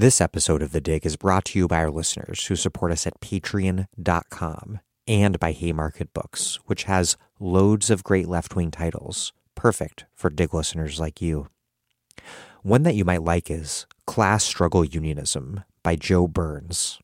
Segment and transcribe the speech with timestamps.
[0.00, 3.06] This episode of The Dig is brought to you by our listeners who support us
[3.06, 10.06] at patreon.com and by Haymarket Books, which has loads of great left wing titles, perfect
[10.14, 11.48] for Dig listeners like you.
[12.62, 16.98] One that you might like is Class Struggle Unionism by Joe Burns.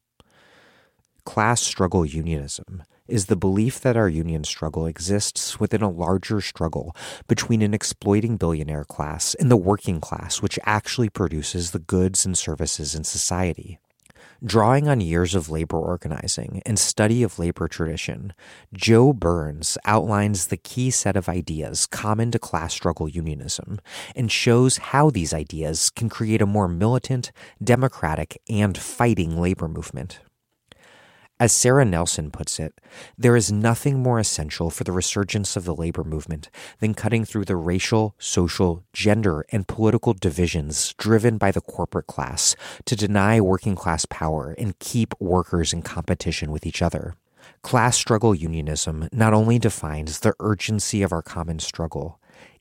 [1.26, 6.94] Class struggle unionism is the belief that our union struggle exists within a larger struggle
[7.28, 12.36] between an exploiting billionaire class and the working class, which actually produces the goods and
[12.36, 13.78] services in society.
[14.44, 18.34] Drawing on years of labor organizing and study of labor tradition,
[18.74, 23.80] Joe Burns outlines the key set of ideas common to class struggle unionism
[24.14, 27.32] and shows how these ideas can create a more militant,
[27.64, 30.20] democratic, and fighting labor movement.
[31.38, 32.80] As Sarah Nelson puts it,
[33.18, 36.48] there is nothing more essential for the resurgence of the labor movement
[36.80, 42.56] than cutting through the racial, social, gender, and political divisions driven by the corporate class
[42.86, 47.14] to deny working class power and keep workers in competition with each other.
[47.60, 52.18] Class struggle unionism not only defines the urgency of our common struggle,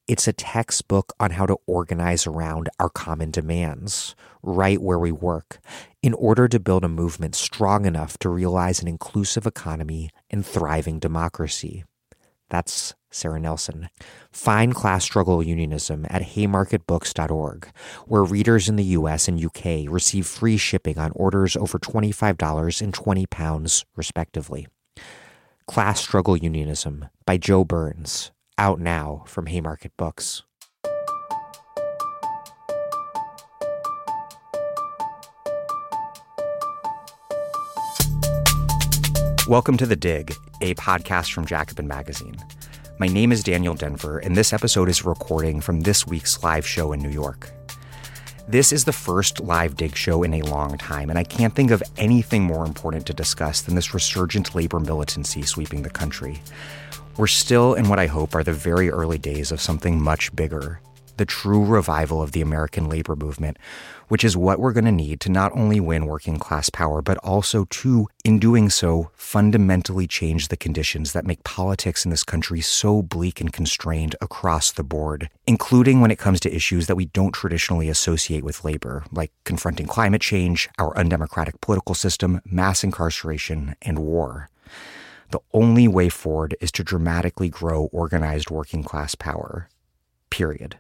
[0.07, 5.59] it's a textbook on how to organize around our common demands, right where we work,
[6.05, 10.99] in order to build a movement strong enough to realize an inclusive economy and thriving
[10.99, 11.83] democracy.
[12.47, 13.89] That's Sarah Nelson.
[14.31, 17.71] Find Class Struggle Unionism at haymarketbooks.org,
[18.05, 22.93] where readers in the US and UK receive free shipping on orders over $25 and
[22.93, 24.67] 20 pounds, respectively.
[25.65, 30.43] Class Struggle Unionism by Joe Burns, out now from Haymarket Books.
[39.47, 42.35] Welcome to The Dig, a podcast from Jacobin Magazine.
[42.97, 46.93] My name is Daniel Denvir, and this episode is recording from this week's live show
[46.93, 47.51] in New York.
[48.47, 51.69] This is the first live dig show in a long time, and I can't think
[51.69, 56.41] of anything more important to discuss than this resurgent labor militancy sweeping the country.
[57.15, 60.81] We're still in what I hope are the very early days of something much bigger
[61.17, 63.57] the true revival of the American labor movement,
[64.07, 67.17] which is what we're going to need to not only win working class power, but
[67.19, 72.61] also to, in doing so, fundamentally change the conditions that make politics in this country
[72.61, 77.05] so bleak and constrained across the board, including when it comes to issues that we
[77.05, 83.75] don't traditionally associate with labor, like confronting climate change, our undemocratic political system, mass incarceration,
[83.81, 84.49] and war.
[85.31, 89.69] The only way forward is to dramatically grow organized working class power.
[90.29, 90.77] Period.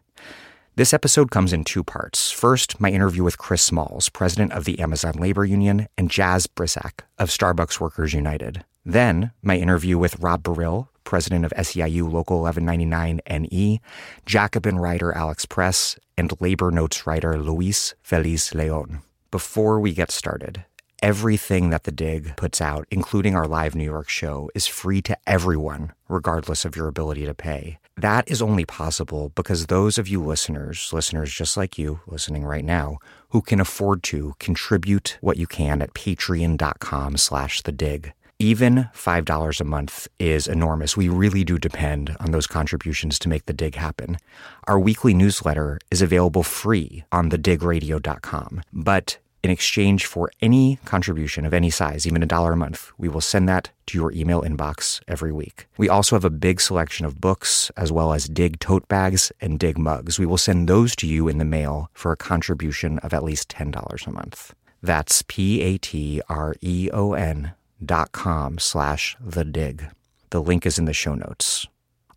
[0.77, 2.31] This episode comes in two parts.
[2.31, 7.05] First, my interview with Chris Smalls, president of the Amazon Labor Union, and Jaz Brisack
[7.17, 8.65] of Starbucks Workers United.
[8.83, 13.79] Then, my interview with Rob Baril, president of SEIU Local 1199 NE,
[14.25, 19.01] Jacobin writer Alex Press, and labor notes writer Luis Feliz Leon.
[19.31, 20.65] Before we get started,
[21.01, 25.17] Everything that The Dig puts out, including our live New York show, is free to
[25.27, 27.77] everyone, regardless of your ability to pay.
[27.97, 32.65] That is only possible because those of you listeners, listeners just like you listening right
[32.65, 32.97] now,
[33.29, 38.11] who can afford to contribute what you can at patreon.com slash the dig.
[38.37, 40.97] Even $5 a month is enormous.
[40.97, 44.17] We really do depend on those contributions to make the dig happen.
[44.67, 51.53] Our weekly newsletter is available free on thedigradio.com, but in exchange for any contribution of
[51.53, 55.01] any size, even a dollar a month, we will send that to your email inbox
[55.07, 55.67] every week.
[55.77, 59.59] We also have a big selection of books as well as dig tote bags and
[59.59, 60.19] dig mugs.
[60.19, 63.47] We will send those to you in the mail for a contribution of at least
[63.49, 64.53] $10 a month.
[64.81, 66.21] That's P-A-T-R-E-O-N
[67.83, 69.85] dot com slash the dig.
[70.31, 71.67] The link is in the show notes.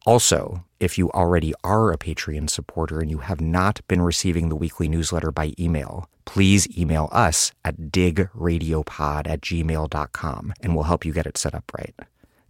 [0.09, 4.57] Also, if you already are a Patreon supporter and you have not been receiving the
[4.57, 11.13] weekly newsletter by email, please email us at digradiopod at gmail.com and we'll help you
[11.13, 11.95] get it set up right.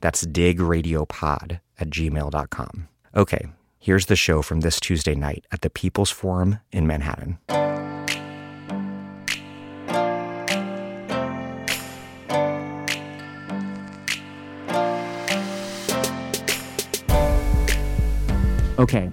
[0.00, 2.88] That's digradiopod at gmail.com.
[3.16, 3.46] Okay,
[3.80, 7.38] here's the show from this Tuesday night at the People's Forum in Manhattan.
[18.78, 19.10] Okay,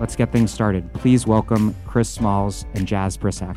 [0.00, 0.92] let's get things started.
[0.92, 3.56] Please welcome Chris Smalls and Jaz Brisack.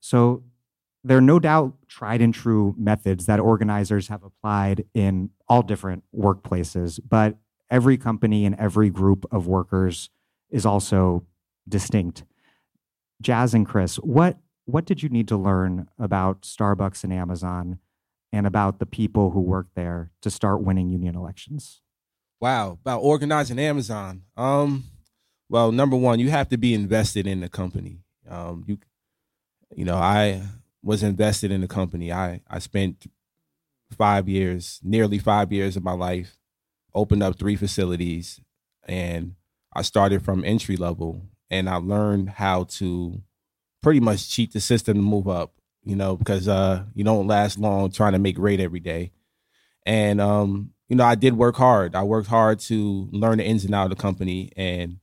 [0.00, 0.44] So,
[1.04, 6.04] there are no doubt tried and true methods that organizers have applied in all different
[6.16, 7.36] workplaces, but
[7.70, 10.08] every company and every group of workers
[10.48, 11.26] is also
[11.68, 12.24] distinct.
[13.20, 17.78] Jazz and Chris, what what did you need to learn about Starbucks and Amazon
[18.32, 21.80] and about the people who work there to start winning union elections?
[22.40, 24.22] Wow, about organizing Amazon.
[24.36, 24.84] Um,
[25.48, 27.98] well, number one, you have to be invested in the company.
[28.28, 28.78] Um, you,
[29.74, 30.42] you know, I
[30.82, 32.12] was invested in the company.
[32.12, 33.06] I I spent
[33.90, 36.38] five years, nearly five years of my life,
[36.94, 38.40] opened up three facilities,
[38.84, 39.34] and
[39.74, 43.22] I started from entry level, and I learned how to
[43.82, 45.52] pretty much cheat the system to move up.
[45.82, 49.12] You know, because uh, you don't last long trying to make rate every day,
[49.86, 51.94] and um, you know, I did work hard.
[51.94, 54.98] I worked hard to learn the ins and outs of the company, and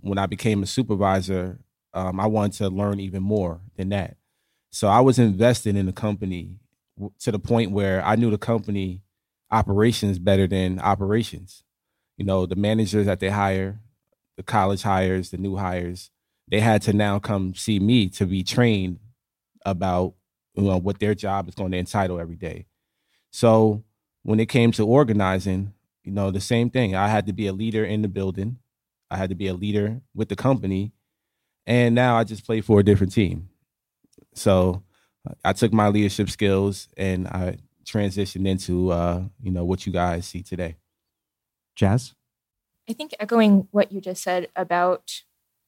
[0.00, 1.60] when I became a supervisor,
[1.94, 4.16] um, I wanted to learn even more than that.
[4.70, 6.58] So I was invested in the company
[7.20, 9.02] to the point where I knew the company
[9.50, 11.62] operations better than operations.
[12.16, 13.80] You know, the managers that they hire,
[14.36, 16.10] the college hires, the new hires,
[16.48, 18.98] they had to now come see me to be trained
[19.64, 20.14] about
[20.54, 22.66] you know what their job is going to entitle every day.
[23.30, 23.84] So
[24.22, 25.72] when it came to organizing,
[26.06, 26.94] you know, the same thing.
[26.94, 28.58] I had to be a leader in the building.
[29.10, 30.92] I had to be a leader with the company.
[31.66, 33.48] And now I just play for a different team.
[34.32, 34.84] So
[35.44, 40.26] I took my leadership skills and I transitioned into uh, you know what you guys
[40.26, 40.76] see today.
[41.74, 42.14] Jazz,
[42.88, 45.22] I think echoing what you just said about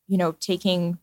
[0.08, 0.98] you know taking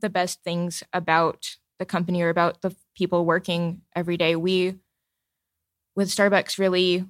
[0.00, 4.36] the best things about the company or about the people working every day.
[4.36, 4.76] We
[5.96, 7.04] with Starbucks really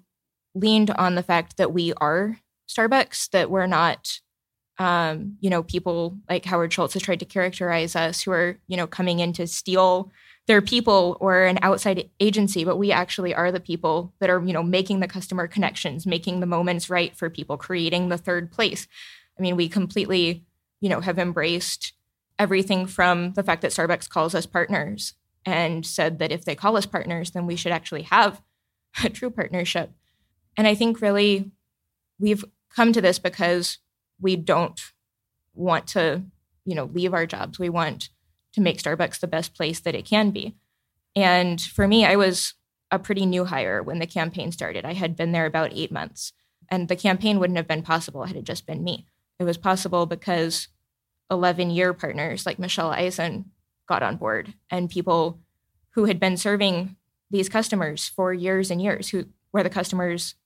[0.54, 2.38] leaned on the fact that we are
[2.68, 4.20] Starbucks, that we're not
[4.80, 8.78] um, you know, people like Howard Schultz has tried to characterize us who are, you
[8.78, 10.10] know, coming in to steal
[10.46, 14.54] their people or an outside agency, but we actually are the people that are, you
[14.54, 18.88] know, making the customer connections, making the moments right for people, creating the third place.
[19.38, 20.46] I mean, we completely,
[20.80, 21.92] you know, have embraced
[22.38, 26.76] everything from the fact that Starbucks calls us partners and said that if they call
[26.76, 28.42] us partners, then we should actually have
[29.04, 29.92] a true partnership.
[30.56, 31.50] And I think really
[32.18, 32.44] we've
[32.74, 33.78] come to this because
[34.20, 34.80] we don't
[35.54, 36.22] want to,
[36.64, 37.58] you know, leave our jobs.
[37.58, 38.10] We want
[38.52, 40.56] to make Starbucks the best place that it can be.
[41.16, 42.54] And for me, I was
[42.90, 44.84] a pretty new hire when the campaign started.
[44.84, 46.32] I had been there about eight months,
[46.68, 49.06] and the campaign wouldn't have been possible had it just been me.
[49.40, 50.68] It was possible because
[51.30, 53.50] 11 year partners like Michelle Eisen
[53.88, 55.40] got on board and people
[55.94, 56.96] who had been serving
[57.30, 60.36] these customers for years and years, who where the customers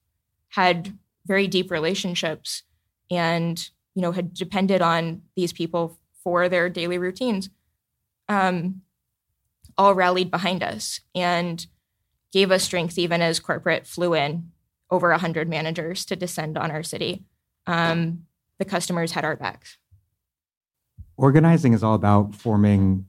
[0.50, 0.96] had
[1.26, 2.62] very deep relationships
[3.11, 7.50] and you know had depended on these people for their daily routines
[8.29, 8.82] um,
[9.76, 11.67] all rallied behind us and
[12.32, 14.50] gave us strength even as corporate flew in
[14.91, 17.25] over 100 managers to descend on our city.
[17.67, 18.26] Um,
[18.59, 19.79] the customers had our backs
[21.17, 23.06] organizing is all about forming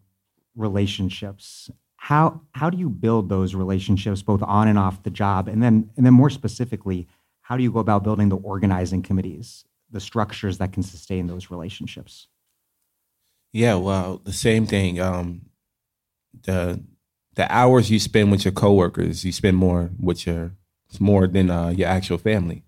[0.56, 5.62] relationships how how do you build those relationships both on and off the job and
[5.62, 7.08] then and then more specifically
[7.42, 9.66] how do you go about building the organizing committees
[9.96, 12.28] the structures that can sustain those relationships?
[13.54, 15.00] Yeah, well, the same thing.
[15.00, 15.44] Um,
[16.44, 16.84] the
[17.36, 20.52] the hours you spend with your coworkers, you spend more with your
[20.90, 22.64] it's more than uh, your actual family.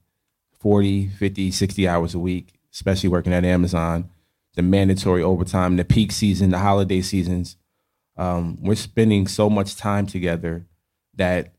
[0.59, 4.07] 40, 50, 60 hours a week, especially working at Amazon,
[4.53, 7.57] the mandatory overtime, the peak season, the holiday seasons.
[8.17, 10.67] Um, we're spending so much time together
[11.15, 11.55] that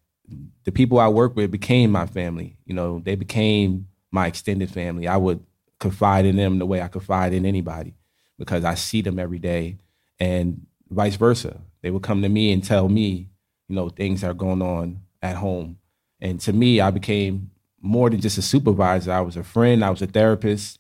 [0.62, 2.56] the people I work with became my family.
[2.66, 5.08] You know, they became my extended family.
[5.08, 5.44] I would
[5.80, 7.96] confide in them the way I confide in anybody
[8.38, 9.78] because I see them every day
[10.20, 11.60] and vice versa.
[11.82, 13.28] They would come to me and tell me,
[13.66, 15.78] you know, things that are going on at home.
[16.20, 19.10] And to me, I became more than just a supervisor.
[19.10, 20.78] I was a friend, I was a therapist.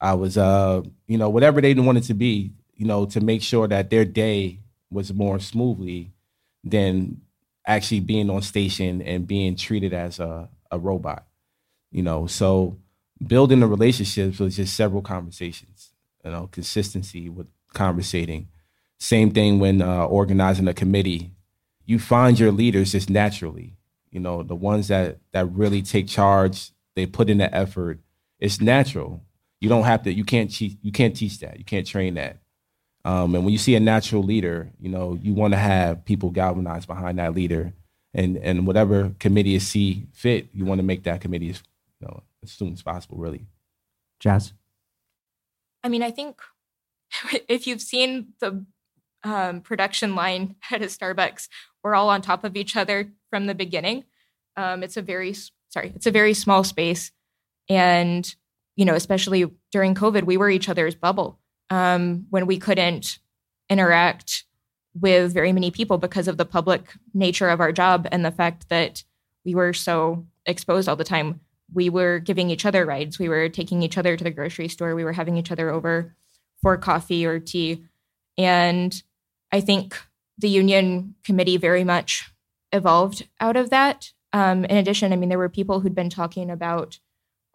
[0.00, 3.68] I was uh, you know, whatever they wanted to be, you know, to make sure
[3.68, 6.12] that their day was more smoothly
[6.64, 7.20] than
[7.66, 11.26] actually being on station and being treated as a, a robot.
[11.90, 12.78] You know, so
[13.24, 15.92] building the relationships was just several conversations,
[16.24, 18.48] you know, consistency with conversating.
[18.98, 21.32] Same thing when uh, organizing a committee.
[21.84, 23.76] You find your leaders just naturally,
[24.10, 28.00] you know, the ones that that really take charge, they put in the effort.
[28.38, 29.22] It's natural.
[29.60, 30.12] You don't have to.
[30.12, 30.76] You can't teach.
[30.82, 31.58] You can't teach that.
[31.58, 32.38] You can't train that.
[33.04, 36.30] Um, and when you see a natural leader, you know you want to have people
[36.30, 37.72] galvanized behind that leader,
[38.14, 41.62] and and whatever committee you see fit, you want to make that committee, as
[42.00, 43.46] you know, as soon as possible, really.
[44.18, 44.52] Jazz?
[45.82, 46.40] I mean, I think
[47.48, 48.64] if you've seen the
[49.24, 51.48] um, production line at a Starbucks,
[51.82, 54.04] we're all on top of each other from the beginning.
[54.56, 55.34] Um, it's a very
[55.68, 57.12] sorry, it's a very small space,
[57.68, 58.34] and
[58.80, 61.38] you know, especially during COVID, we were each other's bubble.
[61.68, 63.18] Um, when we couldn't
[63.68, 64.44] interact
[64.94, 68.70] with very many people because of the public nature of our job and the fact
[68.70, 69.04] that
[69.44, 71.40] we were so exposed all the time.
[71.74, 73.18] We were giving each other rides.
[73.18, 74.94] We were taking each other to the grocery store.
[74.94, 76.16] We were having each other over
[76.62, 77.84] for coffee or tea.
[78.38, 79.00] And
[79.52, 79.94] I think
[80.38, 82.32] the union committee very much
[82.72, 84.10] evolved out of that.
[84.32, 86.98] Um, in addition, I mean, there were people who'd been talking about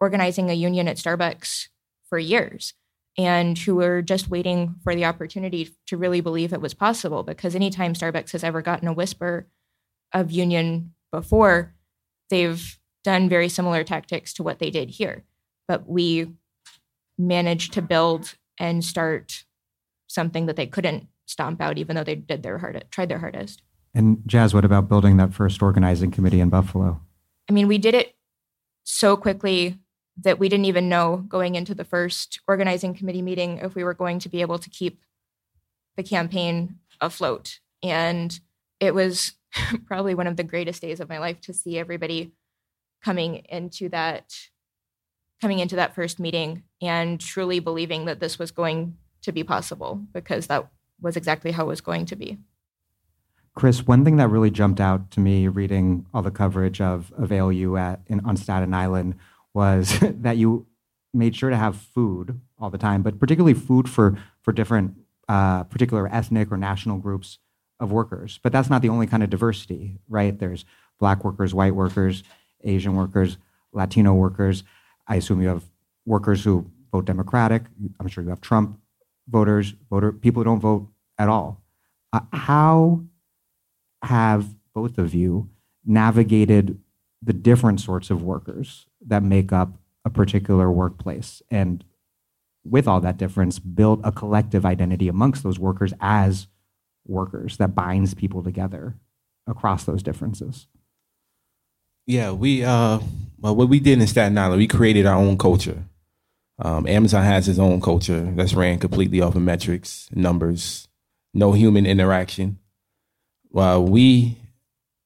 [0.00, 1.68] organizing a union at Starbucks
[2.08, 2.74] for years
[3.18, 7.22] and who were just waiting for the opportunity to really believe it was possible.
[7.22, 9.46] Because anytime Starbucks has ever gotten a whisper
[10.12, 11.74] of union before,
[12.28, 15.24] they've done very similar tactics to what they did here.
[15.66, 16.32] But we
[17.18, 19.44] managed to build and start
[20.08, 23.62] something that they couldn't stomp out, even though they did their hardest, tried their hardest.
[23.94, 27.00] And Jazz, what about building that first organizing committee in Buffalo?
[27.48, 28.14] I mean, we did it
[28.84, 29.78] so quickly
[30.18, 33.94] that we didn't even know going into the first organizing committee meeting if we were
[33.94, 35.00] going to be able to keep
[35.96, 37.60] the campaign afloat.
[37.82, 38.38] And
[38.80, 39.32] it was
[39.86, 42.32] probably one of the greatest days of my life to see everybody
[43.02, 44.34] coming into that
[45.40, 50.00] coming into that first meeting and truly believing that this was going to be possible
[50.14, 50.66] because that
[51.00, 52.38] was exactly how it was going to be.
[53.54, 57.76] Chris, one thing that really jumped out to me reading all the coverage of, ALU
[57.76, 59.14] at, in, on Staten Island
[59.56, 60.66] was that you
[61.14, 64.94] made sure to have food all the time, but particularly food for for different
[65.28, 67.38] uh, particular ethnic or national groups
[67.80, 68.38] of workers.
[68.42, 70.38] But that's not the only kind of diversity, right?
[70.38, 70.64] There's
[71.00, 72.22] black workers, white workers,
[72.62, 73.38] Asian workers,
[73.72, 74.62] Latino workers.
[75.08, 75.64] I assume you have
[76.04, 77.62] workers who vote Democratic.
[77.98, 78.78] I'm sure you have Trump
[79.28, 81.62] voters, voter people who don't vote at all.
[82.12, 83.02] Uh, how
[84.02, 85.48] have both of you
[85.84, 86.78] navigated
[87.22, 91.42] the different sorts of workers that make up a particular workplace.
[91.50, 91.84] And
[92.64, 96.48] with all that difference build a collective identity amongst those workers as
[97.06, 98.96] workers that binds people together
[99.46, 100.66] across those differences.
[102.06, 102.98] Yeah we uh
[103.38, 105.84] well what we did in staten island we created our own culture.
[106.58, 110.88] Um, amazon has its own culture that's ran completely off of metrics numbers
[111.34, 112.58] no human interaction.
[113.50, 114.38] Well we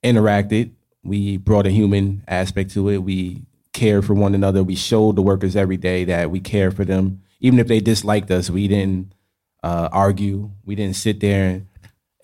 [0.02, 0.70] interacted
[1.02, 2.98] we brought a human aspect to it.
[2.98, 4.62] We cared for one another.
[4.62, 8.30] We showed the workers every day that we care for them, even if they disliked
[8.30, 8.50] us.
[8.50, 9.14] We didn't
[9.62, 10.50] uh, argue.
[10.64, 11.66] We didn't sit there and,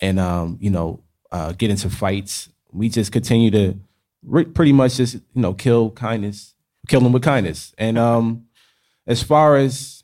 [0.01, 2.49] and um, you know uh, get into fights.
[2.71, 3.79] We just continue to
[4.23, 6.55] re- pretty much just you know kill kindness,
[6.87, 7.73] kill them with kindness.
[7.77, 8.45] And um,
[9.05, 10.03] as far as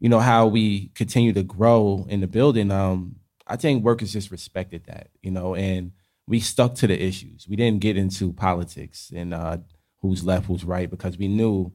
[0.00, 3.16] you know how we continue to grow in the building, um,
[3.46, 5.92] I think workers just respected that, you know, and
[6.26, 7.46] we stuck to the issues.
[7.48, 9.58] We didn't get into politics and uh,
[10.04, 11.72] who's left, who's right, because we knew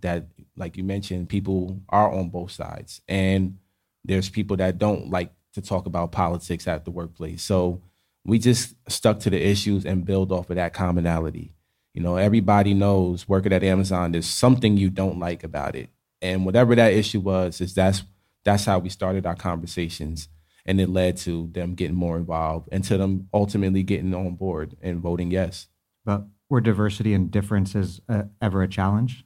[0.00, 3.58] that, like you mentioned, people are on both sides, and
[4.04, 7.42] there's people that don't like to talk about politics at the workplace.
[7.42, 7.82] So
[8.24, 11.52] we just stuck to the issues and build off of that commonality.
[11.94, 15.90] You know, everybody knows working at Amazon, there's something you don't like about it,
[16.22, 18.04] and whatever that issue was, is that's
[18.44, 20.28] that's how we started our conversations
[20.64, 24.76] and it led to them getting more involved and to them ultimately getting on board
[24.80, 25.66] and voting yes.
[26.04, 29.24] But were diversity and differences uh, ever a challenge?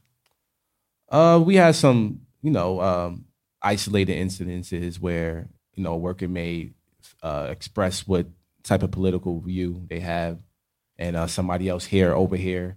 [1.10, 3.26] Uh, we had some, you know, um,
[3.62, 6.72] isolated incidences where you know a worker may
[7.22, 8.26] uh, express what
[8.62, 10.38] type of political view they have,
[10.98, 12.76] and uh, somebody else here over here,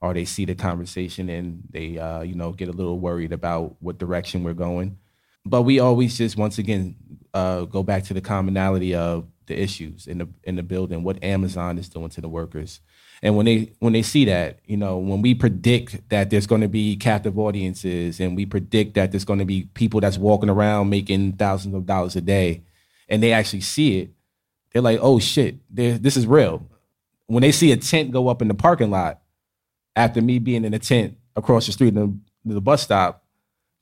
[0.00, 3.76] or they see the conversation and they, uh, you know, get a little worried about
[3.80, 4.98] what direction we're going.
[5.44, 6.96] But we always just once again
[7.34, 11.22] uh, go back to the commonality of the issues in the in the building, what
[11.24, 12.80] Amazon is doing to the workers.
[13.22, 16.60] And when they when they see that, you know, when we predict that there's going
[16.60, 20.48] to be captive audiences, and we predict that there's going to be people that's walking
[20.48, 22.62] around making thousands of dollars a day,
[23.08, 24.10] and they actually see it,
[24.72, 26.66] they're like, "Oh shit, this is real."
[27.26, 29.20] When they see a tent go up in the parking lot,
[29.96, 33.24] after me being in a tent across the street in the, the bus stop,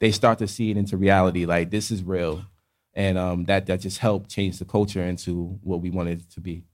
[0.00, 1.46] they start to see it into reality.
[1.46, 2.42] Like this is real
[2.96, 6.40] and um, that that just helped change the culture into what we wanted it to
[6.40, 6.64] be.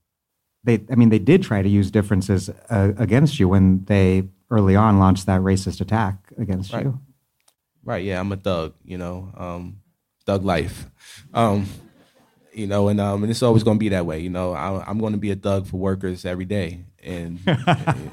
[0.63, 4.75] They, I mean, they did try to use differences uh, against you when they early
[4.75, 6.85] on launched that racist attack against right.
[6.85, 6.99] you.
[7.83, 8.03] Right.
[8.03, 8.73] Yeah, I'm a thug.
[8.85, 9.81] You know, um,
[10.25, 10.85] thug life.
[11.33, 11.67] Um,
[12.53, 14.19] you know, and um, and it's always going to be that way.
[14.19, 18.11] You know, I, am going to be a thug for workers every day, and, and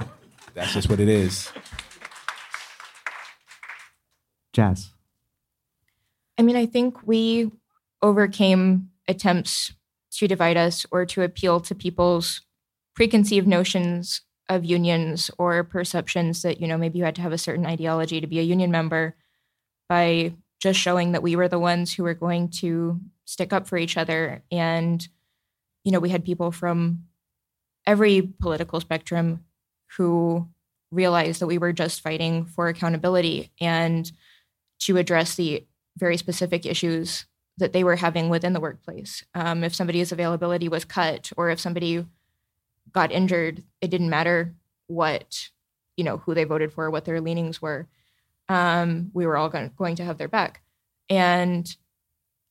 [0.55, 1.53] that's just what it is.
[4.53, 4.91] Jazz.
[6.39, 7.53] I mean, I think we
[8.03, 9.73] overcame attempts
[10.21, 12.43] to divide us or to appeal to people's
[12.95, 17.39] preconceived notions of unions or perceptions that you know maybe you had to have a
[17.39, 19.17] certain ideology to be a union member
[19.89, 23.79] by just showing that we were the ones who were going to stick up for
[23.79, 24.43] each other.
[24.53, 25.09] And
[25.85, 27.05] you know, we had people from
[27.87, 29.43] every political spectrum
[29.97, 30.47] who
[30.91, 34.13] realized that we were just fighting for accountability and
[34.81, 37.25] to address the very specific issues
[37.59, 39.25] that they were having within the workplace.
[39.35, 42.07] Um, if somebody's availability was cut or if somebody
[42.93, 44.55] got injured, it didn't matter
[44.87, 45.51] what,
[45.97, 47.89] you know, who they voted for, what their leanings were.
[48.49, 50.63] Um, we were all going, to have their back.
[51.09, 51.77] And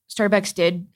[0.10, 0.88] Starbucks did.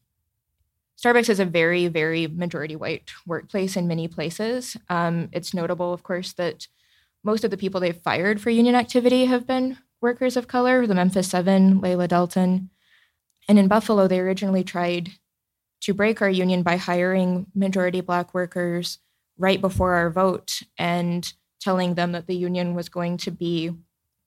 [1.03, 4.77] Starbucks is a very, very majority white workplace in many places.
[4.89, 6.67] Um, it's notable, of course, that
[7.23, 10.95] most of the people they've fired for union activity have been workers of color, the
[10.95, 12.69] Memphis Seven, Laila Dalton.
[13.47, 15.11] And in Buffalo, they originally tried
[15.81, 18.99] to break our union by hiring majority black workers
[19.37, 23.71] right before our vote and telling them that the union was going to be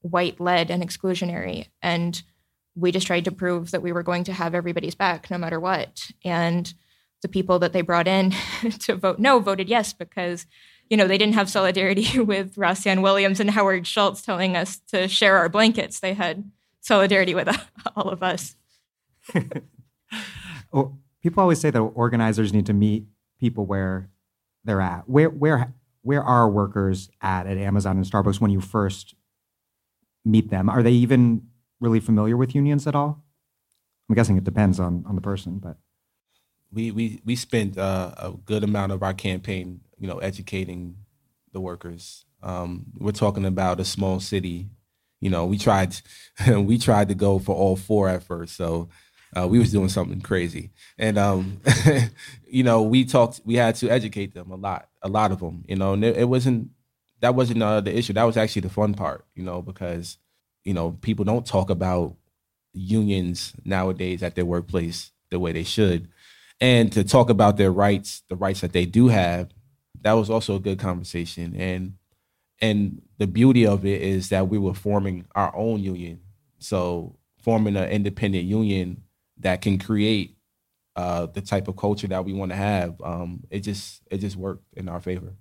[0.01, 1.69] white led and exclusionary.
[1.83, 2.23] And
[2.75, 5.59] we just tried to prove that we were going to have everybody's back no matter
[5.59, 6.11] what.
[6.25, 6.73] And
[7.23, 8.31] the people that they brought in
[8.81, 10.47] to vote no voted yes because
[10.89, 15.09] you know they didn't have solidarity with Rossann Williams and Howard Schultz telling us to
[15.09, 16.01] share our blankets.
[16.01, 17.49] They had solidarity with
[17.97, 18.57] all of us.
[20.73, 23.07] well, people always say that organizers need to meet
[23.41, 24.11] people where
[24.65, 25.09] they're at.
[25.09, 29.15] Where where where are workers at at Amazon and Starbucks when you first
[30.25, 30.69] meet them?
[30.69, 31.49] Are they even
[31.81, 33.25] really familiar with unions at all?
[34.09, 35.79] I'm guessing it depends on on the person, but
[36.73, 40.97] we we we spent uh, a good amount of our campaign, you know, educating
[41.53, 42.25] the workers.
[42.43, 44.69] Um, we're talking about a small city.
[45.21, 45.97] You know, we tried
[46.49, 48.89] we tried to go for all four at first, so
[49.35, 51.61] uh, we was doing something crazy, and um,
[52.49, 53.41] you know, we talked.
[53.45, 55.65] We had to educate them a lot, a lot of them.
[55.69, 56.71] You know, and it, it wasn't
[57.21, 58.13] that wasn't uh, the issue.
[58.13, 59.25] That was actually the fun part.
[59.35, 60.19] You know, because
[60.65, 62.17] you know, people don't talk about
[62.73, 66.09] unions nowadays at their workplace the way they should.
[66.61, 69.51] And to talk about their rights, the rights that they do have,
[70.03, 71.55] that was also a good conversation.
[71.57, 71.95] And
[72.61, 76.21] and the beauty of it is that we were forming our own union.
[76.59, 79.03] So forming an independent union
[79.39, 80.37] that can create
[80.97, 84.37] uh, the type of culture that we want to have, um, it just it just
[84.37, 85.35] worked in our favor.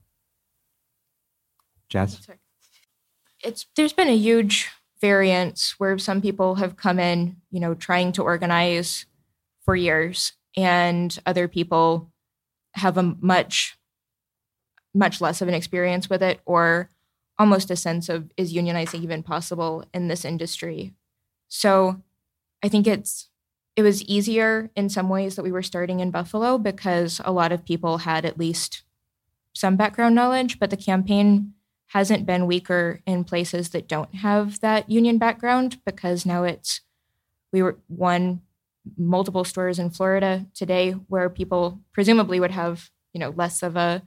[1.87, 2.27] Jazz,
[3.41, 8.11] it's there's been a huge variance where some people have come in, you know, trying
[8.13, 9.05] to organize
[9.63, 12.11] for years, and other people
[12.73, 13.77] have a much,
[14.93, 16.89] much less of an experience with it, or
[17.37, 20.93] almost a sense of is unionizing even possible in this industry?
[21.47, 22.01] So
[22.61, 23.29] I think it's
[23.75, 27.51] it was easier in some ways that we were starting in Buffalo because a lot
[27.51, 28.83] of people had at least
[29.53, 31.53] some background knowledge, but the campaign
[31.87, 36.81] hasn't been weaker in places that don't have that union background because now it's
[37.51, 38.41] we were won
[38.97, 44.01] multiple stores in Florida today where people presumably would have you know less of a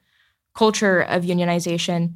[0.55, 2.15] culture of unionization.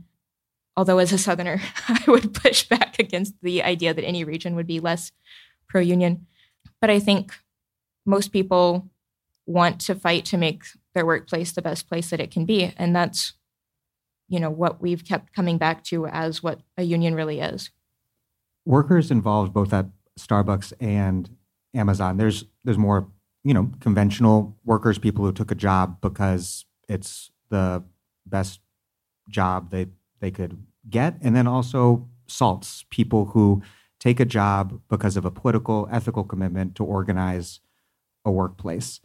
[0.76, 4.66] Although as a southerner i would push back against the idea that any region would
[4.66, 5.12] be less
[5.68, 6.26] pro union
[6.80, 7.34] but i think
[8.06, 8.88] most people
[9.46, 10.62] want to fight to make
[10.94, 12.72] their workplace the best place that it can be.
[12.76, 13.34] And that's
[14.28, 17.70] you know what we've kept coming back to as what a union really is.
[18.64, 19.86] Workers involved both at
[20.18, 21.28] starbucks and
[21.74, 22.16] amazon.
[22.16, 23.08] There's there's more
[23.44, 27.82] you know conventional workers people who took a job because it's the
[28.26, 28.60] best
[29.28, 29.86] job they
[30.20, 31.16] they could get.
[31.20, 33.62] And then also salts people who
[34.00, 37.60] take a job because of a political ethical commitment to organize
[38.24, 39.00] a workplace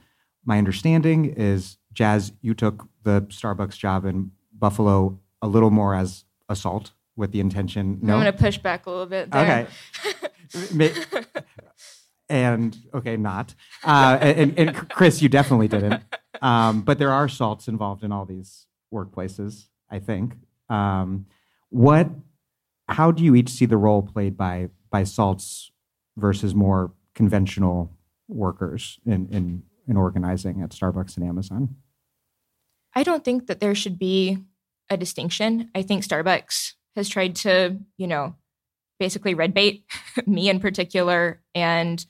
[0.48, 6.24] my understanding is jazz you took the starbucks job in Buffalo a little more as
[6.50, 8.00] assault with the intention.
[8.02, 8.16] No?
[8.16, 9.30] I'm going to push back a little bit.
[9.30, 9.68] There.
[10.54, 10.94] Okay.
[12.30, 13.54] and okay, not.
[13.84, 16.02] Uh, and, and, Chris, you definitely didn't.
[16.42, 19.66] Um, but there are salts involved in all these workplaces.
[19.90, 20.36] I think.
[20.70, 21.26] Um,
[21.70, 22.10] what?
[22.88, 25.72] How do you each see the role played by by salts
[26.16, 27.97] versus more conventional
[28.28, 31.76] workers in in, in organizing at Starbucks and Amazon?
[32.96, 34.40] I don't think that there should be
[34.90, 35.70] a distinction.
[35.76, 38.36] I think Starbucks has tried to, you know,
[39.00, 39.84] basically red bait
[40.26, 42.06] me in particular and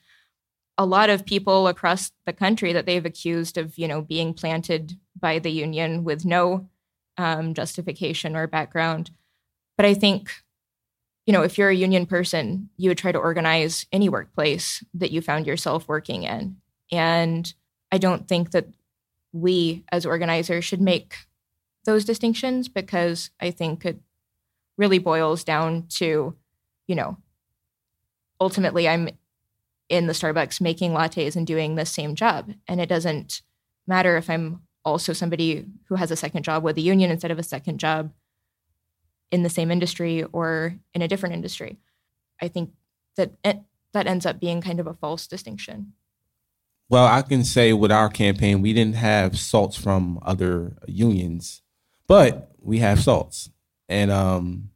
[0.77, 4.93] a lot of people across the country that they've accused of, you know, being planted
[5.19, 6.69] by the union with no
[7.17, 9.10] um, justification or background.
[9.75, 10.32] But I think,
[11.27, 15.11] you know, if you're a union person, you would try to organize any workplace that
[15.11, 16.55] you found yourself working in.
[16.89, 17.53] And
[17.91, 18.67] I don't think that
[19.33, 21.15] we as organizers should make
[21.85, 23.99] those distinctions because I think it
[24.77, 26.33] really boils down to,
[26.87, 27.17] you know,
[28.39, 29.09] ultimately I'm
[29.89, 32.53] in the Starbucks making lattes and doing the same job.
[32.69, 33.41] And it doesn't
[33.85, 37.39] matter if I'm also somebody who has a second job with a union instead of
[37.39, 38.11] a second job
[39.31, 41.77] in the same industry or in a different industry.
[42.41, 42.71] I think
[43.15, 43.61] that it,
[43.93, 45.93] that ends up being kind of a false distinction.
[46.89, 51.61] Well, I can say with our campaign, we didn't have salts from other unions,
[52.07, 53.49] but we have salts,
[53.89, 54.69] and um,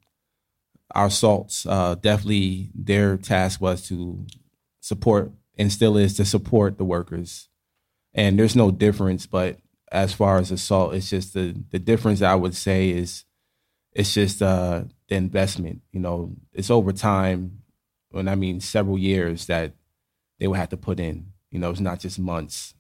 [0.93, 4.25] our salts uh, definitely their task was to
[4.81, 7.47] support and still is to support the workers.
[8.13, 9.59] And there's no difference, but
[9.89, 13.23] as far as assault, it's just the the difference I would say is
[13.93, 15.81] it's just uh, the investment.
[15.91, 17.63] You know, it's over time,
[18.13, 19.73] and I mean several years that
[20.39, 21.27] they would have to put in.
[21.51, 22.73] You know, it's not just months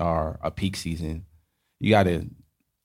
[0.00, 1.26] or a peak season.
[1.80, 2.26] You got to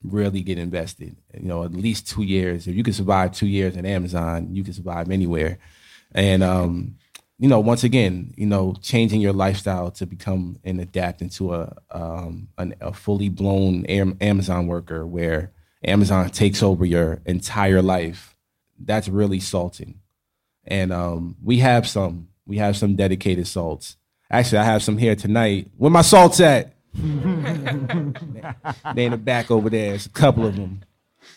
[0.03, 1.15] really get invested.
[1.33, 2.67] You know, at least two years.
[2.67, 5.57] If you can survive two years at Amazon, you can survive anywhere.
[6.13, 6.95] And um,
[7.39, 11.75] you know, once again, you know, changing your lifestyle to become and adapt into a
[11.89, 15.51] um, an, a fully blown Amazon worker where
[15.83, 18.35] Amazon takes over your entire life.
[18.79, 19.99] That's really salting.
[20.65, 22.29] And um, we have some.
[22.45, 23.97] We have some dedicated salts.
[24.29, 25.71] Actually, I have some here tonight.
[25.77, 26.73] Where my salts at?
[26.93, 27.01] they
[29.05, 29.93] in the back over there.
[29.95, 30.81] It's a couple of them.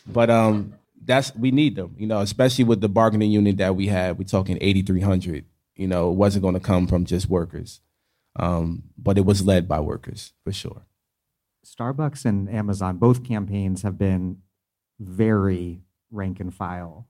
[0.07, 3.87] But um, that's we need them, you know, especially with the bargaining unit that we
[3.87, 4.19] had.
[4.19, 5.45] We're talking 8,300
[5.77, 7.81] you know, it wasn't going to come from just workers,
[8.37, 10.83] um, but it was led by workers for sure.
[11.65, 14.39] Starbucks and Amazon, both campaigns have been
[15.01, 17.09] very rank and file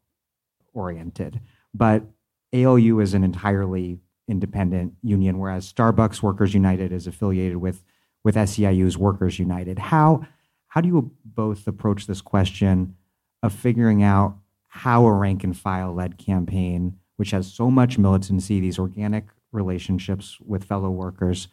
[0.73, 1.41] oriented,
[1.73, 2.05] but
[2.53, 7.85] ALU is an entirely independent union, whereas Starbucks Workers United is affiliated with
[8.23, 9.79] with SEIU's Workers United.
[9.79, 10.27] How
[10.69, 12.97] how do you both approach this question
[13.43, 14.37] of figuring out
[14.69, 20.39] how a rank and file led campaign which has so much militancy, these organic relationships
[20.41, 21.49] with fellow workers,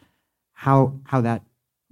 [0.52, 1.42] how how that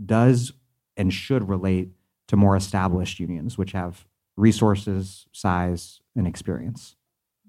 [0.05, 0.53] does
[1.01, 1.89] and should relate
[2.29, 6.97] to more established unions, which have resources, size, and experience.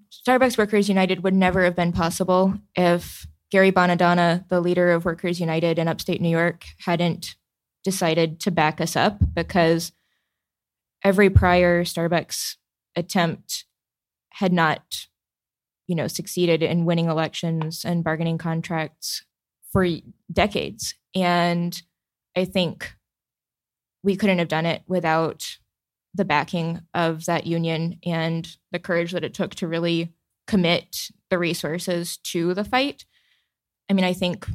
[0.10, 5.40] Starbucks Workers United would never have been possible if Gary Bonadonna, the leader of Workers
[5.40, 7.36] United in upstate New York, hadn't
[7.84, 9.92] decided to back us up because
[11.04, 12.56] every prior Starbucks
[12.96, 13.66] attempt
[14.34, 15.08] had not
[15.92, 19.26] you know, succeeded in winning elections and bargaining contracts
[19.74, 19.86] for
[20.32, 20.96] decades.
[21.14, 21.82] And
[22.34, 22.96] I think
[24.04, 25.58] we couldn't have done it without
[26.14, 30.14] the backing of that union and the courage that it took to really
[30.48, 33.06] commit the resources to the fight.
[33.90, 34.48] I mean, I think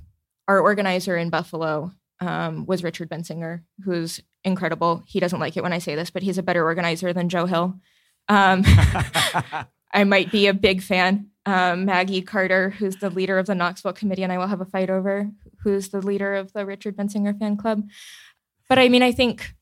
[0.48, 5.02] our organizer in Buffalo um, was Richard Bensinger, who's incredible.
[5.06, 7.46] He doesn't like it when I say this, but he's a better organizer than Joe
[7.46, 7.74] Hill.
[8.28, 8.62] Um,
[9.92, 11.30] I might be a big fan.
[11.46, 14.66] Um, Maggie Carter, who's the leader of the Knoxville Committee, and I will have a
[14.66, 15.30] fight over
[15.62, 17.84] who's the leader of the Richard Bensinger fan club.
[18.68, 19.54] But I mean, I think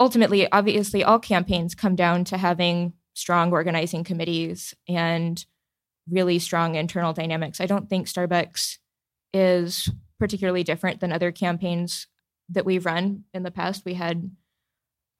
[0.00, 5.44] ultimately, obviously, all campaigns come down to having strong organizing committees and
[6.10, 7.60] really strong internal dynamics.
[7.60, 8.78] I don't think Starbucks
[9.32, 12.06] is particularly different than other campaigns
[12.48, 13.84] that we've run in the past.
[13.84, 14.30] We had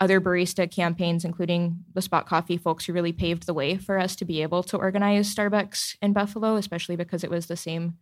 [0.01, 4.15] other barista campaigns, including the Spot Coffee folks who really paved the way for us
[4.17, 7.99] to be able to organize Starbucks in Buffalo, especially because it was the same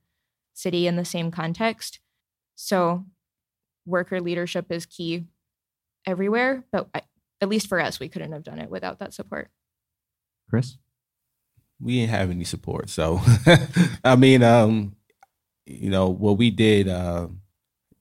[0.53, 2.01] city in the same context.
[2.55, 3.05] So,
[3.87, 5.27] worker leadership is key
[6.05, 7.03] everywhere, but I,
[7.41, 9.51] at least for us, we couldn't have done it without that support.
[10.49, 10.77] Chris?
[11.81, 12.89] We didn't have any support.
[12.89, 13.21] So,
[14.05, 14.97] I mean, um,
[15.67, 17.29] you know, what we did, uh,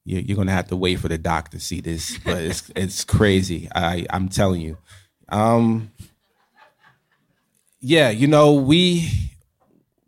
[0.04, 3.04] you're going to have to wait for the doc to see this, but it's it's
[3.04, 3.68] crazy.
[3.74, 4.78] I I'm telling you.
[5.28, 5.90] Um,
[7.80, 9.10] yeah, you know we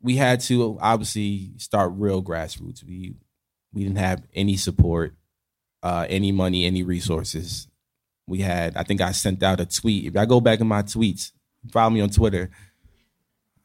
[0.01, 2.85] we had to obviously start real grassroots.
[2.85, 3.17] We
[3.73, 5.17] we didn't have any support,
[5.83, 7.69] uh, any money, any resources.
[8.27, 8.77] We had.
[8.77, 10.07] I think I sent out a tweet.
[10.07, 11.33] If I go back in my tweets,
[11.71, 12.51] follow me on Twitter.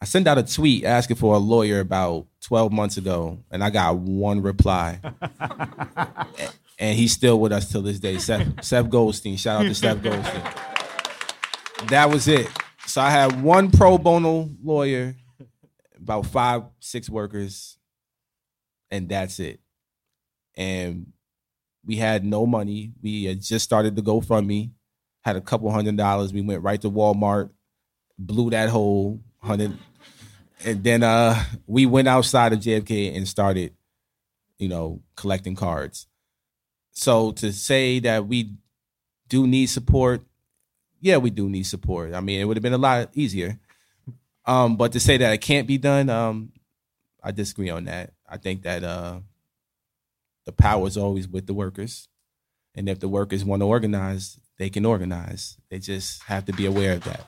[0.02, 3.70] I sent out a tweet asking for a lawyer about 12 months ago, and I
[3.70, 5.00] got one reply.
[6.80, 8.18] and he's still with us till this day.
[8.18, 9.38] Seth, Seth Goldstein.
[9.38, 10.42] Shout out to Seth Goldstein.
[11.88, 12.50] That was it.
[12.86, 15.16] So I had one pro bono lawyer,
[15.98, 17.78] about five, six workers,
[18.92, 19.62] and that's it.
[20.56, 21.14] And
[21.86, 22.94] we had no money.
[23.02, 24.72] We had just started the GoFundMe,
[25.22, 26.34] had a couple hundred dollars.
[26.34, 27.50] We went right to Walmart,
[28.18, 29.78] blew that whole hundred
[30.66, 33.74] and then uh, we went outside of JFK and started,
[34.58, 36.08] you know, collecting cards.
[36.92, 38.56] So to say that we
[39.28, 40.22] do need support,
[41.02, 42.14] yeah, we do need support.
[42.14, 43.60] I mean, it would have been a lot easier.
[44.46, 46.52] Um, but to say that it can't be done, um,
[47.22, 48.14] I disagree on that.
[48.28, 49.20] I think that uh,
[50.46, 52.08] the power is always with the workers,
[52.76, 55.58] And if the workers want to organize, they can organize.
[55.70, 57.26] They just have to be aware of that.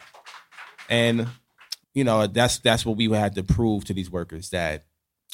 [0.89, 1.27] And
[1.93, 4.83] you know, that's that's what we had to prove to these workers that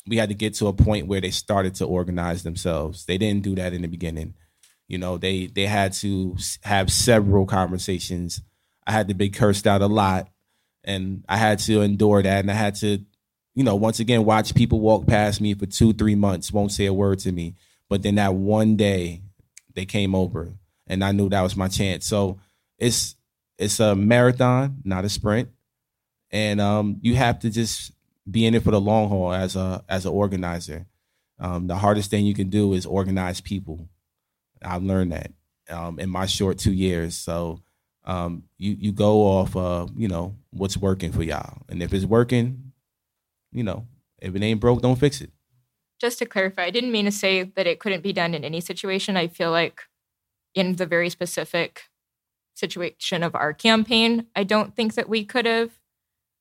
[0.07, 3.05] we had to get to a point where they started to organize themselves.
[3.05, 4.35] They didn't do that in the beginning.
[4.87, 8.41] You know, they they had to have several conversations.
[8.85, 10.29] I had to be cursed out a lot,
[10.83, 12.99] and I had to endure that, and I had to,
[13.55, 16.85] you know, once again watch people walk past me for two, three months, won't say
[16.85, 17.55] a word to me,
[17.91, 19.21] but then that one day
[19.75, 20.53] they came over,
[20.87, 22.05] and I knew that was my chance.
[22.05, 22.39] So
[22.77, 23.17] it's
[23.57, 25.49] it's a marathon, not a sprint,
[26.31, 27.91] and um, you have to just
[28.29, 30.85] be in it for the long haul as a as an organizer.
[31.37, 33.89] Um, the hardest thing you can do is organize people
[34.63, 35.33] I've learned that
[35.69, 37.17] um, in my short two years.
[37.17, 37.59] So
[38.05, 42.05] um, you you go off uh, you know what's working for y'all, and if it's
[42.05, 42.71] working,
[43.51, 43.85] you know
[44.19, 45.31] if it ain't broke, don't fix it.
[46.01, 48.59] Just to clarify, I didn't mean to say that it couldn't be done in any
[48.59, 49.15] situation.
[49.15, 49.83] I feel like
[50.55, 51.83] in the very specific
[52.55, 55.79] situation of our campaign, I don't think that we could have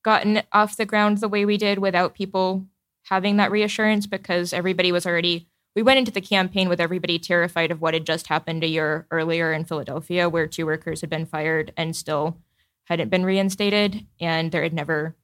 [0.02, 2.64] gotten off the ground the way we did without people
[3.10, 5.46] having that reassurance because everybody was already
[5.76, 9.06] we went into the campaign with everybody terrified of what had just happened a year
[9.10, 12.38] earlier in Philadelphia, where two workers had been fired and still
[12.84, 15.14] hadn't been reinstated, and there had never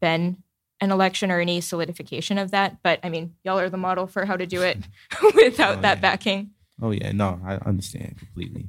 [0.00, 0.44] been
[0.80, 2.82] an election or any solidification of that.
[2.82, 4.78] But I mean, y'all are the model for how to do it
[5.34, 6.00] without oh, that yeah.
[6.00, 6.50] backing.
[6.80, 8.68] Oh yeah, no, I understand completely.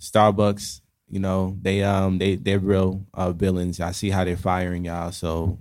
[0.00, 3.80] Starbucks, you know, they um they they're real uh, villains.
[3.80, 5.58] I see how they're firing y'all, so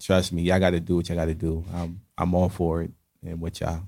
[0.00, 1.64] trust me, y'all got to do what y'all got to do.
[1.72, 2.90] I'm I'm all for it
[3.24, 3.82] and with y'all.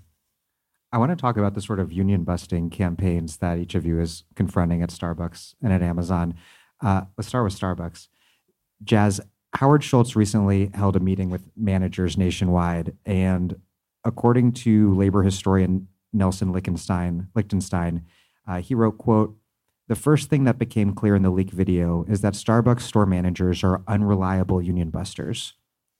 [0.90, 4.00] I want to talk about the sort of union busting campaigns that each of you
[4.00, 6.34] is confronting at Starbucks and at Amazon.
[6.80, 8.08] Uh, let's start with Starbucks.
[8.82, 9.20] Jazz,
[9.54, 13.60] Howard Schultz recently held a meeting with managers nationwide, and
[14.04, 18.04] according to labor historian Nelson Lichtenstein, Lichtenstein
[18.46, 19.36] uh, he wrote, "quote
[19.88, 23.64] The first thing that became clear in the leak video is that Starbucks store managers
[23.64, 25.54] are unreliable union busters.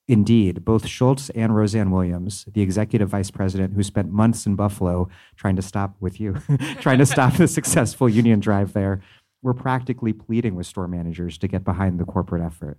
[0.08, 5.10] Indeed, both Schultz and Rossann Williams, the executive vice president who spent months in Buffalo
[5.36, 6.36] trying to stop with you,
[6.80, 9.02] trying to stop the successful union drive there,
[9.42, 12.78] were practically pleading with store managers to get behind the corporate effort.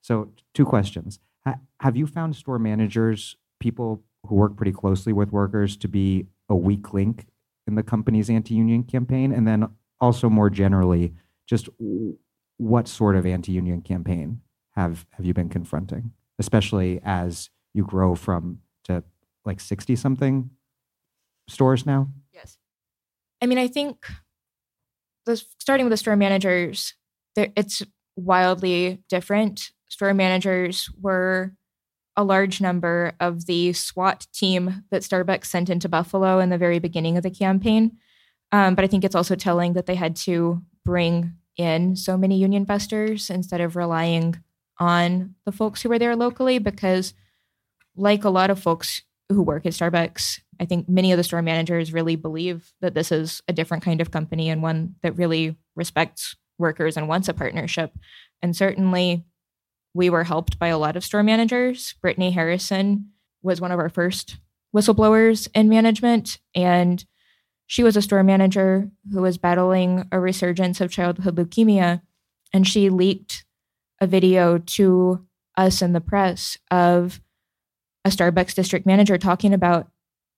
[0.00, 1.18] So, two questions.
[1.80, 6.56] have you found store managers, people who work pretty closely with workers, to be a
[6.56, 7.26] weak link
[7.66, 9.32] in the company's anti union campaign?
[9.32, 9.68] And then
[10.00, 11.14] also, more generally,
[11.46, 11.68] just
[12.58, 14.40] what sort of anti union campaign
[14.76, 16.12] have, have you been confronting?
[16.38, 19.02] especially as you grow from to
[19.44, 20.50] like 60 something
[21.48, 22.08] stores now?
[22.32, 22.58] Yes.
[23.42, 24.06] I mean, I think
[25.26, 26.94] the, starting with the store managers,
[27.36, 27.82] it's
[28.16, 29.72] wildly different.
[29.88, 31.52] Store managers were
[32.16, 36.78] a large number of the SWAT team that Starbucks sent into Buffalo in the very
[36.78, 37.96] beginning of the campaign.
[38.50, 42.38] Um, but I think it's also telling that they had to bring in so many
[42.38, 44.42] union busters instead of relying
[44.78, 47.14] on the folks who were there locally because,
[47.96, 51.42] like a lot of folks who work at Starbucks, I think many of the store
[51.42, 55.56] managers really believe that this is a different kind of company and one that really
[55.76, 57.92] respects workers and wants a partnership.
[58.42, 59.24] And certainly,
[59.98, 61.96] we were helped by a lot of store managers.
[62.00, 63.10] Brittany Harrison
[63.42, 64.38] was one of our first
[64.74, 66.38] whistleblowers in management.
[66.54, 67.04] And
[67.66, 72.00] she was a store manager who was battling a resurgence of childhood leukemia.
[72.52, 73.44] And she leaked
[74.00, 77.20] a video to us in the press of
[78.04, 79.90] a Starbucks district manager talking about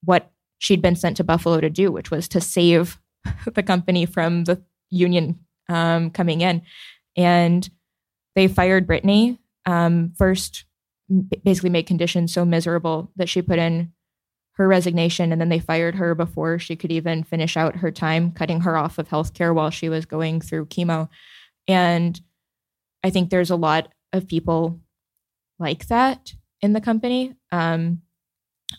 [0.03, 2.99] what she'd been sent to Buffalo to do, which was to save
[3.53, 6.63] the company from the union um, coming in.
[7.15, 7.69] And
[8.35, 9.39] they fired Brittany.
[9.67, 10.65] Um, first,
[11.45, 13.93] basically made conditions so miserable that she put in
[14.53, 18.31] her resignation and then they fired her before she could even finish out her time,
[18.33, 21.09] cutting her off of healthcare while she was going through chemo.
[21.67, 22.21] And
[23.03, 24.81] I think there's a lot of people
[25.59, 27.35] like that in the company.
[27.51, 28.03] Um,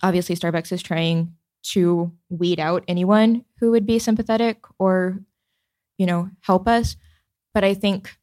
[0.04, 5.20] obviously, Starbucks is trying to weed out anyone who would be sympathetic or,
[5.98, 6.96] you know, help us.
[7.54, 8.18] But I think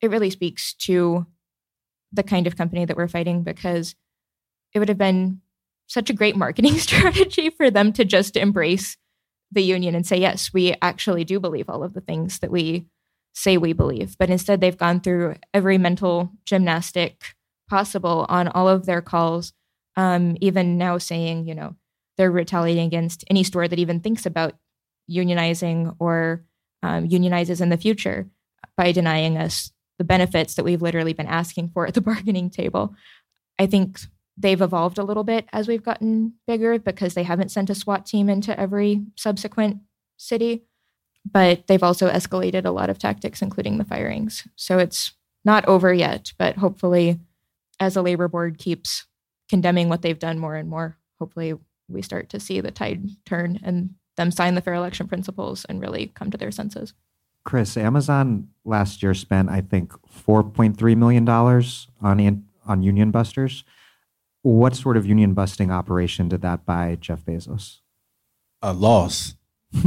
[0.00, 1.26] it really speaks to
[2.12, 3.94] the kind of company that we're fighting because
[4.74, 5.40] it would have been
[5.86, 8.96] such a great marketing strategy for them to just embrace
[9.52, 12.86] the union and say, yes, we actually do believe all of the things that we
[13.32, 17.36] say we believe, but instead they've gone through every mental gymnastic
[17.68, 19.52] possible on all of their calls,
[19.96, 21.76] um, even now saying, you know,
[22.16, 24.54] they're retaliating against any store that even thinks about
[25.10, 26.44] unionizing or
[26.82, 28.26] um, unionizes in the future
[28.76, 32.94] by denying us the benefits that we've literally been asking for at the bargaining table.
[33.58, 34.00] I think
[34.36, 38.04] they've evolved a little bit as we've gotten bigger because they haven't sent a SWAT
[38.04, 39.78] team into every subsequent
[40.16, 40.64] city.
[41.30, 44.46] But they've also escalated a lot of tactics, including the firings.
[44.54, 45.12] So it's
[45.44, 47.18] not over yet, but hopefully,
[47.80, 49.06] as the labor board keeps
[49.48, 51.54] condemning what they've done more and more, hopefully
[51.88, 55.80] we start to see the tide turn and them sign the fair election principles and
[55.80, 56.94] really come to their senses.
[57.46, 59.92] Chris, Amazon last year spent, I think,
[60.26, 63.62] $4.3 million on, on union busters.
[64.42, 67.78] What sort of union busting operation did that buy Jeff Bezos?
[68.62, 69.36] A loss.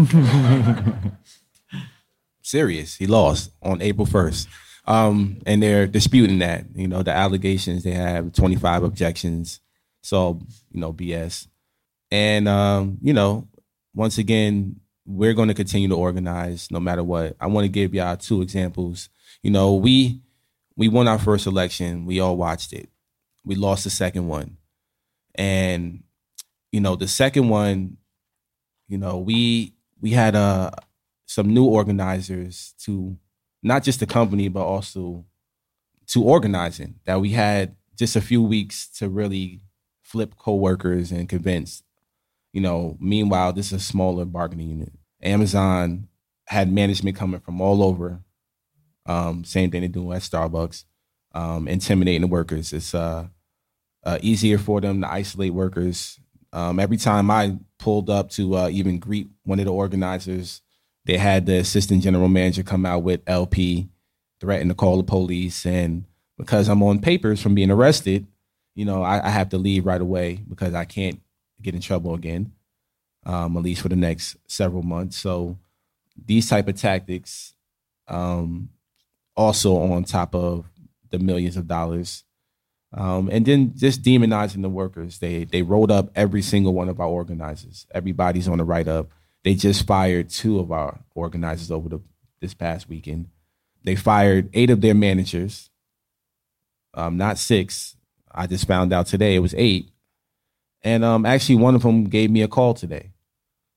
[2.42, 2.96] Serious.
[2.96, 4.48] He lost on April 1st.
[4.86, 6.66] Um, and they're disputing that.
[6.74, 9.60] You know, the allegations, they have 25 objections.
[10.02, 10.40] So,
[10.72, 11.48] you know, BS.
[12.10, 13.50] And, um, you know,
[13.94, 17.36] once again, we're going to continue to organize no matter what.
[17.40, 19.10] I want to give y'all two examples.
[19.42, 20.22] You know, we
[20.76, 22.06] we won our first election.
[22.06, 22.90] We all watched it.
[23.44, 24.58] We lost the second one.
[25.34, 26.04] And
[26.72, 27.98] you know, the second one,
[28.88, 30.70] you know, we we had uh
[31.26, 33.18] some new organizers to
[33.64, 35.26] not just the company but also
[36.08, 39.60] to organizing that we had just a few weeks to really
[40.04, 41.84] flip coworkers and convince
[42.54, 44.94] you know, meanwhile, this is a smaller bargaining unit.
[45.22, 46.08] Amazon
[46.48, 48.22] had management coming from all over.
[49.06, 50.84] Um, same thing they do at Starbucks,
[51.34, 52.74] um, intimidating the workers.
[52.74, 53.28] It's uh,
[54.04, 56.20] uh, easier for them to isolate workers.
[56.54, 60.62] Um, every time I pulled up to uh, even greet one of the organizers,
[61.06, 63.90] they had the assistant general manager come out with LP,
[64.40, 65.66] threaten to call the police.
[65.66, 66.06] And
[66.38, 68.28] because I'm on papers from being arrested,
[68.76, 71.20] you know, I, I have to leave right away because I can't
[71.62, 72.54] get in trouble again,
[73.26, 75.18] um, at least for the next several months.
[75.18, 75.58] So
[76.26, 77.54] these type of tactics,
[78.08, 78.70] um,
[79.36, 80.66] also on top of
[81.10, 82.24] the millions of dollars,
[82.94, 85.20] um, and then just demonizing the workers.
[85.20, 87.86] They they rolled up every single one of our organizers.
[87.94, 89.10] Everybody's on the write up.
[89.44, 92.02] They just fired two of our organizers over the
[92.42, 93.28] this past weekend.
[93.84, 95.70] They fired eight of their managers,
[96.94, 97.96] um, not six.
[98.32, 99.92] I just found out today it was eight.
[100.82, 103.12] And um, actually, one of them gave me a call today.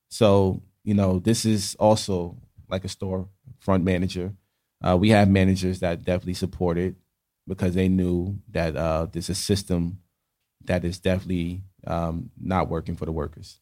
[0.09, 2.37] So, you know, this is also
[2.69, 3.27] like a store
[3.59, 4.33] front manager.
[4.81, 6.95] Uh, we have managers that definitely support it
[7.47, 9.99] because they knew that uh, there's a system
[10.65, 13.59] that is definitely um, not working for the workers.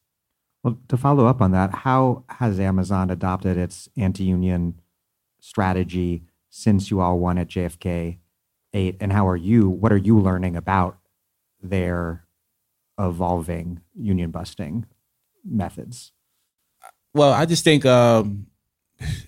[0.62, 4.80] Well, to follow up on that, how has Amazon adopted its anti union
[5.40, 8.18] strategy since you all won at JFK
[8.72, 8.96] 8?
[9.00, 10.98] And how are you, what are you learning about
[11.60, 12.21] their
[13.02, 14.86] evolving union busting
[15.44, 16.12] methods?
[17.14, 18.46] Well, I just think um,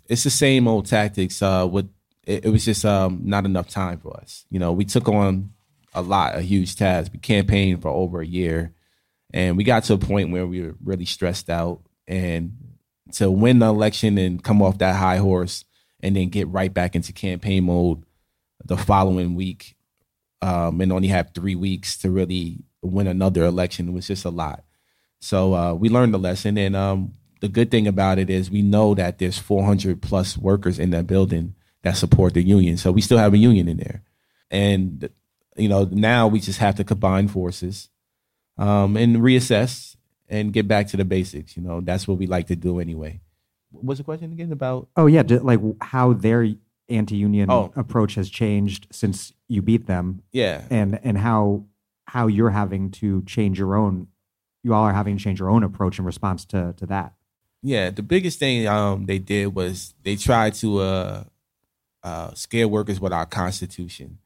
[0.09, 1.43] it's the same old tactics.
[1.43, 1.91] Uh, with
[2.27, 4.47] it, it was just um, not enough time for us.
[4.51, 5.53] You know, we took on
[5.93, 7.13] a lot, a huge task.
[7.13, 8.73] We campaigned for over a year,
[9.33, 11.81] and we got to a point where we were really stressed out.
[12.07, 12.57] And
[13.13, 15.65] to win the election and come off that high horse,
[16.01, 18.05] and then get right back into campaign mode
[18.65, 19.77] the following week,
[20.41, 23.89] um, and only have three weeks to really win another election.
[23.89, 24.65] It was just a lot.
[25.21, 28.63] So uh, we learned the lesson, and um, the good thing about it is we
[28.63, 32.77] know that there's 400 plus workers in that building that support the union.
[32.77, 34.03] So we still have a union in there,
[34.51, 35.09] and
[35.57, 37.89] you know now we just have to combine forces
[38.59, 39.97] um, and reassess
[40.29, 41.57] and get back to the basics.
[41.57, 43.21] You know that's what we like to do anyway.
[43.71, 44.89] What's the question again about?
[44.97, 46.49] Oh yeah, like how their
[46.89, 47.73] anti-union oh.
[47.77, 50.23] approach has changed since you beat them.
[50.33, 51.65] Yeah, and and how
[52.07, 54.09] how you're having to change your own
[54.63, 57.15] you all are having to change your own approach in response to to that.
[57.63, 61.25] Yeah the biggest thing um, they did was they tried to uh,
[62.03, 64.19] uh, scare workers with our constitution.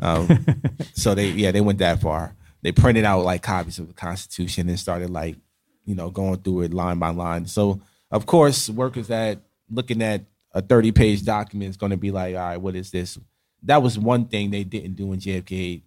[0.00, 0.46] Um,
[0.94, 2.34] so they yeah they went that far.
[2.62, 5.36] They printed out like copies of the constitution and started like
[5.84, 7.46] you know going through it line by line.
[7.46, 12.10] So of course workers that looking at a 30 page document is going to be
[12.10, 13.18] like all right what is this?
[13.62, 15.82] That was one thing they didn't do in jfk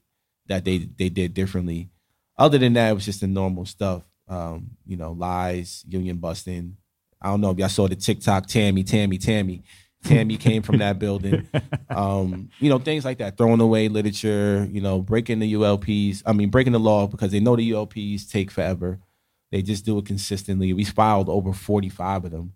[0.47, 1.89] that they they did differently.
[2.37, 4.03] Other than that, it was just the normal stuff.
[4.27, 6.77] Um, you know, lies, union busting.
[7.21, 9.63] I don't know if y'all saw the TikTok Tammy, Tammy, Tammy.
[10.03, 11.47] Tammy came from that building.
[11.91, 16.23] Um, you know, things like that, throwing away literature, you know, breaking the ULPs.
[16.25, 18.97] I mean, breaking the law because they know the ULPs take forever.
[19.51, 20.71] They just do it consistently.
[20.71, 22.53] We filed over 45 of them.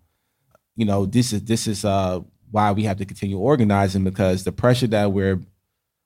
[0.74, 4.52] You know, this is this is uh, why we have to continue organizing because the
[4.52, 5.40] pressure that we're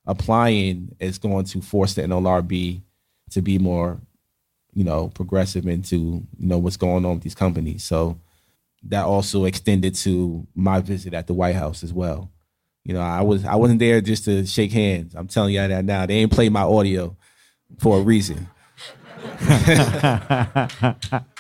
[0.07, 2.83] applying is going to force the NLRB
[3.31, 4.01] to be more,
[4.75, 7.85] you know, progressive into you know what's going on with these companies.
[7.85, 8.19] So
[8.85, 12.31] that also extended to my visit at the White House as well.
[12.85, 15.15] You know, I was I wasn't there just to shake hands.
[15.15, 16.07] I'm telling you that now.
[16.07, 17.17] They ain't play my audio
[17.79, 18.49] for a reason.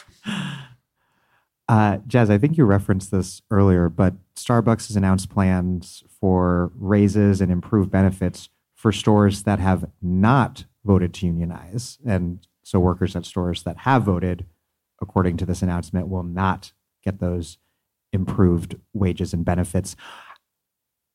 [1.70, 4.14] Uh, Jaz, I think you referenced this earlier, but
[4.45, 11.12] Starbucks has announced plans for raises and improved benefits for stores that have not voted
[11.14, 11.99] to unionize.
[12.07, 14.47] And so workers at stores that have voted,
[15.01, 16.72] according to this announcement, will not
[17.03, 17.59] get those
[18.12, 19.97] improved wages and benefits.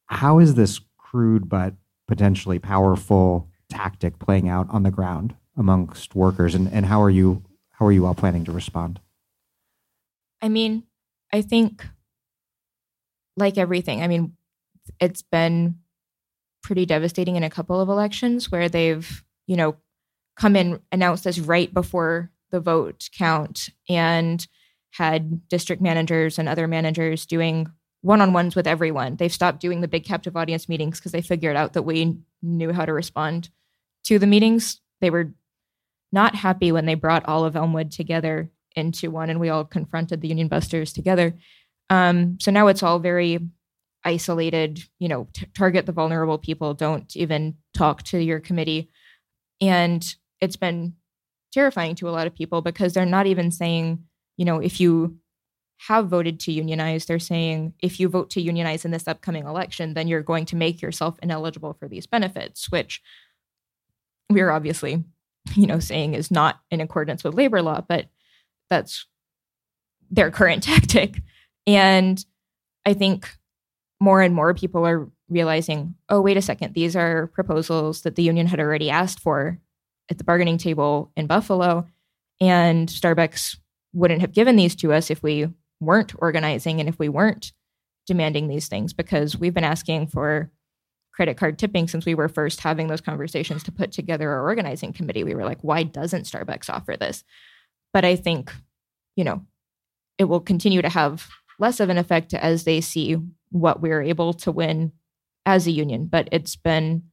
[0.08, 1.74] How is this crude but
[2.08, 7.44] potentially powerful tactic playing out on the ground amongst workers and, and how are you
[7.72, 9.02] how are you all planning to respond?
[10.42, 10.84] I mean,
[11.34, 11.86] I think
[13.38, 14.34] like everything, I mean,
[15.00, 15.80] it's been
[16.64, 19.76] pretty devastating in a couple of elections where they've, you know,
[20.36, 24.48] come in, announced this right before the vote count and
[24.92, 27.68] had district managers and other managers doing
[28.02, 29.16] one on ones with everyone.
[29.16, 32.72] They've stopped doing the big captive audience meetings because they figured out that we knew
[32.72, 33.50] how to respond
[34.06, 34.80] to the meetings.
[35.02, 35.34] They were
[36.12, 40.22] not happy when they brought all of Elmwood together into one and we all confronted
[40.22, 41.34] the union busters together.
[41.90, 43.40] Um, so now it's all very
[44.04, 48.90] isolated, you know, t- target the vulnerable people, don't even talk to your committee.
[49.62, 50.06] And
[50.42, 50.94] it's been
[51.52, 54.04] terrifying to a lot of people because they're not even saying,
[54.38, 55.18] you know, if you
[55.88, 59.94] have voted to unionize, they're saying if you vote to unionize in this upcoming election,
[59.94, 63.02] then you're going to make yourself ineligible for these benefits, which
[64.30, 65.04] we're obviously,
[65.56, 68.08] you know, saying is not in accordance with labor law, but
[68.70, 69.06] that's
[70.10, 71.22] their current tactic.
[71.68, 72.24] And
[72.86, 73.30] I think
[73.99, 78.24] more and more people are realizing, oh, wait a second, these are proposals that the
[78.24, 79.59] union had already asked for
[80.09, 81.88] at the bargaining table in Buffalo.
[82.39, 83.57] And Starbucks
[83.93, 85.47] wouldn't have given these to us if we
[85.80, 87.53] weren't organizing and if we weren't
[88.05, 90.51] demanding these things because we've been asking for
[91.13, 94.91] credit card tipping since we were first having those conversations to put together our organizing
[94.91, 95.24] committee.
[95.24, 97.24] We were like, why doesn't Starbucks offer this?
[97.93, 98.53] But I think,
[99.16, 99.41] you know,
[100.18, 101.28] it will continue to have
[101.60, 103.18] less of an effect as they see
[103.51, 104.91] what we're able to win
[105.45, 106.06] as a union.
[106.06, 107.03] But it's been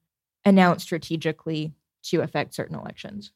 [0.44, 1.72] announced strategically
[2.04, 3.32] to affect certain elections.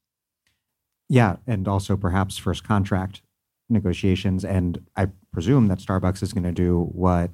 [1.09, 3.23] Yeah, and also perhaps first contract
[3.69, 4.45] negotiations.
[4.45, 7.31] And I presume that Starbucks is going to do what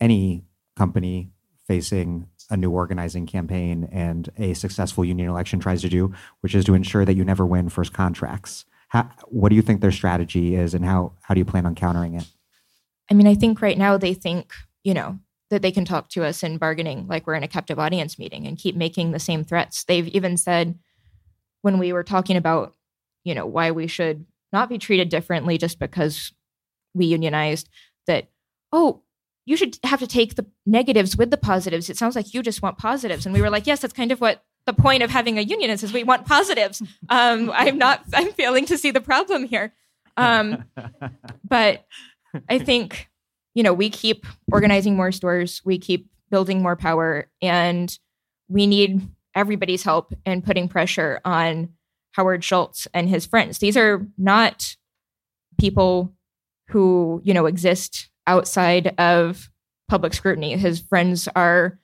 [0.00, 0.44] any
[0.76, 1.30] company
[1.66, 6.64] facing a new organizing campaign and a successful union election tries to do, which is
[6.64, 8.64] to ensure that you never win first contracts.
[8.88, 11.74] How, what do you think their strategy is, and how how do you plan on
[11.74, 12.26] countering it?
[13.10, 14.52] I mean, I think right now they think
[14.84, 15.18] you know
[15.50, 18.46] that they can talk to us in bargaining like we're in a captive audience meeting
[18.46, 19.84] and keep making the same threats.
[19.84, 20.78] They've even said
[21.62, 22.74] when we were talking about
[23.24, 26.32] you know why we should not be treated differently just because
[26.94, 27.68] we unionized
[28.06, 28.28] that
[28.72, 29.02] oh
[29.46, 31.88] you should have to take the negatives with the positives.
[31.88, 33.24] It sounds like you just want positives.
[33.24, 35.70] And we were like, yes, that's kind of what the point of having a union
[35.70, 36.82] is, is we want positives.
[37.08, 39.72] Um, I'm not, I'm failing to see the problem here.
[40.16, 40.64] Um,
[41.48, 41.86] but
[42.48, 43.08] I think,
[43.54, 47.96] you know, we keep organizing more stores, we keep building more power, and
[48.48, 51.70] we need everybody's help in putting pressure on
[52.12, 53.58] Howard Schultz and his friends.
[53.58, 54.76] These are not
[55.58, 56.14] people
[56.68, 59.50] who, you know, exist outside of
[59.88, 60.56] public scrutiny.
[60.56, 61.78] His friends are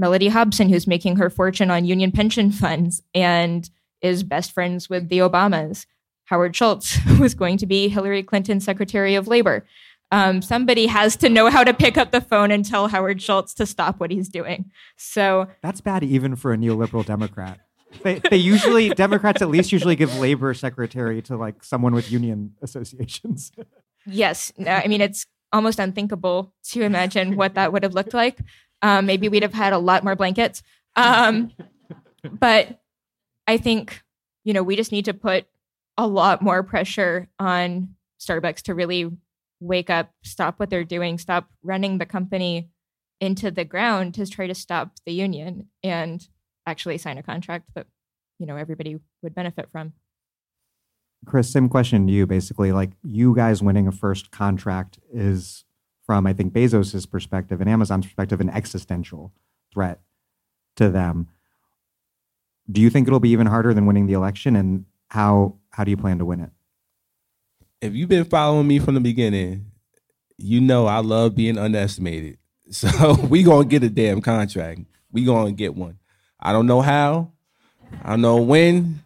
[0.00, 3.68] Mellody Hobson, who's making her fortune on union pension funds and
[4.00, 5.86] is best friends with the Obamas.
[6.26, 9.66] Howard Schultz was going to be Hillary Clinton's Secretary of Labor.
[10.10, 13.52] Um, somebody has to know how to pick up the phone and tell Howard Schultz
[13.54, 14.70] to stop what he's doing.
[14.96, 17.60] So that's bad, even for a neoliberal Democrat.
[18.02, 22.54] They, they usually Democrats at least usually give labor secretary to like someone with union
[22.62, 23.52] associations.
[24.06, 28.40] yes, I mean it's almost unthinkable to imagine what that would have looked like.
[28.82, 30.62] Um, maybe we'd have had a lot more blankets.
[30.96, 31.52] Um,
[32.30, 32.80] but
[33.46, 34.02] I think,
[34.44, 35.46] you know, we just need to put
[35.96, 39.10] a lot more pressure on Starbucks to really
[39.60, 42.70] wake up, stop what they're doing, stop running the company
[43.20, 46.28] into the ground to try to stop the union and
[46.66, 47.86] actually sign a contract that,
[48.38, 49.92] you know, everybody would benefit from.
[51.26, 52.26] Chris, same question to you.
[52.26, 55.64] Basically, like you guys winning a first contract is,
[56.06, 59.32] from I think Bezos's perspective and Amazon's perspective, an existential
[59.72, 60.00] threat
[60.76, 61.28] to them.
[62.70, 64.54] Do you think it'll be even harder than winning the election?
[64.54, 66.50] And how how do you plan to win it?
[67.80, 69.70] If you've been following me from the beginning,
[70.36, 72.38] you know I love being underestimated.
[72.70, 74.80] So we gonna get a damn contract.
[75.10, 75.98] We gonna get one.
[76.38, 77.32] I don't know how.
[78.02, 79.02] I don't know when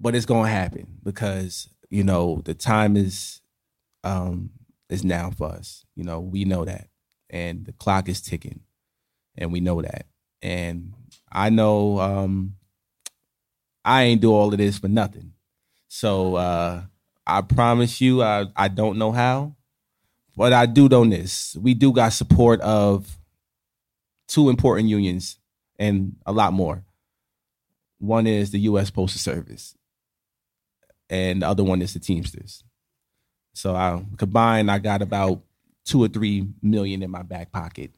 [0.00, 3.40] but it's gonna happen because you know the time is
[4.02, 4.50] um
[4.88, 5.84] is now for us.
[5.94, 6.88] You know, we know that.
[7.28, 8.60] And the clock is ticking.
[9.36, 10.06] And we know that.
[10.42, 10.94] And
[11.30, 12.56] I know um
[13.84, 15.32] I ain't do all of this for nothing.
[15.88, 16.82] So uh
[17.38, 19.54] I promise you, I, I don't know how,
[20.36, 21.56] but I do know this.
[21.56, 23.18] We do got support of
[24.28, 25.38] two important unions
[25.78, 26.84] and a lot more.
[27.98, 28.90] One is the U.S.
[28.90, 29.76] Postal Service,
[31.10, 32.64] and the other one is the Teamsters.
[33.52, 35.42] So I combined, I got about
[35.84, 37.90] two or three million in my back pocket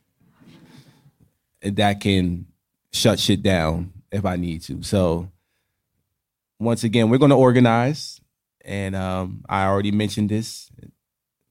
[1.63, 2.47] that can
[2.93, 4.83] shut shit down if I need to.
[4.83, 5.31] So
[6.59, 8.21] once again, we're going to organize,
[8.65, 10.71] and um, I already mentioned this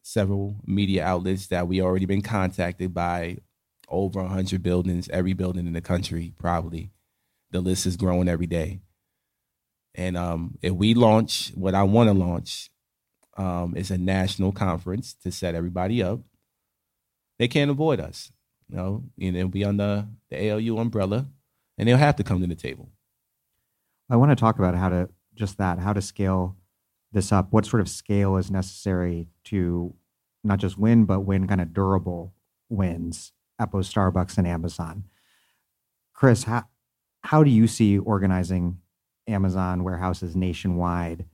[0.02, 3.38] several media outlets that we already been contacted by
[3.88, 6.92] over 100 buildings, every building in the country, probably.
[7.52, 8.82] The list is growing every day.
[9.94, 12.70] And um, if we launch what I want to launch,
[13.38, 16.20] um, is a national conference to set everybody up.
[17.40, 18.32] They can't avoid us,
[18.70, 21.26] you know, and it'll be under the ALU umbrella,
[21.78, 22.92] and they'll have to come to the table.
[24.10, 26.58] I want to talk about how to just that, how to scale
[27.12, 27.52] this up.
[27.52, 29.94] What sort of scale is necessary to
[30.44, 32.34] not just win, but win kind of durable
[32.70, 35.06] wins at both Starbucks and Amazon.
[36.14, 36.64] Chris, how,
[37.24, 38.80] how do you see organizing
[39.28, 41.26] Amazon warehouses nationwide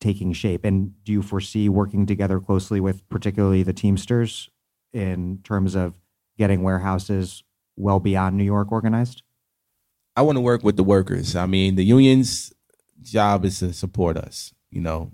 [0.00, 0.64] taking shape?
[0.64, 4.50] And do you foresee working together closely with particularly the Teamsters
[4.92, 5.98] in terms of
[6.36, 7.42] getting warehouses
[7.76, 9.22] well beyond New York organized?
[10.16, 11.36] I want to work with the workers.
[11.36, 12.52] I mean, the union's
[13.02, 14.52] job is to support us.
[14.70, 15.12] You know,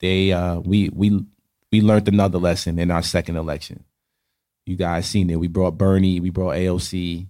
[0.00, 1.24] they uh, we we
[1.72, 3.84] we learned another lesson in our second election.
[4.66, 5.40] You guys seen it.
[5.40, 7.26] We brought Bernie, we brought AOC,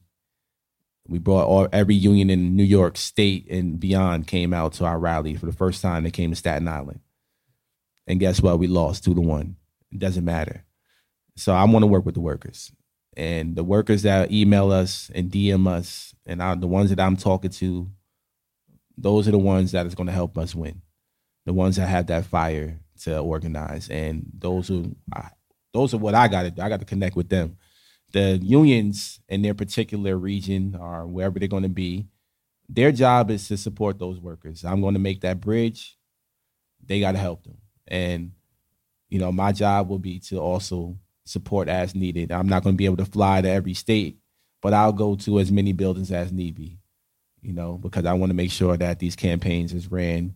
[1.08, 4.98] we brought all every union in New York State and beyond came out to our
[4.98, 6.04] rally for the first time.
[6.04, 7.00] They came to Staten Island,
[8.06, 8.58] and guess what?
[8.58, 9.56] We lost two to one.
[9.90, 10.64] It doesn't matter.
[11.36, 12.70] So I want to work with the workers
[13.16, 17.16] and the workers that email us and DM us, and I, the ones that I'm
[17.16, 17.90] talking to.
[18.96, 20.82] Those are the ones that is going to help us win.
[21.46, 24.94] The ones that have that fire to organize, and those who
[25.72, 26.62] those are what I got to do.
[26.62, 27.56] I got to connect with them.
[28.12, 32.08] The unions in their particular region or wherever they're going to be,
[32.68, 34.64] their job is to support those workers.
[34.64, 35.96] I'm going to make that bridge.
[36.84, 38.32] They got to help them, and
[39.08, 42.32] you know my job will be to also support as needed.
[42.32, 44.18] I'm not going to be able to fly to every state,
[44.60, 46.78] but I'll go to as many buildings as need be.
[47.42, 50.34] You know, because I want to make sure that these campaigns is ran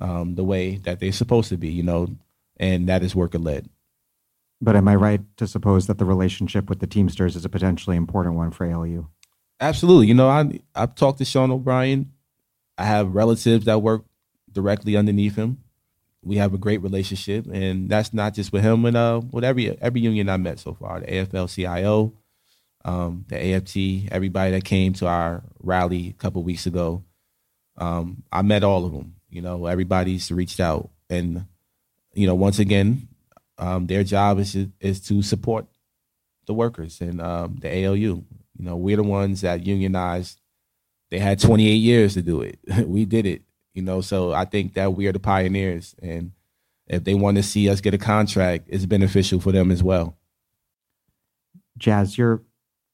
[0.00, 1.68] um, the way that they're supposed to be.
[1.68, 2.16] You know,
[2.58, 3.68] and that is worker led.
[4.60, 7.96] But am I right to suppose that the relationship with the Teamsters is a potentially
[7.96, 9.08] important one for ALU?
[9.60, 10.06] Absolutely.
[10.06, 12.12] You know, I I've talked to Sean O'Brien.
[12.76, 14.04] I have relatives that work
[14.50, 15.58] directly underneath him.
[16.22, 19.78] We have a great relationship, and that's not just with him, and uh, with every
[19.80, 22.12] every union I met so far, the AFL-CIO,
[22.84, 27.04] um, the AFT, everybody that came to our rally a couple weeks ago.
[27.78, 29.14] Um, I met all of them.
[29.30, 31.46] You know, everybody's reached out, and
[32.14, 33.08] you know, once again,
[33.58, 35.66] um, their job is is to support
[36.46, 38.24] the workers and um, the ALU.
[38.58, 40.40] You know, we're the ones that unionized.
[41.10, 42.58] They had 28 years to do it.
[42.86, 43.42] we did it.
[43.74, 46.32] You know, so I think that we are the pioneers, and
[46.86, 50.16] if they want to see us get a contract, it's beneficial for them as well.
[51.78, 52.42] Jaz, you're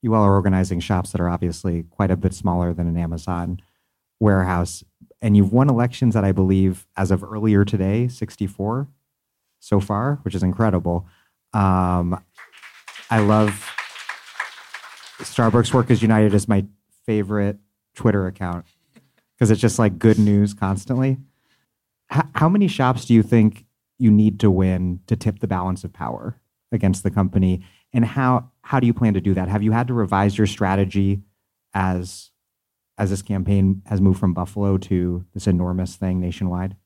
[0.02, 3.60] you all are organizing shops that are obviously quite a bit smaller than an Amazon
[4.20, 4.84] warehouse,
[5.26, 8.86] and you've won elections that I believe, as of earlier today, 64
[9.58, 11.04] so far, which is incredible.
[11.52, 12.22] Um,
[13.10, 13.74] I love
[15.18, 16.64] Starbucks Workers United is my
[17.06, 17.58] favorite
[17.96, 18.66] Twitter account
[19.34, 21.16] because it's just like good news constantly.
[22.14, 23.64] H- how many shops do you think
[23.98, 27.64] you need to win to tip the balance of power against the company?
[27.92, 29.48] And how how do you plan to do that?
[29.48, 31.22] Have you had to revise your strategy
[31.74, 32.30] as
[32.98, 36.76] as this campaign has moved from Buffalo to this enormous thing nationwide?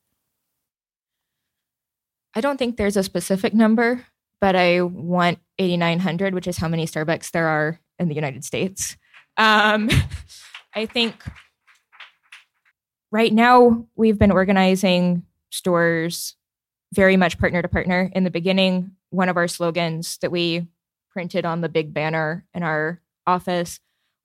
[2.35, 4.07] I don't think there's a specific number,
[4.41, 8.97] but I want 8,900, which is how many Starbucks there are in the United States.
[9.37, 9.91] Um,
[10.75, 11.25] I think
[13.11, 16.37] right now we've been organizing stores
[16.93, 18.11] very much partner to partner.
[18.15, 20.67] In the beginning, one of our slogans that we
[21.11, 23.81] printed on the big banner in our office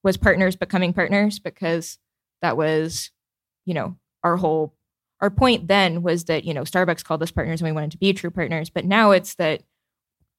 [0.06, 1.97] was partners becoming partners because
[2.43, 3.10] that was,
[3.66, 4.74] you know, our whole
[5.20, 7.97] our point then was that you know starbucks called us partners and we wanted to
[7.97, 8.70] be true partners.
[8.70, 9.64] But now it's that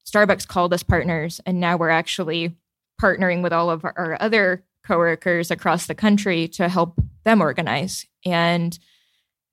[0.09, 2.57] starbucks called us partners and now we're actually
[3.03, 8.07] partnering with all of our, other coworkers across the country to help them organize.
[8.25, 8.79] And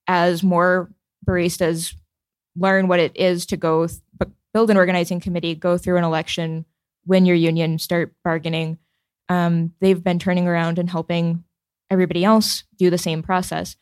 [0.08, 0.92] as more
[1.28, 1.96] baristas
[2.56, 6.66] learn what it is to go th- build an organizing committee go through an election
[7.08, 8.78] win your union start bargaining
[9.30, 11.44] um, they've been turning around and helping
[11.90, 13.76] everybody else do the same process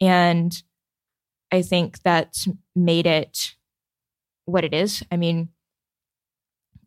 [0.00, 0.62] and
[1.52, 3.54] I think that's made it
[4.46, 5.02] what it is.
[5.12, 5.50] I mean,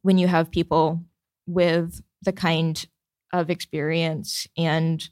[0.01, 1.03] when you have people
[1.47, 2.85] with the kind
[3.31, 5.07] of experience and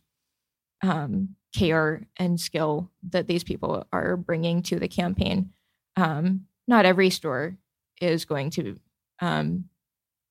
[0.82, 5.52] um, care and skill that these people are bringing to the campaign,
[5.96, 7.56] um, not every store
[8.02, 8.78] is going to,
[9.22, 9.66] um,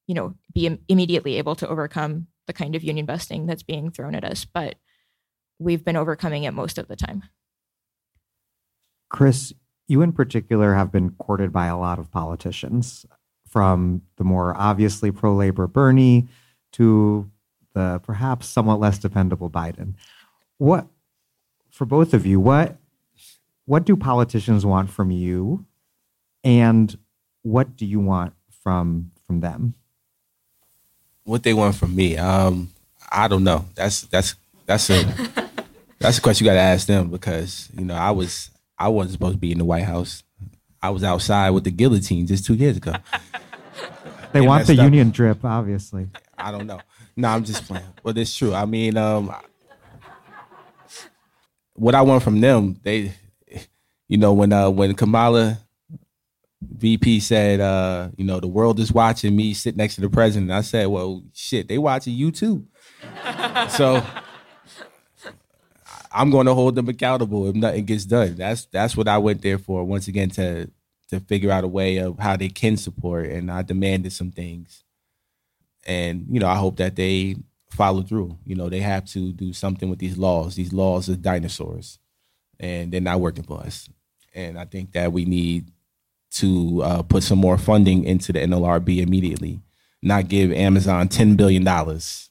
[0.08, 3.90] you know, be Im- immediately able to overcome the kind of union busting that's being
[3.90, 4.76] thrown at us, but
[5.58, 7.22] we've been overcoming it most of the time.
[9.08, 9.52] Chris,
[9.86, 13.06] you in particular have been courted by a lot of politicians,
[13.46, 16.26] from the more obviously pro labor Bernie
[16.72, 17.30] to
[17.74, 19.94] the perhaps somewhat less dependable Biden.
[20.56, 20.86] What,
[21.70, 22.78] for both of you, what
[23.64, 25.66] what do politicians want from you,
[26.42, 26.98] and
[27.42, 29.74] what do you want from from them?
[31.24, 32.70] What they want from me, um,
[33.10, 33.64] I don't know.
[33.74, 34.34] That's that's
[34.66, 35.04] that's a
[35.98, 39.12] that's a question you got to ask them because you know I was I wasn't
[39.12, 40.22] supposed to be in the White House.
[40.82, 42.92] I was outside with the guillotine just two years ago.
[44.32, 44.84] They And want the messed up.
[44.84, 46.08] union drip, obviously.
[46.36, 46.80] I don't know.
[47.14, 47.84] No, I'm just playing.
[48.02, 48.52] But it's true.
[48.52, 49.32] I mean, um,
[51.74, 53.12] what I want from them, they,
[54.08, 55.58] you know, when uh, when Kamala
[56.76, 60.50] VP said, uh, you know, the world is watching me sit next to the president,
[60.50, 62.66] I said, well, shit, they watching you too.
[63.68, 64.02] so
[66.12, 68.36] I'm going to hold them accountable if nothing gets done.
[68.36, 69.84] That's that's what I went there for.
[69.84, 70.70] Once again, to
[71.08, 74.84] to figure out a way of how they can support, and I demanded some things
[75.86, 77.36] and you know i hope that they
[77.70, 81.16] follow through you know they have to do something with these laws these laws are
[81.16, 81.98] dinosaurs
[82.60, 83.88] and they're not working for us
[84.34, 85.70] and i think that we need
[86.32, 89.60] to uh, put some more funding into the nlrb immediately
[90.02, 92.30] not give amazon 10 billion dollars.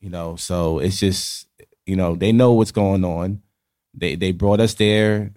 [0.00, 1.48] You know so it's just
[1.86, 3.42] you know they know what's going on.
[3.94, 5.32] They they brought us there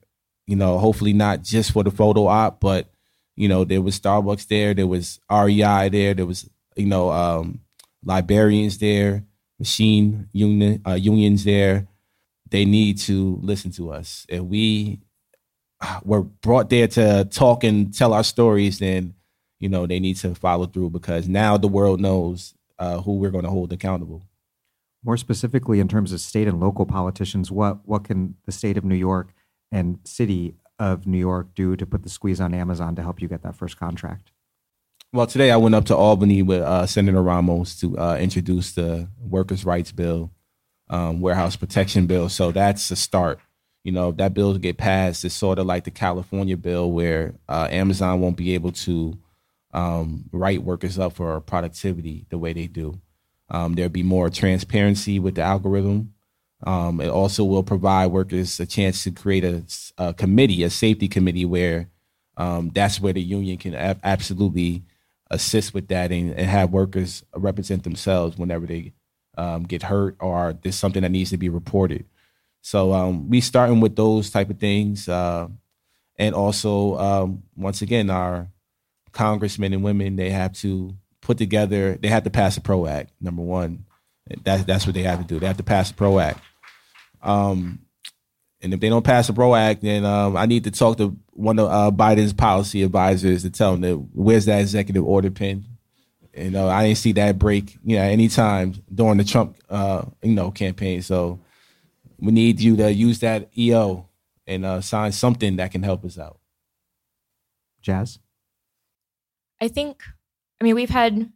[0.45, 2.91] you know hopefully not just for the photo op but
[3.36, 7.62] you know there was starbucks there there was rei there there was you know, um,
[8.04, 9.26] librarians there,
[9.60, 11.88] machine union uh, unions there.
[12.49, 14.99] They need to listen to us, and we
[16.03, 18.79] were brought there to talk and tell our stories.
[18.79, 19.13] Then,
[19.59, 23.32] you know, they need to follow through because now the world knows uh, who we're
[23.32, 24.23] going to hold accountable.
[25.03, 28.86] More specifically, in terms of state and local politicians, what what can the state of
[28.86, 29.34] New York
[29.71, 33.27] and city of New York do to put the squeeze on Amazon to help you
[33.27, 34.32] get that first contract?
[35.13, 39.09] Well, today I went up to Albany with uh, Senator Ramos to uh, introduce the
[39.19, 40.32] workers' rights bill,
[40.89, 42.29] um, warehouse protection bill.
[42.29, 43.39] So that's a start.
[43.84, 47.34] You know, if that bill get passed, it's sort of like the California bill where
[47.49, 49.17] uh, Amazon won't be able to
[49.73, 52.99] um, write workers up for productivity the way they do.
[53.49, 56.13] Um, there'll be more transparency with the algorithm.
[56.63, 59.63] Um, it also will provide workers a chance to create a,
[59.97, 61.89] a committee, a safety committee, where
[62.38, 64.84] um, that's where the union can ab- absolutely
[65.32, 68.93] assist with that and, and have workers represent themselves whenever they
[69.38, 72.05] um, get hurt or there's something that needs to be reported.
[72.62, 75.47] So um, we starting with those type of things, uh,
[76.18, 78.47] and also um, once again our
[79.12, 81.97] congressmen and women they have to put together.
[82.01, 83.12] They have to pass a pro act.
[83.20, 83.86] Number one,
[84.43, 85.39] that, that's what they have to do.
[85.39, 86.39] They have to pass a pro act.
[87.22, 87.80] Um,
[88.62, 91.18] and if they don't pass a pro act, then um, I need to talk to
[91.32, 95.66] one of uh, Biden's policy advisors to tell them that where's that executive order pen.
[96.36, 97.78] You know, I didn't see that break.
[97.84, 101.01] You know, any time during the Trump, uh, you know, campaign.
[101.01, 101.39] So
[102.22, 104.07] we need you to use that EO
[104.45, 106.39] and uh, sign something that can help us out.
[107.84, 108.19] Jaz?
[109.59, 110.03] I think,
[110.59, 111.32] I mean, we've had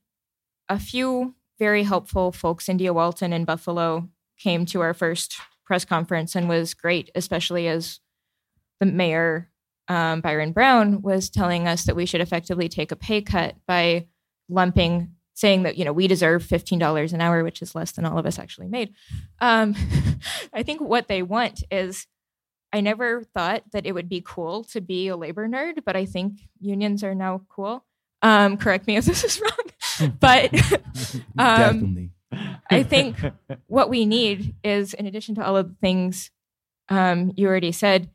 [0.69, 2.69] a few very helpful folks.
[2.69, 7.99] India Walton in Buffalo came to our first press conference and was great, especially as
[8.79, 9.49] the mayor,
[9.88, 14.07] um, Byron Brown, was telling us that we should effectively take a pay cut by
[14.49, 18.17] lumping, saying that, you know, we deserve $15 an hour, which is less than all
[18.17, 18.93] of us actually made.
[19.39, 19.75] Um,
[20.53, 22.07] I think what they want is
[22.73, 26.05] I never thought that it would be cool to be a labor nerd, but I
[26.05, 27.86] think unions are now cool.
[28.21, 30.53] Um, correct me if this is wrong, but
[31.38, 32.11] um, Definitely.
[32.69, 33.17] I think
[33.67, 36.31] what we need is, in addition to all of the things
[36.89, 38.09] um, you already said,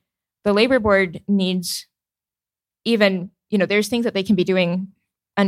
[0.45, 1.87] the labor board needs
[2.85, 4.89] even, you know, there's things that they can be doing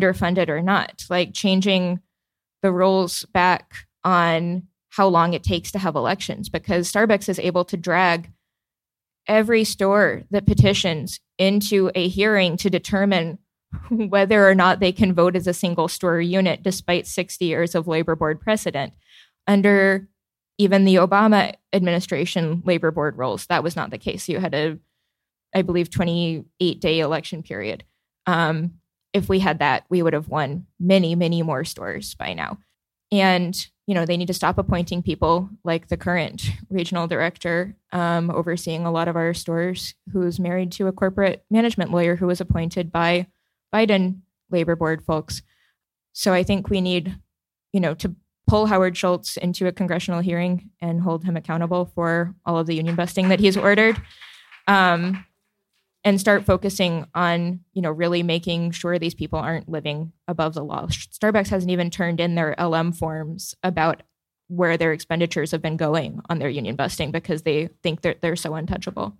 [0.00, 2.00] underfunded or not, like changing
[2.62, 3.74] the rules back
[4.04, 8.30] on how long it takes to have elections, because Starbucks is able to drag
[9.26, 13.38] every store that petitions into a hearing to determine
[13.90, 17.86] whether or not they can vote as a single store unit despite 60 years of
[17.86, 18.92] labor board precedent.
[19.46, 20.08] Under
[20.58, 24.28] even the Obama administration labor board rules, that was not the case.
[24.28, 24.78] You had a
[25.54, 27.84] i believe, 28 day election period.
[28.26, 28.74] Um,
[29.12, 32.58] if we had that, we would have won many, many more stores by now.
[33.10, 33.54] And,
[33.86, 38.86] you know, they need to stop appointing people like the current regional director um, overseeing
[38.86, 42.90] a lot of our stores, who's married to a corporate management lawyer who was appointed
[42.90, 43.26] by
[43.74, 45.42] Biden labor board folks.
[46.14, 47.18] So I think we need,
[47.72, 48.14] you know, to
[48.46, 52.74] pull Howard Schultz into a congressional hearing and hold him accountable for all of the
[52.74, 54.00] union busting that he's ordered.
[54.66, 55.24] Um,
[56.04, 60.64] and start focusing on you know really making sure these people aren't living above the
[60.64, 60.86] law.
[60.86, 64.02] Starbucks hasn't even turned in their lm forms about
[64.48, 68.36] where their expenditures have been going on their union busting because they think they're, they're
[68.36, 69.16] so untouchable.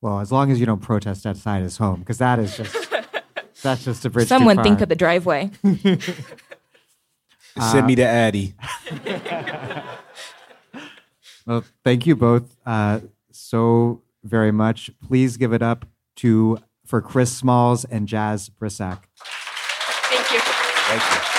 [0.00, 2.90] Well as long as you don't protest outside his home because that is just
[3.62, 5.50] that's just a bridge someone think of the driveway.
[7.60, 8.54] Send me to addie
[11.46, 14.90] well thank you both uh, so very much.
[15.06, 19.04] Please give it up to for Chris Smalls and Jaz Brisack.
[19.16, 20.40] Thank you.
[20.40, 21.32] Thank you.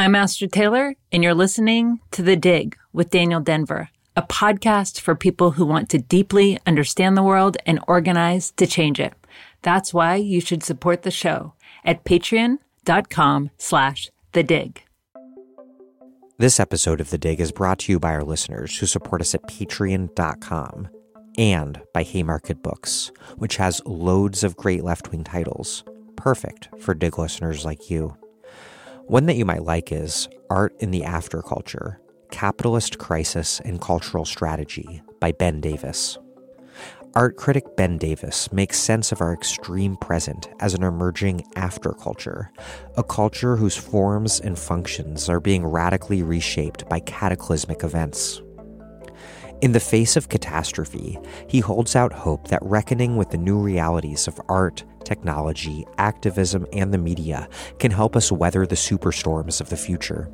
[0.00, 5.14] I'm Astra Taylor, and you're listening to The Dig with Daniel Denvir, a podcast for
[5.14, 9.12] people who want to deeply understand the world and organize to change it.
[9.62, 11.54] That's why you should support the show
[11.84, 14.82] at patreon.com slash the dig.
[16.40, 19.34] This episode of The Dig is brought to you by our listeners who support us
[19.34, 20.88] at patreon.com
[21.36, 25.82] and by Haymarket Books, which has loads of great left wing titles,
[26.14, 28.16] perfect for Dig listeners like you.
[29.06, 31.96] One that you might like is Art in the Afterculture
[32.30, 36.18] Capitalist Crisis and Cultural Strategy by Ben Davis.
[37.14, 42.48] Art critic Ben Davis makes sense of our extreme present as an emerging afterculture,
[42.96, 48.42] a culture whose forms and functions are being radically reshaped by cataclysmic events.
[49.62, 54.28] In the face of catastrophe, he holds out hope that reckoning with the new realities
[54.28, 57.48] of art, technology, activism, and the media
[57.78, 60.30] can help us weather the superstorms of the future.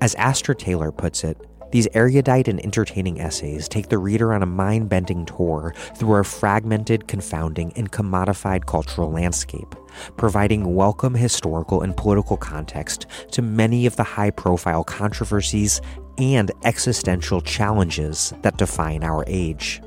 [0.00, 1.38] As Astra Taylor puts it,
[1.74, 6.22] these erudite and entertaining essays take the reader on a mind bending tour through our
[6.22, 9.74] fragmented, confounding, and commodified cultural landscape,
[10.16, 15.80] providing welcome historical and political context to many of the high profile controversies
[16.16, 19.82] and existential challenges that define our age.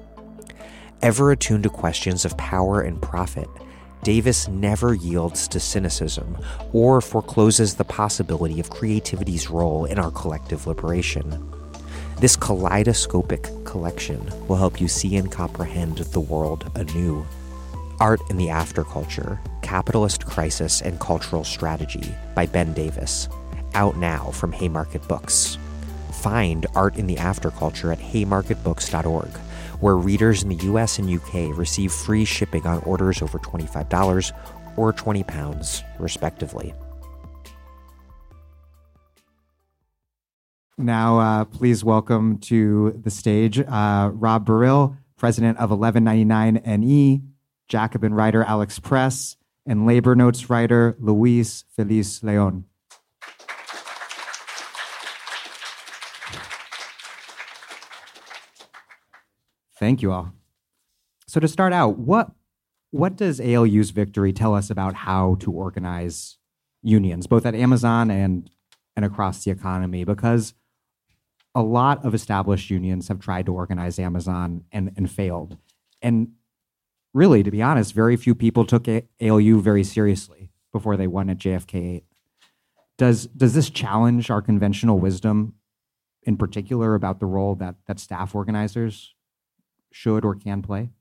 [1.02, 3.48] Ever attuned to questions of power and profit,
[4.04, 6.38] Davis never yields to cynicism
[6.74, 11.57] or forecloses the possibility of creativity's role in our collective liberation.
[12.20, 17.24] This kaleidoscopic collection will help you see and comprehend the world anew.
[18.00, 23.30] Art in the Afterculture Capitalist Crisis and Cultural Strategy by Ben Davis,
[23.76, 25.60] out now from Haymarket Books.
[26.12, 29.30] Find Art in the Afterculture at haymarketbooks.org,
[29.80, 34.32] where readers in the US and UK receive free shipping on orders over $25
[34.76, 36.74] or £20, respectively.
[40.80, 47.24] Now, uh, please welcome to the stage uh, Rob Baril, president of 1199NE,
[47.68, 52.66] Jacobin writer Alex Press, and labor notes writer Luis Feliz Leon.
[59.80, 60.32] Thank you all.
[61.26, 62.30] So to start out, what
[62.92, 66.38] what does ALU's victory tell us about how to organize
[66.84, 68.48] unions, both at Amazon and
[68.96, 70.04] and across the economy?
[70.04, 70.54] Because
[71.58, 75.58] a lot of established unions have tried to organize Amazon and, and failed.
[76.04, 76.34] And
[77.16, 78.88] really, to be honest, very few people took
[79.20, 82.04] ALU very seriously before they won at JFK 8.
[83.00, 85.56] Does, does this challenge our conventional wisdom
[86.22, 89.16] in particular about the role that, that staff organizers
[89.92, 90.92] should or can play?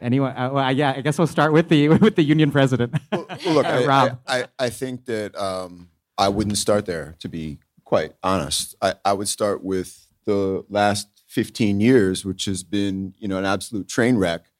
[0.00, 0.36] Anyone?
[0.36, 2.94] Uh, well, yeah, I guess we'll start with the with the union president.
[3.10, 4.20] well, look, uh, Rob.
[4.26, 7.16] I, I, I, think that um, I wouldn't start there.
[7.20, 8.74] To be quite honest.
[8.82, 13.46] I, I would start with the last 15 years, which has been, you know, an
[13.46, 14.50] absolute train wreck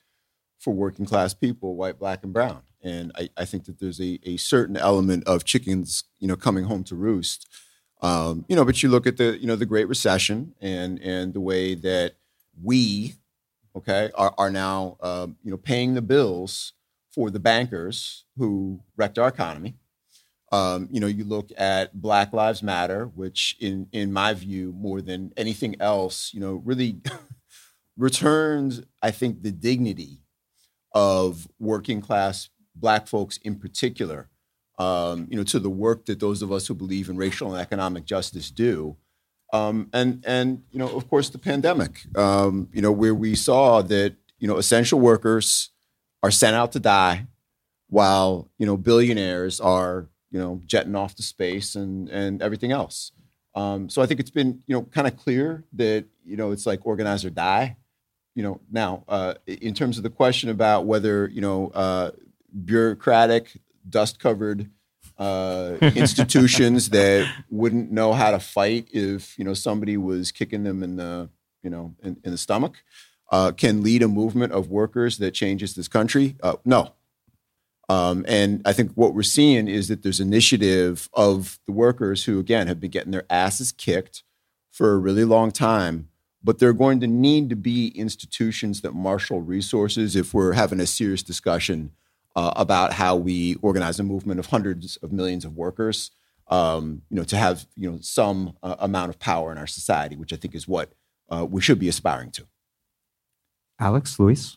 [0.59, 2.63] for working class people, white, black, and brown.
[2.83, 6.65] And I, I think that there's a, a certain element of chickens, you know, coming
[6.65, 7.49] home to roost.
[8.01, 11.35] Um, you know, but you look at the, you know, the Great Recession and and
[11.35, 12.15] the way that
[12.63, 13.15] we,
[13.75, 16.75] okay, are, are now, um, you know, paying the bills
[17.11, 19.77] for the bankers who wrecked our economy
[20.53, 25.01] um, you know, you look at Black Lives Matter, which, in in my view, more
[25.01, 27.01] than anything else, you know, really
[27.97, 30.21] returns, I think, the dignity
[30.93, 34.29] of working class Black folks in particular
[34.79, 37.61] um, you know, to the work that those of us who believe in racial and
[37.61, 38.97] economic justice do.
[39.53, 43.81] Um, and and you know, of course, the pandemic, um, you know, where we saw
[43.83, 45.71] that you know essential workers
[46.23, 47.27] are sent out to die,
[47.89, 53.11] while you know billionaires are you know jetting off to space and and everything else.
[53.55, 56.67] Um, so I think it's been you know kind of clear that you know it's
[56.67, 57.79] like organize or die.
[58.35, 62.11] You know now uh, in terms of the question about whether you know uh,
[62.67, 63.57] bureaucratic
[63.89, 64.69] dust covered
[65.17, 70.83] uh, institutions that wouldn't know how to fight if you know somebody was kicking them
[70.83, 71.31] in the
[71.63, 72.83] you know in, in the stomach
[73.33, 76.37] uh, can lead a movement of workers that changes this country.
[76.43, 76.93] Uh, no.
[77.89, 82.39] Um, and I think what we're seeing is that there's initiative of the workers who,
[82.41, 84.25] again, have been getting their asses kicked
[84.73, 86.09] for a really long time.
[86.43, 90.81] But there are going to need to be institutions that marshal resources if we're having
[90.81, 91.93] a serious discussion
[92.35, 96.11] uh, about how we organize a movement of hundreds of millions of workers.
[96.49, 100.15] Um, you know, to have you know some uh, amount of power in our society,
[100.15, 100.93] which I think is what
[101.29, 102.47] uh, we should be aspiring to.
[103.81, 104.57] Alex, Luis.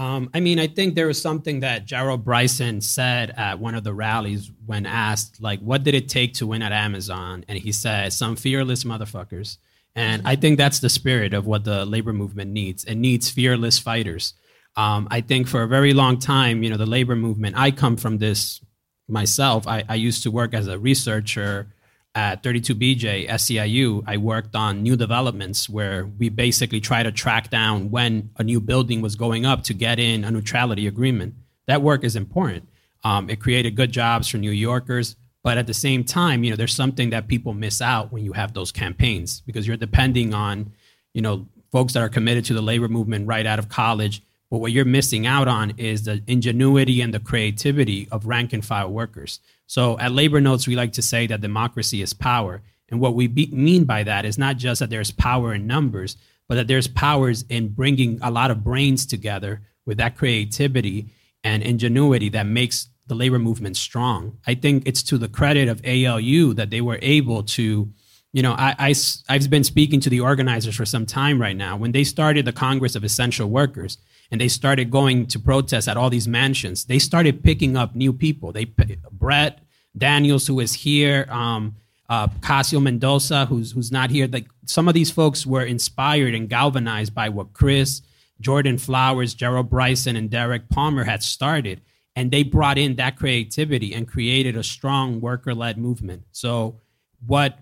[0.00, 3.84] Um, I mean, I think there was something that Gerald Bryson said at one of
[3.84, 7.44] the rallies when asked, like, what did it take to win at Amazon?
[7.48, 9.58] And he said, some fearless motherfuckers.
[9.94, 12.82] And I think that's the spirit of what the labor movement needs.
[12.84, 14.32] It needs fearless fighters.
[14.74, 17.98] Um, I think for a very long time, you know, the labor movement, I come
[17.98, 18.64] from this
[19.06, 19.66] myself.
[19.66, 21.74] I, I used to work as a researcher
[22.14, 27.90] at 32BJ SEIU, I worked on new developments where we basically try to track down
[27.90, 31.34] when a new building was going up to get in a neutrality agreement.
[31.66, 32.68] That work is important.
[33.04, 36.56] Um, it created good jobs for New Yorkers, but at the same time, you know,
[36.56, 40.72] there's something that people miss out when you have those campaigns because you're depending on,
[41.14, 44.22] you know, folks that are committed to the labor movement right out of college.
[44.50, 48.64] But what you're missing out on is the ingenuity and the creativity of rank and
[48.64, 49.38] file workers.
[49.70, 52.60] So at Labor Notes, we like to say that democracy is power.
[52.88, 56.16] And what we be, mean by that is not just that there's power in numbers,
[56.48, 61.10] but that there's powers in bringing a lot of brains together with that creativity
[61.44, 64.38] and ingenuity that makes the labor movement strong.
[64.44, 67.92] I think it's to the credit of ALU that they were able to,
[68.32, 68.94] you know, I, I,
[69.28, 71.76] I've been speaking to the organizers for some time right now.
[71.76, 73.98] When they started the Congress of Essential Workers,
[74.30, 76.84] and they started going to protest at all these mansions.
[76.84, 78.52] They started picking up new people.
[78.52, 78.66] They
[79.10, 79.60] Brett
[79.96, 81.76] Daniels, who is here, um,
[82.08, 84.28] uh, Cassio Mendoza, who's who's not here.
[84.30, 88.02] Like some of these folks were inspired and galvanized by what Chris,
[88.40, 91.80] Jordan Flowers, Gerald Bryson, and Derrick Palmer had started,
[92.16, 96.22] and they brought in that creativity and created a strong worker-led movement.
[96.32, 96.80] So
[97.26, 97.58] what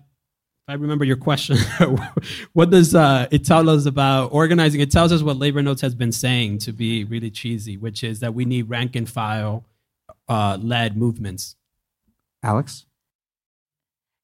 [0.69, 1.57] I remember your question.
[2.53, 4.81] what does uh, it tell us about organizing?
[4.81, 8.19] It tells us what Labor Notes has been saying to be really cheesy, which is
[8.19, 9.65] that we need rank and file
[10.27, 11.55] uh, led movements.
[12.43, 12.85] Alex?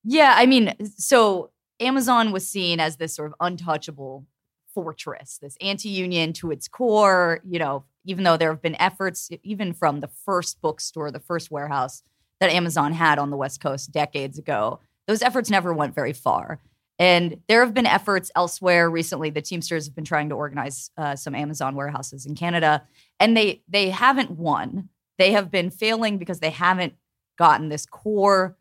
[0.03, 4.27] Yeah, I mean, so Amazon was seen as this sort of untouchable
[4.71, 7.41] fortress, this anti union to its core.
[7.43, 11.49] You know, even though there have been efforts, even from the first bookstore, the first
[11.49, 12.03] warehouse
[12.39, 16.59] that Amazon had on the West Coast decades ago those efforts never went very far.
[16.97, 19.29] And there have been efforts elsewhere recently.
[19.29, 22.83] The Teamsters have been trying to organize uh, some Amazon warehouses in Canada,
[23.19, 24.89] and they they haven't won.
[25.17, 26.93] They have been failing because they haven't
[27.37, 28.57] gotten this core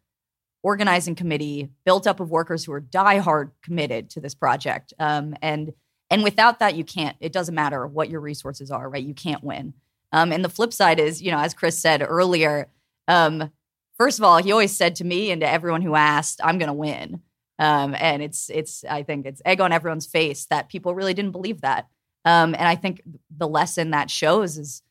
[0.65, 4.93] organizing committee built up of workers who are diehard committed to this project.
[4.99, 5.73] Um, and
[6.11, 7.17] and without that, you can't.
[7.21, 9.03] It doesn't matter what your resources are, right?
[9.03, 9.75] You can't win.
[10.13, 12.69] Um, and the flip side is, you know, as Chris said earlier,
[13.09, 13.51] um,
[13.99, 16.69] first of all, he always said to me and to everyone who asked, "I'm going
[16.69, 17.23] to win."
[17.59, 21.33] Um, and it's it's I think it's egg on everyone's face that people really didn't
[21.33, 21.89] believe that.
[22.25, 24.83] Um, and I think the lesson that shows is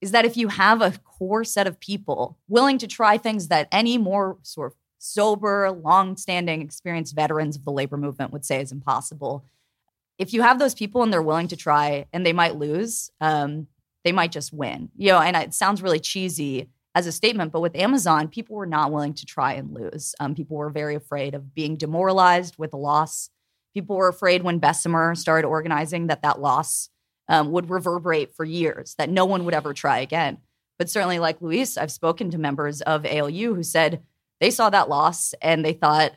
[0.00, 3.68] is that if you have a core set of people willing to try things that
[3.70, 8.72] any more sort of sober, long-standing, experienced veterans of the labor movement would say is
[8.72, 9.44] impossible.
[10.18, 13.66] If you have those people and they're willing to try, and they might lose, um,
[14.04, 14.90] they might just win.
[14.96, 17.52] You know, and it sounds really cheesy as a statement.
[17.52, 20.14] But with Amazon, people were not willing to try and lose.
[20.20, 23.30] Um, people were very afraid of being demoralized with a loss.
[23.74, 26.90] People were afraid when Bessemer started organizing that that loss
[27.28, 30.38] um, would reverberate for years, that no one would ever try again.
[30.78, 34.02] But certainly, like Luis, I've spoken to members of ALU who said
[34.40, 36.12] they saw that loss and they thought,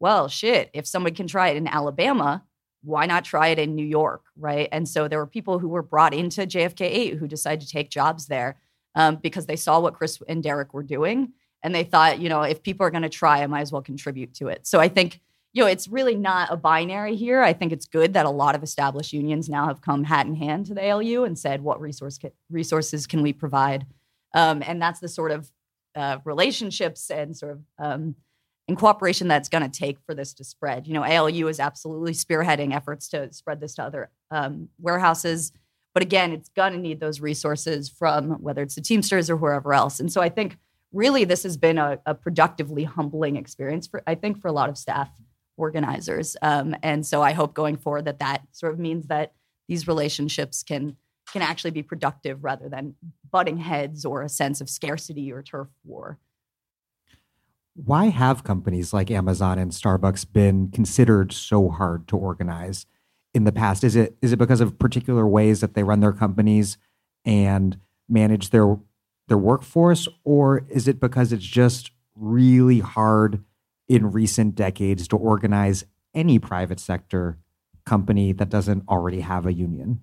[0.00, 2.42] well, shit, if someone can try it in Alabama,
[2.82, 4.24] why not try it in New York?
[4.36, 4.68] Right.
[4.72, 7.88] And so there were people who were brought into JFK 8 who decided to take
[7.88, 8.56] jobs there
[8.94, 11.32] um, because they saw what Chris and Derrick were doing.
[11.62, 13.82] And they thought, you know, if people are going to try, I might as well
[13.82, 14.66] contribute to it.
[14.66, 15.20] So I think,
[15.52, 17.40] you know, it's really not a binary here.
[17.42, 20.34] I think it's good that a lot of established unions now have come hat in
[20.34, 23.86] hand to the ALU and said, what resource ca- resources can we provide?
[24.34, 25.50] Um, and that's the sort of
[25.94, 28.16] uh, relationships and sort of um,
[28.68, 30.86] and cooperation that's going to take for this to spread.
[30.86, 35.52] You know, ALU is absolutely spearheading efforts to spread this to other um, warehouses.
[35.94, 39.74] But again, it's going to need those resources from whether it's the Teamsters or whoever
[39.74, 40.00] else.
[40.00, 40.56] And so I think
[40.92, 44.68] really this has been a, a productively humbling experience for, I think, for a lot
[44.68, 45.10] of staff
[45.56, 46.36] organizers.
[46.42, 49.32] Um, and so I hope going forward that that sort of means that
[49.68, 50.96] these relationships can
[51.32, 52.94] can actually be productive rather than
[53.30, 56.18] butting heads or a sense of scarcity or turf war.
[57.74, 62.86] Why have companies like Amazon and Starbucks been considered so hard to organize
[63.34, 63.84] in the past?
[63.84, 66.78] Is it is it because of particular ways that they run their companies
[67.24, 67.78] and
[68.08, 68.78] manage their
[69.28, 73.42] their workforce, or is it because it's just really hard
[73.88, 77.38] in recent decades to organize any private sector
[77.86, 80.00] company that doesn't already have a union?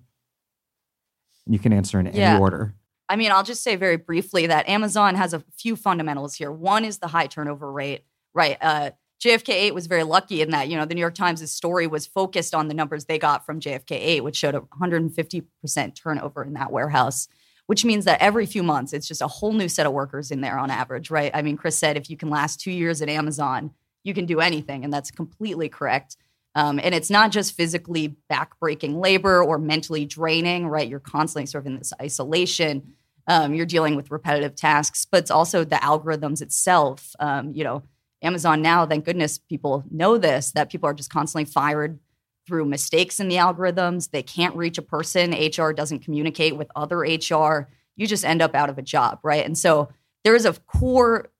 [1.46, 2.32] You can answer in Yeah.
[2.32, 2.74] any order.
[3.08, 6.52] I mean, I'll just say very briefly that Amazon has a few fundamentals here.
[6.52, 8.04] One is the high turnover rate,
[8.34, 8.56] right?
[8.60, 8.90] Uh,
[9.20, 12.06] JFK 8 was very lucky in that, you know, the New York Times' story was
[12.06, 16.54] focused on the numbers they got from JFK 8, which showed a 150% turnover in
[16.54, 17.28] that warehouse,
[17.66, 20.40] which means that every few months, it's just a whole new set of workers in
[20.40, 21.30] there on average, right?
[21.34, 23.72] I mean, Chris said if you can last two years at Amazon,
[24.04, 24.84] you can do anything.
[24.84, 26.16] And that's completely correct.
[26.54, 30.88] Um, and it's not just physically backbreaking labor or mentally draining, right?
[30.88, 32.94] You're constantly sort of in this isolation.
[33.26, 37.14] Um, you're dealing with repetitive tasks, but it's also the algorithms itself.
[37.20, 37.82] Um, you know,
[38.22, 41.98] Amazon now, thank goodness people know this, that people are just constantly fired
[42.46, 44.10] through mistakes in the algorithms.
[44.10, 45.32] They can't reach a person.
[45.32, 47.68] HR doesn't communicate with other HR.
[47.96, 49.44] You just end up out of a job, right?
[49.44, 49.88] And so
[50.24, 51.30] there is a core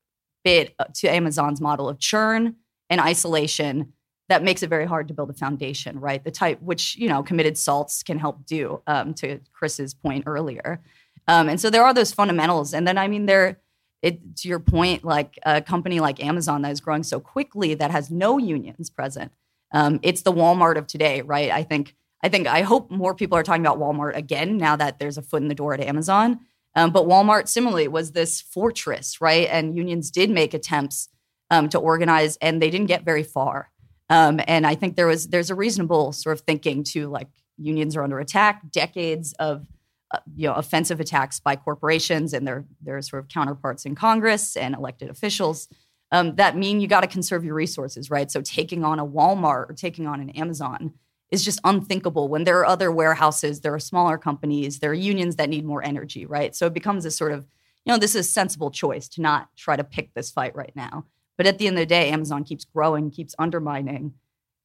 [0.45, 2.57] bit uh, to Amazon's model of churn
[2.89, 3.93] and isolation
[4.31, 6.23] that makes it very hard to build a foundation, right?
[6.23, 8.81] The type which you know committed salts can help do.
[8.87, 10.81] Um, to Chris's point earlier,
[11.29, 13.59] um, and so there are those fundamentals, and then I mean there.
[14.03, 17.91] It, to your point, like a company like Amazon that is growing so quickly that
[17.91, 19.33] has no unions present,
[19.73, 21.51] um, it's the Walmart of today, right?
[21.51, 24.99] I think, I think, I hope more people are talking about Walmart again now that
[24.99, 26.41] there's a foot in the door at Amazon.
[26.75, 29.49] Um, but Walmart similarly was this fortress, right?
[29.51, 31.09] And unions did make attempts
[31.51, 33.71] um, to organize, and they didn't get very far.
[34.09, 37.97] Um, and I think there was there's a reasonable sort of thinking to like unions
[37.97, 39.67] are under attack, decades of
[40.13, 44.57] uh, you know offensive attacks by corporations and their their sort of counterparts in Congress
[44.57, 45.69] and elected officials.
[46.13, 48.31] Um, that mean you got to conserve your resources, right?
[48.31, 50.95] So taking on a Walmart or taking on an Amazon
[51.31, 55.37] is just unthinkable when there are other warehouses, there are smaller companies, there are unions
[55.37, 56.57] that need more energy, right?
[56.57, 57.47] So it becomes a sort of,
[57.85, 60.73] you know, this is a sensible choice to not try to pick this fight right
[60.75, 61.07] now.
[61.37, 64.15] But at the end of the day, Amazon keeps growing, keeps undermining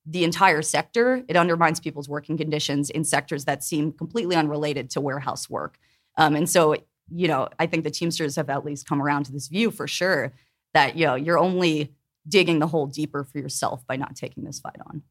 [0.06, 1.24] the entire sector.
[1.28, 5.78] It undermines people's working conditions in sectors that seem completely unrelated to warehouse work.
[6.18, 6.76] Um, and so,
[7.10, 9.88] you know, I think the Teamsters have at least come around to this view for
[9.88, 10.34] sure
[10.74, 11.94] that, you know, you're only
[12.28, 15.04] digging the hole deeper for yourself by not taking this fight on.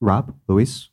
[0.00, 0.90] Rob, Luis?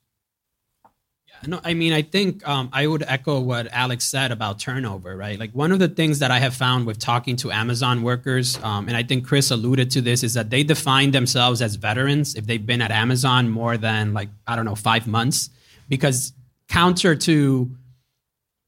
[1.45, 5.37] No, I mean, I think um, I would echo what Alex said about turnover, right?
[5.37, 8.87] Like one of the things that I have found with talking to Amazon workers, um,
[8.87, 12.45] and I think Chris alluded to this, is that they define themselves as veterans if
[12.45, 15.49] they've been at Amazon more than like I don't know five months,
[15.89, 16.31] because
[16.69, 17.69] counter to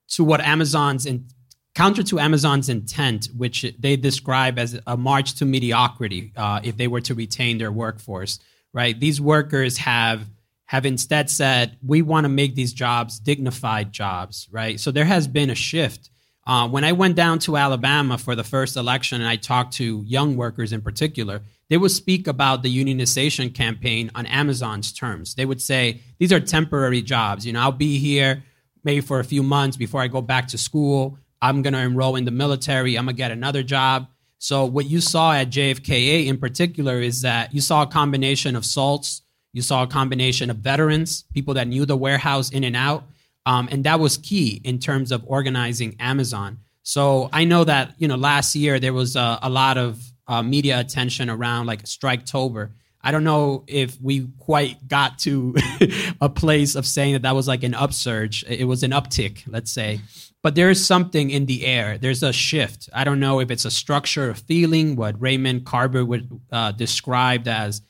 [0.10, 1.28] to what Amazon's in
[1.76, 6.88] counter to Amazon's intent, which they describe as a march to mediocrity, uh, if they
[6.88, 8.40] were to retain their workforce,
[8.74, 9.00] right?
[9.00, 10.28] These workers have
[10.66, 14.80] have instead said we want to make these jobs dignified jobs, right?
[14.80, 16.10] So there has been a shift.
[16.48, 20.04] Uh, when I went down to Alabama for the first election and I talked to
[20.06, 25.34] young workers in particular, they would speak about the unionization campaign on Amazon's terms.
[25.34, 27.46] They would say, these are temporary jobs.
[27.46, 28.44] You know, I'll be here
[28.84, 31.18] maybe for a few months before I go back to school.
[31.42, 32.98] I'm going to enroll in the military.
[32.98, 34.08] I'm going to get another job.
[34.38, 38.56] So what you saw at JFK 8 in particular is that you saw a combination
[38.56, 39.24] of salts,
[39.56, 43.06] you saw a combination of veterans, people that knew the warehouse in and out,
[43.46, 46.60] um, and that was key in terms of organizing Amazon.
[46.84, 50.44] So I know that you know last year there was a, a lot of uh,
[50.44, 52.72] media attention around like Striketober.
[53.02, 55.56] I don't know if we quite got to
[56.22, 58.44] a place of saying that that was like an upsurge.
[58.50, 60.02] It was an uptick, let's say.
[60.44, 61.98] But there is something in the air.
[61.98, 62.90] There's a shift.
[62.94, 67.48] I don't know if it's a structure of feeling, what Raymond Carver would uh, described
[67.48, 67.82] as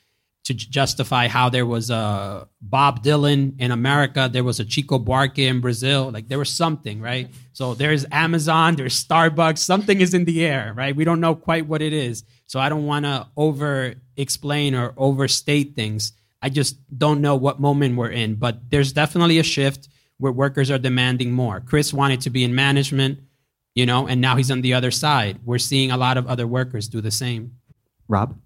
[0.46, 5.38] to justify how there was a Bob Dylan in America, there was a Chico Buarque
[5.38, 6.10] in Brazil.
[6.12, 7.28] Like there was something, right?
[7.52, 10.94] So there's Amazon, there's Starbucks, something is in the air, right?
[10.94, 12.22] We don't know quite what it is.
[12.46, 16.12] So I don't want to over explain or overstate things.
[16.40, 19.88] I just don't know what moment we're in, but there's definitely a shift
[20.18, 21.60] where workers are demanding more.
[21.60, 23.18] Chris wanted to be in management.
[23.76, 25.38] you know, and now he's on the other side.
[25.44, 27.58] We're seeing a lot of other workers do the same.
[28.08, 28.36] Rob?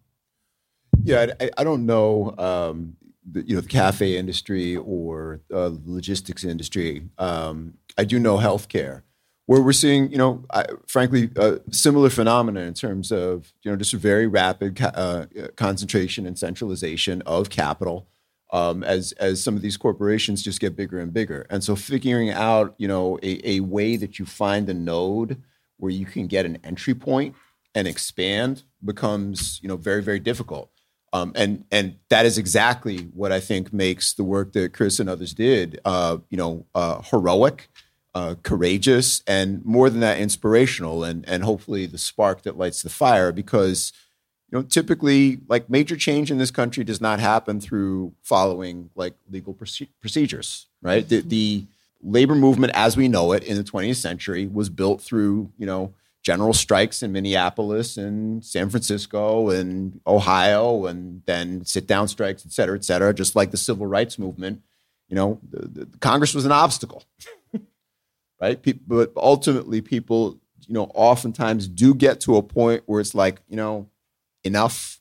[1.03, 2.97] Yeah, I, I don't know, um,
[3.31, 7.09] the, you know, the cafe industry or uh, logistics industry.
[7.19, 9.03] Um, I do know healthcare,
[9.47, 13.77] where we're seeing, you know, I, frankly, a similar phenomena in terms of, you know,
[13.77, 15.27] just a very rapid ca- uh,
[15.57, 18.09] concentration and centralization of capital
[18.53, 21.47] um, as as some of these corporations just get bigger and bigger.
[21.51, 25.41] And so, figuring out, you know, a, a way that you find a node
[25.77, 27.35] where you can get an entry point
[27.75, 30.71] and expand becomes, you know, very very difficult.
[31.13, 35.11] Um, and and that is exactly what I think makes the work that Chris and
[35.11, 37.69] others did, uh, you know, uh, heroic,
[38.15, 42.91] uh, courageous, and more than that, inspirational, and and hopefully the spark that lights the
[42.91, 43.33] fire.
[43.33, 43.93] Because
[44.51, 49.15] you know, typically, like major change in this country does not happen through following like
[49.29, 51.09] legal proce- procedures, right?
[51.09, 51.67] The, the
[52.03, 55.93] labor movement, as we know it in the 20th century, was built through you know
[56.23, 62.53] general strikes in Minneapolis and San Francisco and Ohio, and then sit down strikes, et
[62.53, 64.63] cetera, et cetera, just like the civil rights movement.
[65.09, 67.05] You know, the, the Congress was an obstacle,
[68.41, 68.61] right?
[68.61, 73.41] People, but ultimately, people, you know, oftentimes do get to a point where it's like,
[73.49, 73.89] you know,
[74.45, 75.01] enough.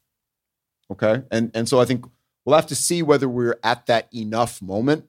[0.92, 1.22] Okay.
[1.32, 2.06] And, and so I think
[2.44, 5.06] we'll have to see whether we're at that enough moment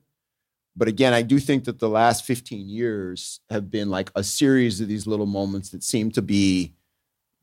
[0.76, 4.80] but again, I do think that the last 15 years have been like a series
[4.80, 6.74] of these little moments that seem to be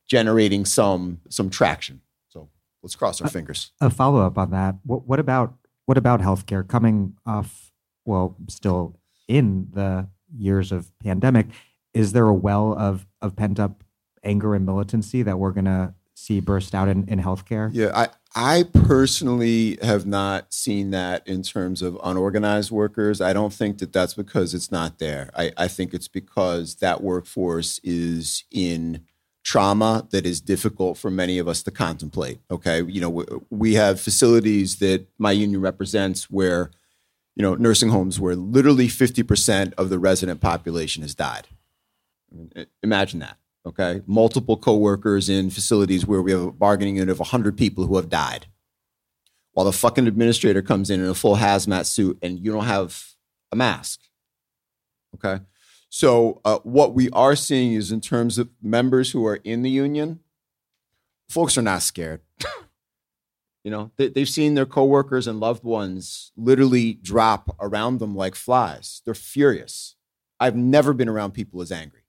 [0.07, 2.01] generating some some traction.
[2.29, 2.49] So
[2.81, 3.71] let's cross our fingers.
[3.81, 4.75] A follow up on that.
[4.83, 5.55] What, what about
[5.85, 7.71] what about healthcare coming off?
[8.05, 11.47] Well, still in the years of pandemic,
[11.93, 13.83] is there a well of of pent up
[14.23, 17.69] anger and militancy that we're going to see burst out in, in healthcare?
[17.73, 18.07] Yeah, I,
[18.39, 23.19] I personally have not seen that in terms of unorganized workers.
[23.19, 25.31] I don't think that that's because it's not there.
[25.35, 29.05] I, I think it's because that workforce is in
[29.43, 32.39] trauma that is difficult for many of us to contemplate.
[32.51, 32.83] Okay.
[32.83, 36.69] You know, we, we have facilities that my union represents where,
[37.35, 41.47] you know, nursing homes where literally 50% of the resident population has died.
[42.83, 44.01] Imagine that okay?
[44.07, 48.09] Multiple coworkers in facilities where we have a bargaining unit of 100 people who have
[48.09, 48.47] died.
[49.51, 53.13] While the fucking administrator comes in in a full hazmat suit and you don't have
[53.51, 54.01] a mask.
[55.15, 55.43] Okay?
[55.89, 59.69] So, uh, what we are seeing is in terms of members who are in the
[59.69, 60.19] union,
[61.29, 62.21] folks are not scared.
[63.63, 68.35] you know, they, they've seen their coworkers and loved ones literally drop around them like
[68.35, 69.01] flies.
[69.05, 69.95] They're furious.
[70.39, 72.01] I've never been around people as angry.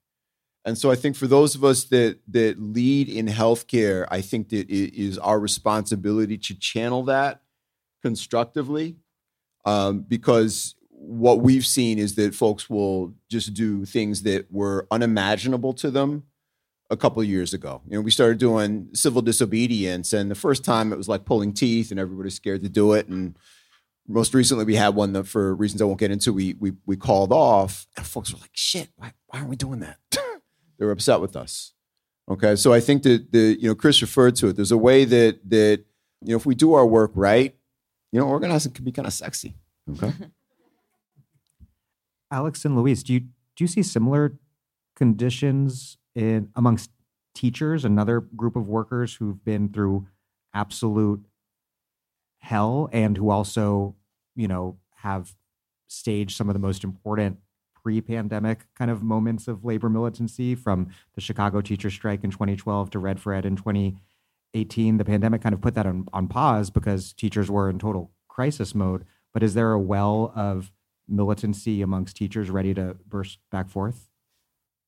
[0.69, 4.51] And so I think for those of us that that lead in healthcare, I think
[4.51, 7.41] that it is our responsibility to channel that
[8.03, 8.97] constructively,
[9.65, 15.73] um, because what we've seen is that folks will just do things that were unimaginable
[15.73, 16.25] to them
[16.91, 17.81] a couple years ago.
[17.89, 21.55] You know, we started doing civil disobedience, and the first time it was like pulling
[21.55, 23.09] teeth, and everybody's scared to do it.
[23.09, 23.39] And
[24.07, 26.99] most recently, we had one that, for reasons I won't get into, we we we
[26.99, 29.97] called off, and folks were like, "Shit, why why aren't we doing that?"
[30.79, 31.73] They were upset with us.
[32.31, 34.57] Okay, so I think that the you know Chris referred to it.
[34.57, 35.85] There's a way that that
[36.23, 37.55] you know if we do our work right,
[38.13, 39.55] you know, organizing can be kind of sexy.
[39.91, 40.13] Okay.
[42.31, 44.39] Alex and Luis, do you do you see similar
[44.95, 46.91] conditions in amongst
[47.35, 50.07] teachers, another group of workers who've been through
[50.53, 51.25] absolute
[52.41, 53.95] hell and who also,
[54.35, 55.35] you know, have
[55.87, 57.39] staged some of the most important
[57.83, 62.99] pre-pandemic kind of moments of labor militancy from the Chicago teacher strike in 2012 to
[62.99, 64.97] Red for Ed in 2018.
[64.97, 68.75] The pandemic kind of put that on, on pause because teachers were in total crisis
[68.75, 69.05] mode.
[69.33, 70.73] But is there a well of
[71.07, 74.09] militancy amongst teachers ready to burst back forth?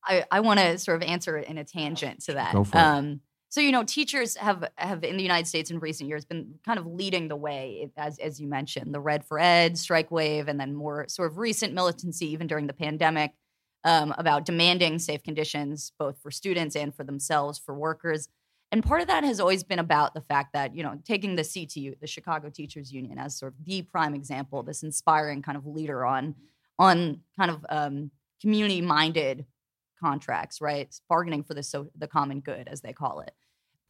[0.03, 2.53] I, I want to sort of answer it in a tangent to that.
[2.53, 2.81] Go for it.
[2.81, 3.21] Um,
[3.51, 6.79] so you know, teachers have have in the United States in recent years been kind
[6.79, 10.57] of leading the way, as as you mentioned, the Red for Ed strike wave, and
[10.57, 13.33] then more sort of recent militancy, even during the pandemic,
[13.83, 18.29] um, about demanding safe conditions both for students and for themselves, for workers.
[18.71, 21.41] And part of that has always been about the fact that you know, taking the
[21.41, 25.65] CTU, the Chicago Teachers Union, as sort of the prime example, this inspiring kind of
[25.67, 26.35] leader on
[26.79, 29.45] on kind of um, community minded
[30.01, 30.93] contracts, right?
[31.09, 33.33] Bargaining for the so the common good, as they call it.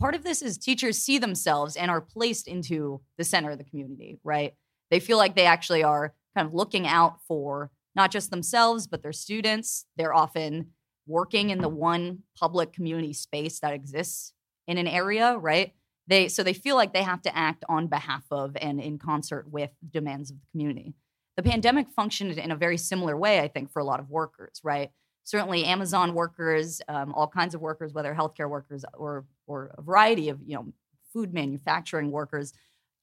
[0.02, 3.64] Part of this is teachers see themselves and are placed into the center of the
[3.64, 4.56] community, right?
[4.90, 9.04] They feel like they actually are kind of looking out for not just themselves, but
[9.04, 9.86] their students.
[9.98, 10.72] They're often
[11.06, 14.34] working in the one public community space that exists
[14.68, 15.76] in an area, right?
[16.08, 19.52] They so they feel like they have to act on behalf of and in concert
[19.52, 20.96] with demands of the community.
[21.38, 24.62] The pandemic functioned in a very similar way, I think, for a lot of workers,
[24.64, 24.90] right?
[25.24, 30.30] certainly Amazon workers, um, all kinds of workers, whether healthcare workers or or a variety
[30.30, 30.74] of you know
[31.14, 32.54] food manufacturing workers,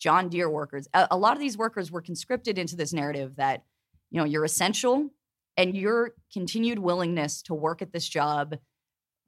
[0.00, 0.88] John Deere workers.
[0.94, 3.64] A, a lot of these workers were conscripted into this narrative that
[4.10, 5.10] you know you're essential
[5.56, 8.56] and your continued willingness to work at this job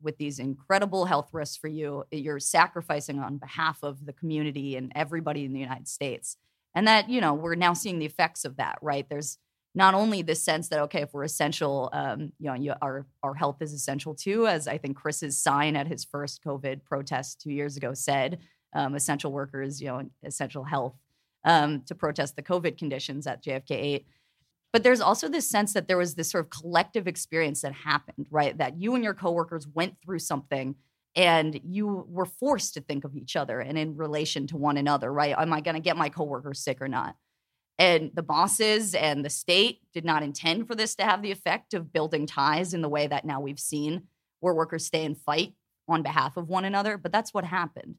[0.02, 4.90] with these incredible health risks for you you're sacrificing on behalf of the community and
[4.94, 6.38] everybody in the united states
[6.74, 9.36] and that you know we're now seeing the effects of that right there's
[9.74, 13.34] not only this sense that okay if we're essential um, you know you, our our
[13.34, 17.52] health is essential too as i think chris's sign at his first covid protest two
[17.52, 18.38] years ago said
[18.74, 20.94] um, essential workers you know essential health
[21.44, 24.06] um, to protest the covid conditions at jfk 8
[24.72, 28.26] but there's also this sense that there was this sort of collective experience that happened
[28.30, 28.56] right?
[28.56, 30.76] That you and your coworkers went through something
[31.16, 35.12] and you were forced to think of each other and in relation to one another
[35.12, 35.34] right?
[35.36, 37.16] Am i going to get my coworkers sick or not
[37.81, 41.73] and the bosses and the state did not intend for this to have the effect
[41.73, 44.02] of building ties in the way that now we've seen
[44.40, 45.55] where workers stay and fight
[45.89, 46.98] on behalf of one another.
[46.98, 47.94] But that's what happened.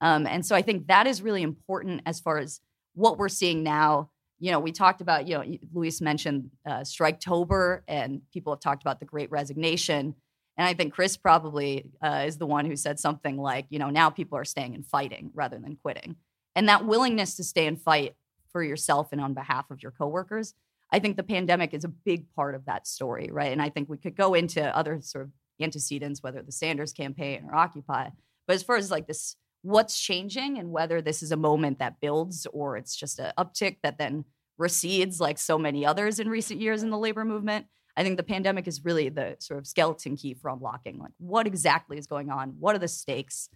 [0.00, 2.60] Um, and so I think that is really important as far as
[2.94, 4.10] what we're seeing now.
[4.38, 8.84] You know, we talked about, you know, Luis mentioned uh, Striketober, and people have talked
[8.84, 10.14] about the great resignation.
[10.56, 13.90] And I think Chris probably uh, is the one who said something like, you know,
[13.90, 16.14] now people are staying and fighting rather than quitting.
[16.54, 18.14] And that willingness to stay and fight
[18.54, 20.54] for yourself and on behalf of your coworkers.
[20.92, 23.50] I think the pandemic is a big part of that story, right?
[23.50, 27.46] And I think we could go into other sort of antecedents, whether the Sanders campaign
[27.48, 28.10] or Occupy.
[28.46, 32.00] But as far as like this, what's changing and whether this is a moment that
[32.00, 34.24] builds or it's just an uptick that then
[34.56, 37.66] recedes like so many others in recent years in the labor movement,
[37.96, 41.48] I think the pandemic is really the sort of skeleton key for unlocking like what
[41.48, 43.48] exactly is going on, what are the stakes.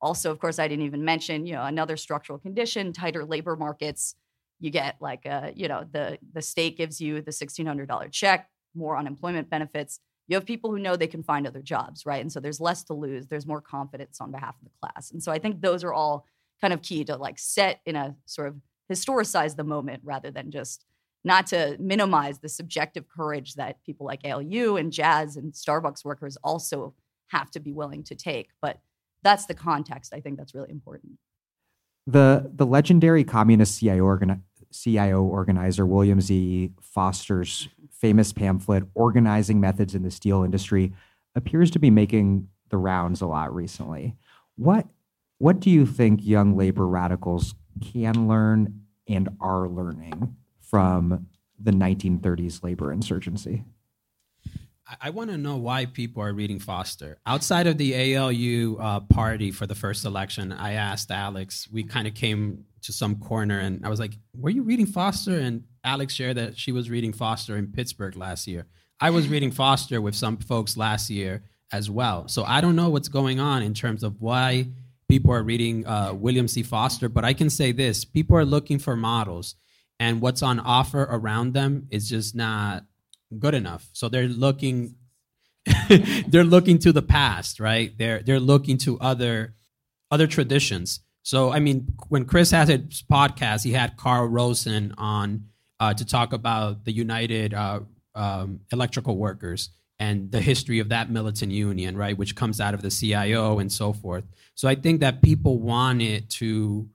[0.00, 4.14] Also, of course, I didn't even mention, you know, another structural condition, tighter labor markets,
[4.60, 8.96] you get like a you know the the state gives you the $1600 check more
[8.96, 12.40] unemployment benefits you have people who know they can find other jobs right and so
[12.40, 15.38] there's less to lose there's more confidence on behalf of the class and so i
[15.38, 16.26] think those are all
[16.60, 18.56] kind of key to like set in a sort of
[18.92, 20.84] historicize the moment rather than just
[21.26, 26.38] not to minimize the subjective courage that people like ALU and Jaz and Starbucks workers
[26.44, 26.94] also
[27.28, 28.50] have to be willing to take.
[28.62, 28.78] But
[29.24, 30.14] that's the context.
[30.14, 31.18] I think that's really important.
[32.06, 34.42] The the legendary communist CIO, organi-
[34.72, 36.72] CIO organizer William Z.
[36.80, 40.92] Foster's famous pamphlet "Organizing Methods in the Steel Industry"
[41.34, 44.14] appears to be making the rounds a lot recently.
[44.56, 44.86] What
[45.38, 47.54] what do you think young labor radicals
[47.92, 51.26] can learn and are learning from
[51.58, 53.64] the 1930s labor insurgency?
[55.00, 57.18] I, want to know why people are reading Foster.
[57.26, 62.06] Outside of the ALU uh, party for the first election, I asked Alex, we kind
[62.06, 65.38] of came to some corner and I was like, Were you reading Foster?
[65.38, 68.66] And Alex shared that she was reading Foster in Pittsburgh last year.
[69.00, 71.42] I was reading Foster with some folks last year
[71.72, 72.28] as well.
[72.28, 74.68] So I don't know what's going on in terms of why
[75.08, 76.62] people are reading uh, William Z.
[76.62, 79.56] Foster, but I can say this people are looking for models,
[79.98, 82.84] and what's on offer around them is just not
[83.38, 83.88] good enough.
[83.92, 84.96] So they're looking
[86.28, 87.96] they're looking to the past, right?
[87.98, 89.54] They're they're looking to other
[90.10, 91.00] other traditions.
[91.22, 95.46] So I mean, when Chris had his podcast, he had Carl Rosen on
[95.80, 97.80] uh, to talk about the United uh,
[98.14, 102.82] um, Electrical Workers and the history of that militant union, right, which comes out of
[102.82, 104.24] the CIO and so forth.
[104.54, 106.88] So I think that people wanted to,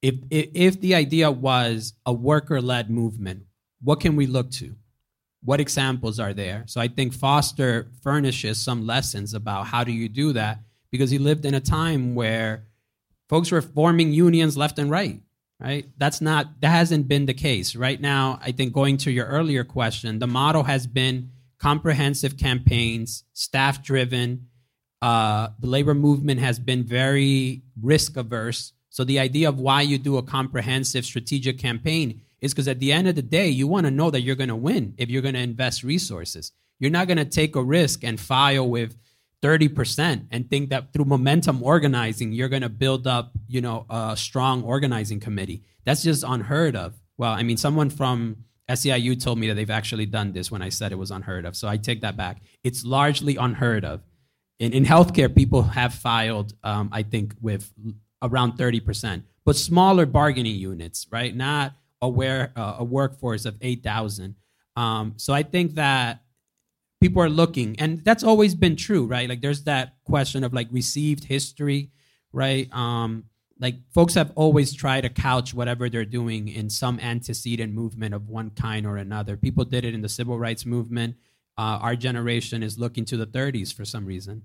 [0.00, 3.44] if if, if the idea was a worker led movement,
[3.82, 4.76] what can we look to?
[5.44, 6.64] What examples are there?
[6.66, 10.60] So I think Foster furnishes some lessons about how do you do that
[10.90, 12.68] because he lived in a time where
[13.28, 15.20] folks were forming unions left and right,
[15.60, 15.86] right?
[15.98, 17.74] That's not that hasn't been the case.
[17.74, 23.24] Right now, I think going to your earlier question, the model has been comprehensive campaigns,
[23.32, 24.48] staff driven.
[25.00, 28.72] Uh, the labor movement has been very risk averse.
[28.90, 32.92] So the idea of why you do a comprehensive strategic campaign is because at the
[32.92, 35.22] end of the day, you want to know that you're going to win if you're
[35.22, 36.52] going to invest resources.
[36.78, 38.96] You're not going to take a risk and file with
[39.42, 44.16] 30% and think that through momentum organizing, you're going to build up, you know, a
[44.16, 45.62] strong organizing committee.
[45.84, 46.94] That's just unheard of.
[47.16, 50.68] Well, I mean, someone from SEIU told me that they've actually done this when I
[50.68, 51.56] said it was unheard of.
[51.56, 52.42] So I take that back.
[52.64, 54.02] It's largely unheard of.
[54.58, 57.72] In, in healthcare, people have filed, um, I think, with
[58.22, 61.34] around 30%, but smaller bargaining units, right?
[61.34, 64.34] Not aware uh, a workforce of 8,000.
[64.76, 66.22] Um, so I think that
[67.00, 69.28] people are looking, and that's always been true, right?
[69.28, 71.90] Like there's that question of like received history,
[72.32, 72.72] right?
[72.74, 73.24] Um,
[73.60, 78.28] like folks have always tried to couch whatever they're doing in some antecedent movement of
[78.28, 79.36] one kind or another.
[79.36, 81.16] People did it in the civil rights movement.
[81.58, 84.42] uh, our generation is looking to the 30s for some reason.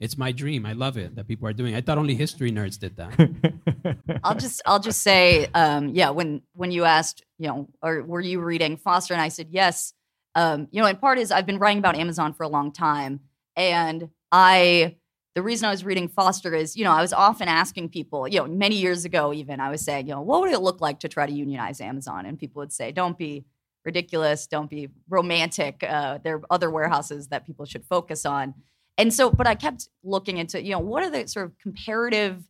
[0.00, 0.64] It's my dream.
[0.64, 1.74] I love it that people are doing.
[1.74, 1.76] It.
[1.76, 4.20] I thought only history nerds did that.
[4.24, 6.10] I'll just I'll just say, um, yeah.
[6.10, 9.92] When when you asked, you know, or were you reading Foster, and I said yes.
[10.34, 13.20] Um, you know, in part is I've been writing about Amazon for a long time,
[13.56, 14.96] and I
[15.34, 18.40] the reason I was reading Foster is, you know, I was often asking people, you
[18.40, 21.00] know, many years ago even, I was saying, you know, what would it look like
[21.00, 22.26] to try to unionize Amazon?
[22.26, 23.44] And people would say, don't be
[23.84, 25.84] ridiculous, don't be romantic.
[25.86, 28.54] Uh, there are other warehouses that people should focus on.
[29.00, 32.44] And so, but I kept looking into, you know, what are the sort of comparative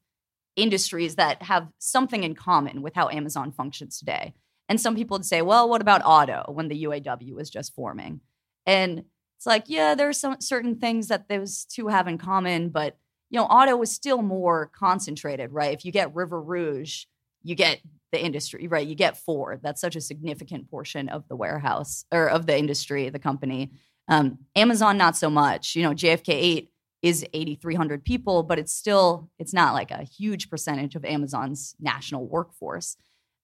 [0.56, 4.34] industries that have something in common with how Amazon functions today?
[4.68, 8.20] And some people would say, well, what about auto when the UAW was just forming?
[8.66, 9.04] And
[9.36, 12.98] it's like, yeah, there's some certain things that those two have in common, but
[13.30, 15.72] you know, auto is still more concentrated, right?
[15.72, 17.04] If you get River Rouge,
[17.44, 18.84] you get the industry, right?
[18.84, 19.60] You get Ford.
[19.62, 23.70] That's such a significant portion of the warehouse or of the industry, the company.
[24.10, 25.74] Um, Amazon, not so much.
[25.76, 26.72] You know, JFK 8
[27.02, 32.26] is 8,300 people, but it's still, it's not like a huge percentage of Amazon's national
[32.26, 32.96] workforce.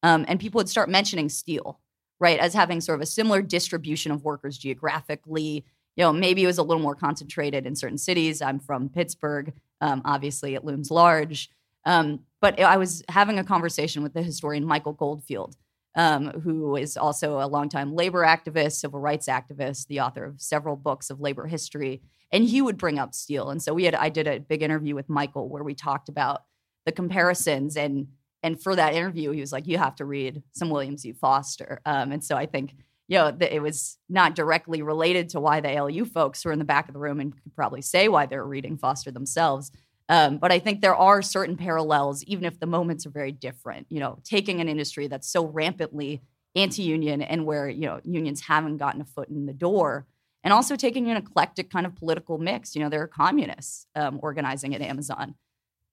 [0.02, 1.80] Um, and people would start mentioning steel,
[2.20, 5.64] right, as having sort of a similar distribution of workers geographically.
[5.97, 8.43] You know, maybe it was a little more concentrated in certain cities.
[8.43, 9.55] I'm from Pittsburgh.
[9.80, 11.51] Um, obviously, it looms large.
[11.86, 15.56] Um, but I was having a conversation with the historian Michael Goldfield,
[15.97, 20.77] um, who is also a longtime labor activist, civil rights activist, the author of several
[20.77, 22.02] books of labor history.
[22.31, 23.51] And he would bring up steel.
[23.51, 26.43] And so we had I did a big interview with Michael where we talked about
[26.85, 28.09] the comparisons and
[28.43, 31.81] and for that interview he was like you have to read some William Z Foster.
[31.86, 32.74] Um, and so I think
[33.09, 36.64] you know it was not directly related to why the ALU folks were in the
[36.64, 39.70] back of the room and could probably say why they're reading Foster themselves.
[40.08, 43.86] Um, but I think there are certain parallels, even if the moments are very different.
[43.90, 46.22] You know, taking an industry that's so rampantly
[46.54, 50.06] anti-union and where you know unions haven't gotten a foot in the door,
[50.44, 52.76] and also taking an eclectic kind of political mix.
[52.76, 55.34] You know, there are communists um, organizing at Amazon.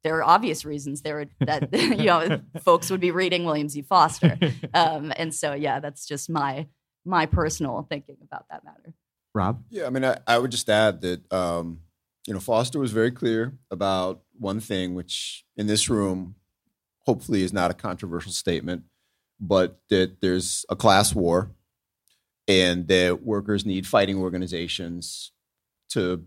[0.04, 3.82] There are obvious reasons there that you know folks would be reading William Z.
[3.84, 4.38] Foster,
[4.74, 6.68] um, and so yeah, that's just my
[7.04, 8.94] my personal thinking about that matter.
[9.34, 11.80] Rob, yeah, I mean, I, I would just add that um,
[12.28, 16.36] you know, Foster was very clear about one thing, which in this room,
[17.06, 18.84] hopefully, is not a controversial statement,
[19.40, 21.52] but that there's a class war
[22.48, 25.32] and that workers need fighting organizations
[25.90, 26.26] to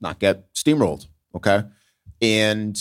[0.00, 1.06] not get steamrolled.
[1.34, 1.64] Okay.
[2.20, 2.78] And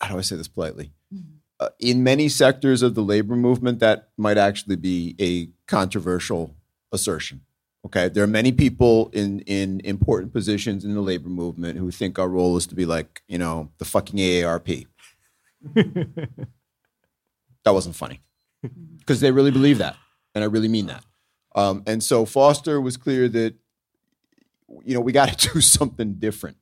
[0.00, 0.92] how do I say this politely?
[1.12, 1.36] Mm-hmm.
[1.58, 6.54] Uh, in many sectors of the labor movement, that might actually be a controversial
[6.92, 7.42] assertion.
[7.86, 12.18] Okay, there are many people in in important positions in the labor movement who think
[12.18, 14.86] our role is to be like you know the fucking AARP.
[15.74, 16.36] that
[17.66, 18.20] wasn't funny
[18.98, 19.96] because they really believe that,
[20.34, 21.04] and I really mean that.
[21.54, 23.54] Um, and so Foster was clear that
[24.84, 26.58] you know we got to do something different.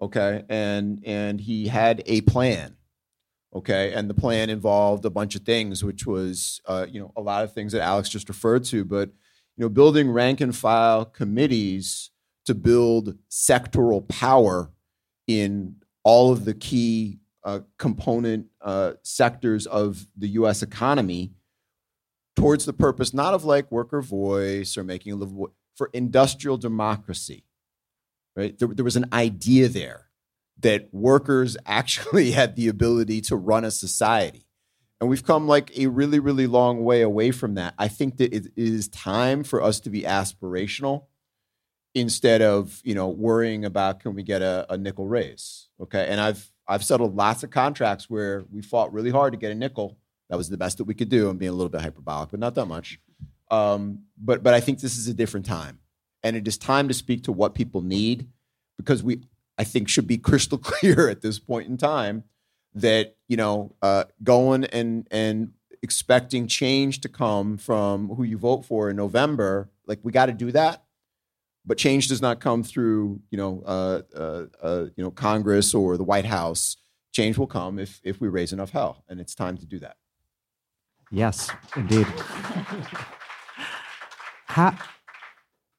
[0.00, 2.76] Okay, and and he had a plan.
[3.54, 7.20] Okay, and the plan involved a bunch of things, which was uh, you know a
[7.20, 9.10] lot of things that Alex just referred to, but
[9.56, 12.10] you know, building rank and file committees
[12.46, 14.70] to build sectoral power
[15.26, 20.62] in all of the key uh, component uh, sectors of the U.S.
[20.62, 21.32] economy
[22.36, 27.44] towards the purpose not of like worker voice or making a livable for industrial democracy.
[28.34, 28.58] Right?
[28.58, 30.08] There, there was an idea there
[30.60, 34.46] that workers actually had the ability to run a society.
[35.02, 37.74] And we've come like a really, really long way away from that.
[37.76, 41.06] I think that it is time for us to be aspirational
[41.92, 45.70] instead of, you know, worrying about can we get a, a nickel raise.
[45.80, 46.06] Okay.
[46.06, 49.56] And I've I've settled lots of contracts where we fought really hard to get a
[49.56, 49.98] nickel.
[50.30, 51.28] That was the best that we could do.
[51.28, 53.00] I'm being a little bit hyperbolic, but not that much.
[53.50, 55.80] Um, but but I think this is a different time.
[56.22, 58.28] And it is time to speak to what people need
[58.76, 59.24] because we
[59.58, 62.22] I think should be crystal clear at this point in time
[62.74, 68.64] that you know uh, going and and expecting change to come from who you vote
[68.64, 70.84] for in November, like we got to do that.
[71.64, 75.96] But change does not come through you know uh, uh, uh, you know Congress or
[75.96, 76.76] the White House.
[77.12, 79.96] Change will come if if we raise enough hell, and it's time to do that.
[81.10, 82.06] Yes, indeed.
[84.46, 84.76] how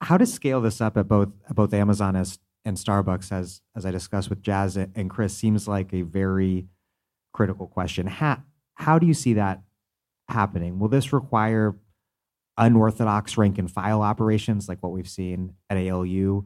[0.02, 3.86] how to scale this up at both at both Amazon as and Starbucks, as as
[3.86, 6.68] I discussed with Jaz and Chris, seems like a very
[7.34, 8.08] critical question.
[8.08, 8.42] How,
[8.76, 9.62] how do you see that
[10.30, 10.80] happening?
[10.80, 11.76] Will this require
[12.58, 16.46] unorthodox rank and file operations like what we've seen at ALU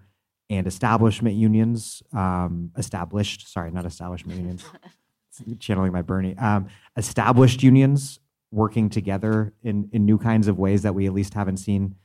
[0.49, 4.63] and establishment unions, um, established, sorry, not establishment unions,
[5.59, 8.19] channeling my Bernie, um, established unions
[8.51, 11.95] working together in, in new kinds of ways that we at least haven't seen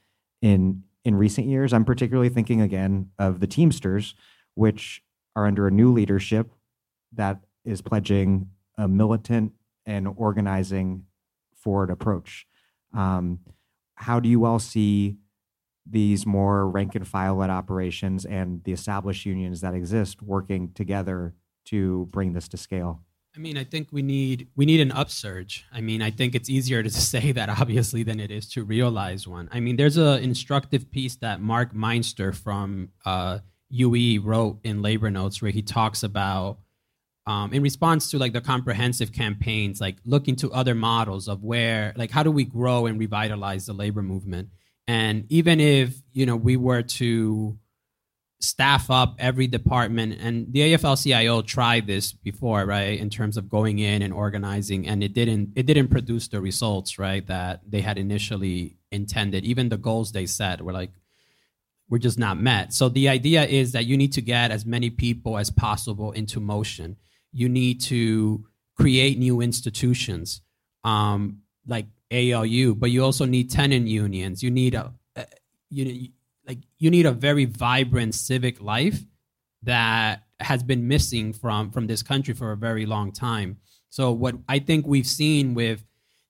[0.40, 1.72] in in recent years.
[1.72, 4.14] I'm particularly thinking again of the Teamsters,
[4.54, 5.02] which
[5.34, 6.52] are under a new leadership
[7.12, 9.52] that is pledging a militant
[9.86, 11.04] and organizing
[11.54, 12.46] forward approach.
[12.94, 13.40] Um,
[13.94, 15.16] how do you all see
[15.88, 21.34] these more rank and file led operations and the established unions that exist working together
[21.66, 23.02] to bring this to scale?
[23.34, 25.64] I mean, I think we need we need an upsurge.
[25.72, 29.26] I mean, I think it's easier to say that obviously than it is to realize
[29.26, 29.48] one.
[29.52, 33.38] I mean, there's an instructive piece that Mark Meinster from uh,
[33.70, 36.58] UE wrote in Labor Notes where he talks about
[37.26, 41.92] um, in response to like the comprehensive campaigns, like looking to other models of where
[41.96, 44.48] like how do we grow and revitalize the labor movement.
[44.88, 47.58] And even if you know we were to
[48.40, 53.78] staff up every department and the AFL-CIO tried this before right in terms of going
[53.78, 57.98] in and organizing and it didn't it didn't produce the results right that they had
[57.98, 59.44] initially intended.
[59.44, 60.90] Even the goals they set were like
[61.88, 62.72] we're just not met.
[62.72, 66.40] So the idea is that you need to get as many people as possible into
[66.40, 66.96] motion
[67.32, 68.44] you need to
[68.76, 70.40] create new institutions
[70.84, 75.26] um, like ALU but you also need tenant unions you need a, a
[75.70, 76.08] you
[76.46, 79.00] like you need a very vibrant civic life
[79.62, 83.58] that has been missing from from this country for a very long time.
[83.90, 85.84] So what I think we've seen with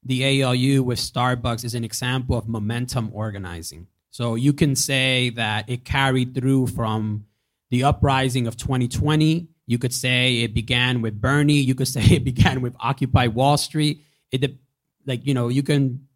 [0.05, 3.87] the ALU with Starbucks is an example of momentum organizing.
[4.11, 7.27] So you can say that it carried through from
[7.71, 9.49] the uprising of 2020.
[9.67, 11.61] You could say it began with Bernie.
[11.61, 14.05] You could say it began with Occupy Wall Street.
[14.31, 14.57] It
[15.07, 16.07] like you know you can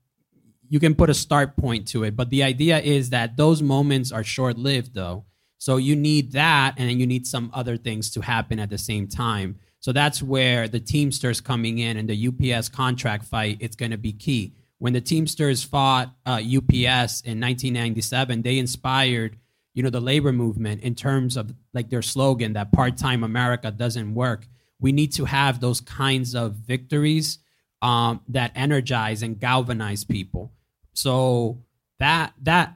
[0.69, 2.17] you can put a start point to it.
[2.17, 5.25] But the idea is that those moments are short lived, though.
[5.59, 8.79] So you need that, and then you need some other things to happen at the
[8.79, 9.59] same time.
[9.81, 13.99] So that's where the Teamsters coming in and the UPS contract fight, it's going to
[13.99, 14.55] be key.
[14.79, 19.39] When the Teamsters fought uh, UPS in 1997, they inspired,
[19.77, 24.15] you know, the labor movement in terms of like their slogan that part-time America doesn't
[24.15, 24.49] work.
[24.81, 27.39] We need to have those kinds of victories
[27.83, 30.51] um, that energize and galvanize people.
[30.95, 31.63] So
[31.99, 32.75] that that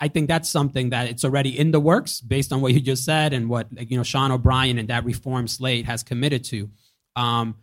[0.00, 3.04] I think that's something that it's already in the works based on what you just
[3.04, 6.70] said and what you know Sean O'Brien and that reform slate has committed to.
[7.14, 7.56] Um,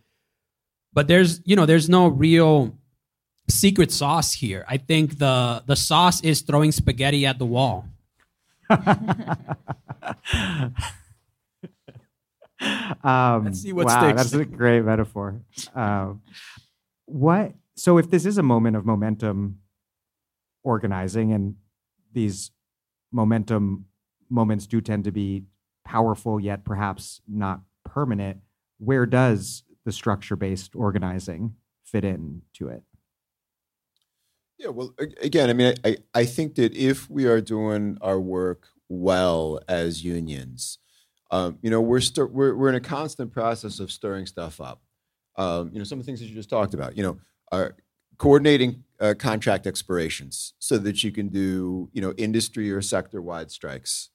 [0.92, 2.78] but there's you know there's no real
[3.50, 4.64] secret sauce here.
[4.68, 7.88] I think the the sauce is throwing spaghetti at the wall.
[13.04, 14.30] um, Let's see what wow, sticks.
[14.30, 15.40] That's a great metaphor.
[15.74, 16.22] Um,
[17.06, 17.52] what?
[17.76, 19.58] So, if this is a moment of momentum
[20.62, 21.56] organizing, and
[22.12, 22.50] these
[23.12, 23.86] momentum
[24.30, 25.44] moments do tend to be
[25.84, 28.38] powerful, yet perhaps not permanent,
[28.78, 31.54] where does the structure based organizing
[31.84, 32.82] fit into it?
[34.64, 38.68] Yeah, well, again, I mean, I, I think that if we are doing our work
[38.88, 40.78] well as unions,
[41.30, 44.80] um, you know, we're, we we're we're in a constant process of stirring stuff up.
[45.36, 46.96] Um, you know, some of the things that you just talked about.
[46.96, 47.18] You know,
[47.52, 47.68] uh,
[48.16, 53.50] coordinating uh, contract expirations so that you can do you know industry or sector wide
[53.50, 54.08] strikes.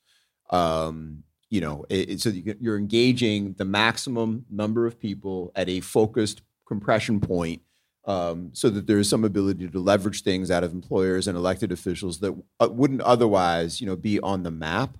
[0.50, 5.70] Um, you know, it, it, so you you're engaging the maximum number of people at
[5.70, 7.62] a focused compression point
[8.10, 11.72] um, so that there is some ability to leverage things out of employers and elected
[11.72, 14.98] officials that uh, wouldn't otherwise, you know, be on the map.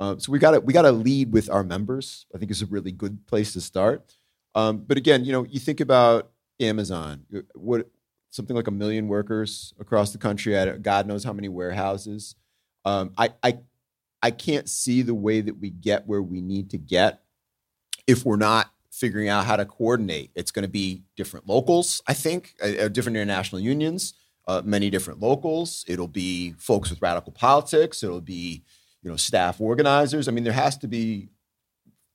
[0.00, 2.26] Uh, so we got to we got to lead with our members.
[2.34, 4.16] I think is a really good place to start.
[4.56, 7.88] Um, but again, you know, you think about Amazon, uh, what
[8.30, 12.34] something like a million workers across the country at God knows how many warehouses.
[12.84, 13.58] Um, I, I
[14.22, 17.22] I can't see the way that we get where we need to get
[18.08, 20.30] if we're not figuring out how to coordinate.
[20.34, 24.14] It's going to be different locals, I think, uh, uh, different international unions,
[24.46, 25.84] uh, many different locals.
[25.86, 28.02] It'll be folks with radical politics.
[28.02, 28.64] It'll be
[29.02, 30.28] you know, staff organizers.
[30.28, 31.28] I mean, there has to be,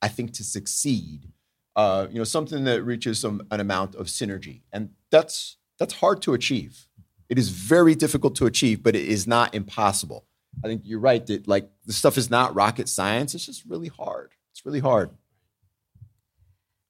[0.02, 1.32] I think, to succeed,
[1.76, 6.22] uh, you know, something that reaches some an amount of synergy, and that's that's hard
[6.24, 6.88] to achieve.
[7.28, 10.26] It is very difficult to achieve, but it is not impossible.
[10.64, 13.34] I think you're right that like the stuff is not rocket science.
[13.34, 14.32] It's just really hard.
[14.52, 15.10] It's really hard.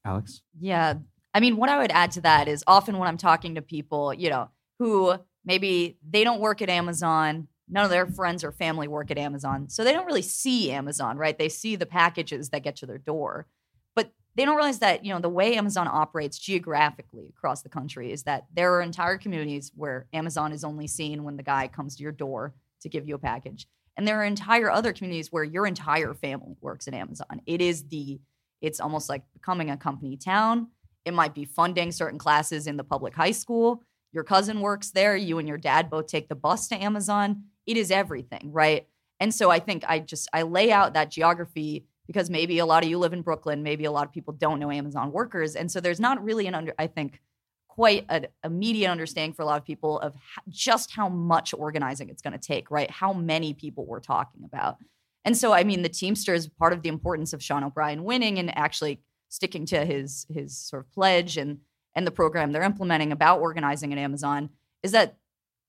[0.05, 0.41] Alex?
[0.59, 0.95] Yeah.
[1.33, 4.13] I mean, what I would add to that is often when I'm talking to people,
[4.13, 4.49] you know,
[4.79, 9.17] who maybe they don't work at Amazon, none of their friends or family work at
[9.17, 9.67] Amazon.
[9.69, 11.37] So they don't really see Amazon, right?
[11.37, 13.47] They see the packages that get to their door.
[13.95, 18.11] But they don't realize that, you know, the way Amazon operates geographically across the country
[18.11, 21.95] is that there are entire communities where Amazon is only seen when the guy comes
[21.95, 23.67] to your door to give you a package.
[23.97, 27.41] And there are entire other communities where your entire family works at Amazon.
[27.45, 28.19] It is the
[28.65, 30.67] it's almost like becoming a company town.
[31.05, 33.83] It might be funding certain classes in the public high school.
[34.11, 35.15] Your cousin works there.
[35.15, 38.87] You and your dad both take the bus to Amazon it is everything, right?
[39.19, 42.83] And so I think I just I lay out that geography because maybe a lot
[42.83, 45.71] of you live in Brooklyn, maybe a lot of people don't know Amazon workers, and
[45.71, 47.21] so there's not really an under I think
[47.67, 50.13] quite a immediate understanding for a lot of people of
[50.49, 52.89] just how much organizing it's going to take, right?
[52.89, 54.77] How many people we're talking about.
[55.25, 58.55] And so, I mean, the Teamsters, part of the importance of Sean O'Brien winning and
[58.55, 61.59] actually sticking to his his sort of pledge and
[61.95, 64.49] and the program they're implementing about organizing at Amazon
[64.83, 65.17] is that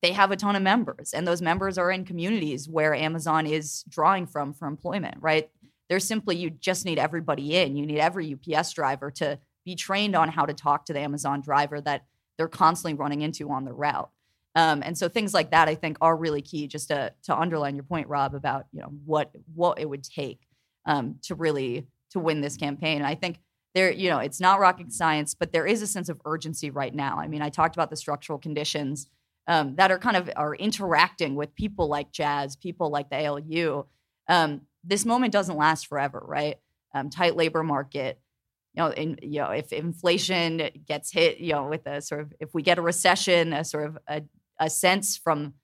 [0.02, 3.82] they have a ton of members, and those members are in communities where Amazon is
[3.88, 5.50] drawing from for employment, right?
[5.88, 7.76] There's simply you just need everybody in.
[7.76, 11.40] You need every UPS driver to be trained on how to talk to the Amazon
[11.40, 12.04] driver that
[12.36, 14.10] they're constantly running into on the route.
[14.56, 16.66] Um, and so things like that, I think, are really key.
[16.66, 20.40] Just to to underline your point, Rob, about you know what what it would take
[20.86, 22.96] um, to really to win this campaign.
[22.96, 23.38] And I think
[23.74, 26.94] there, you know, it's not rocket science, but there is a sense of urgency right
[26.94, 27.18] now.
[27.18, 29.06] I mean, I talked about the structural conditions
[29.46, 33.84] um, that are kind of are interacting with people like Jaz, people like the ALU.
[34.28, 36.56] Um, this moment doesn't last forever, right?
[36.94, 38.18] Um, tight labor market,
[38.72, 42.32] you know, in, you know, if inflation gets hit, you know, with a sort of
[42.40, 44.22] if we get a recession, a sort of a,
[44.58, 45.54] a sense from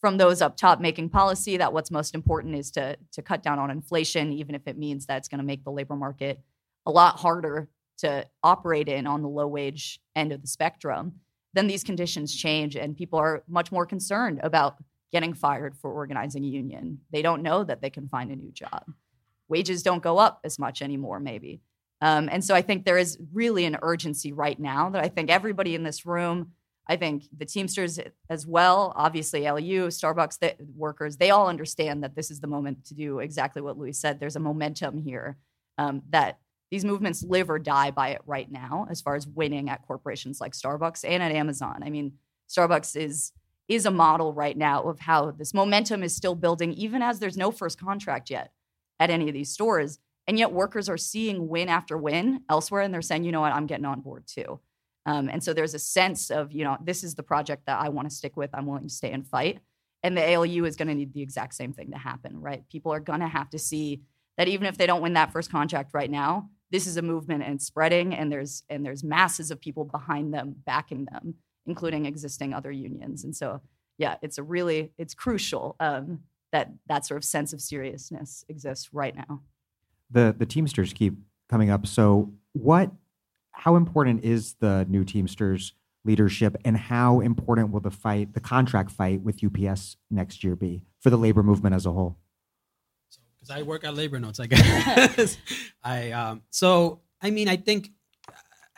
[0.00, 3.58] from those up top making policy that what's most important is to to cut down
[3.58, 6.40] on inflation, even if it means that it's going to make the labor market
[6.84, 7.68] a lot harder
[7.98, 11.14] to operate in on the low wage end of the spectrum.
[11.54, 14.76] Then these conditions change, and people are much more concerned about
[15.12, 17.00] getting fired for organizing a union.
[17.10, 18.84] They don't know that they can find a new job.
[19.48, 21.62] Wages don't go up as much anymore, maybe.
[22.02, 25.30] Um, and so I think there is really an urgency right now that I think
[25.30, 26.52] everybody in this room,
[26.88, 27.98] I think the Teamsters
[28.30, 32.84] as well, obviously LU, Starbucks the workers, they all understand that this is the moment
[32.86, 34.20] to do exactly what Luis said.
[34.20, 35.36] There's a momentum here
[35.78, 36.38] um, that
[36.70, 40.40] these movements live or die by it right now, as far as winning at corporations
[40.40, 41.82] like Starbucks and at Amazon.
[41.84, 42.14] I mean,
[42.48, 43.32] Starbucks is
[43.68, 47.36] is a model right now of how this momentum is still building, even as there's
[47.36, 48.52] no first contract yet
[49.00, 49.98] at any of these stores.
[50.28, 53.52] And yet workers are seeing win after win elsewhere and they're saying, you know what,
[53.52, 54.60] I'm getting on board too.
[55.06, 57.88] Um, and so there's a sense of, you know, this is the project that I
[57.88, 58.50] want to stick with.
[58.52, 59.60] I'm willing to stay and fight.
[60.02, 62.68] And the ALU is going to need the exact same thing to happen, right?
[62.68, 64.02] People are going to have to see
[64.36, 67.44] that even if they don't win that first contract right now, this is a movement
[67.44, 72.52] and spreading, and there's and there's masses of people behind them backing them, including existing
[72.52, 73.22] other unions.
[73.22, 73.60] And so,
[73.98, 76.20] yeah, it's a really it's crucial um,
[76.50, 79.42] that that sort of sense of seriousness exists right now
[80.10, 81.14] the the Teamsters keep
[81.48, 81.86] coming up.
[81.86, 82.90] So what
[83.56, 85.72] how important is the new Teamsters
[86.04, 90.82] leadership and how important will the fight, the contract fight with UPS next year be
[91.00, 92.18] for the labor movement as a whole?
[93.08, 95.38] So because I work at labor notes, I guess.
[95.82, 97.90] I um so I mean I think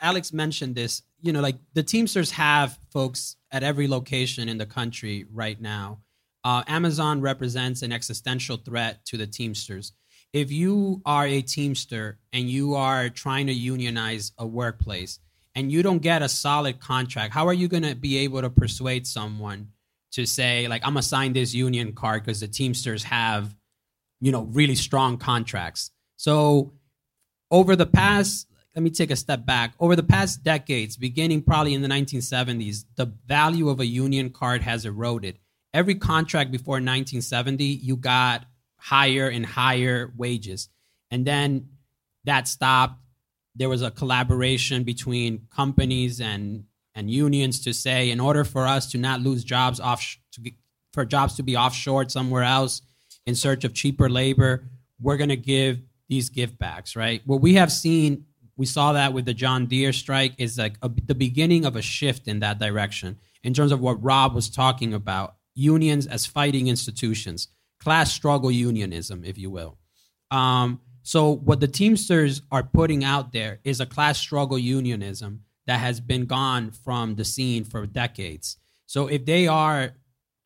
[0.01, 4.65] Alex mentioned this, you know, like the Teamsters have folks at every location in the
[4.65, 5.99] country right now.
[6.45, 9.91] Uh, Amazon represents an existential threat to the Teamsters
[10.33, 15.19] if you are a teamster and you are trying to unionize a workplace
[15.55, 18.49] and you don't get a solid contract how are you going to be able to
[18.49, 19.69] persuade someone
[20.11, 23.55] to say like i'm gonna sign this union card because the teamsters have
[24.19, 25.91] you know really strong contracts?
[26.17, 26.73] So
[27.51, 29.73] over the past let me take a step back.
[29.79, 34.61] Over the past decades beginning probably in the 1970s the value of a union card
[34.61, 35.39] has eroded.
[35.73, 38.45] Every contract before 1970 you got
[38.79, 40.69] higher and higher wages.
[41.11, 41.69] And then
[42.25, 42.99] that stopped.
[43.55, 46.63] There was a collaboration between companies and
[46.95, 50.17] and unions to say, in order for us to not lose jobs off,
[50.91, 52.81] for jobs to be offshored somewhere else
[53.25, 54.65] in search of cheaper labor,
[54.99, 55.79] we're going to give
[56.09, 57.21] these give backs, right?
[57.25, 58.25] What we have seen,
[58.57, 61.81] we saw that with the John Deere strike, is like a, the beginning of a
[61.81, 66.67] shift in that direction in terms of what Rob was talking about unions as fighting
[66.67, 67.49] institutions
[67.79, 69.77] class struggle unionism, if you will.
[70.31, 75.79] Um, so what the Teamsters are putting out there is a class struggle unionism that
[75.79, 78.57] has been gone from the scene for decades.
[78.85, 79.91] So if they are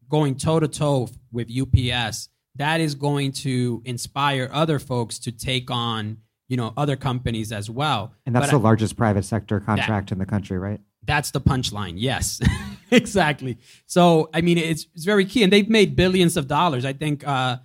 [0.09, 5.71] going toe to toe with UPS, that is going to inspire other folks to take
[5.71, 8.13] on, you know, other companies as well.
[8.25, 10.79] And that's but the I, largest private sector contract that, in the country, right?
[11.05, 11.93] That's the punchline.
[11.97, 12.39] Yes.
[12.91, 13.57] exactly.
[13.85, 15.43] So, I mean, it's, it's very key.
[15.43, 16.85] And they've made billions of dollars.
[16.85, 17.57] I think uh,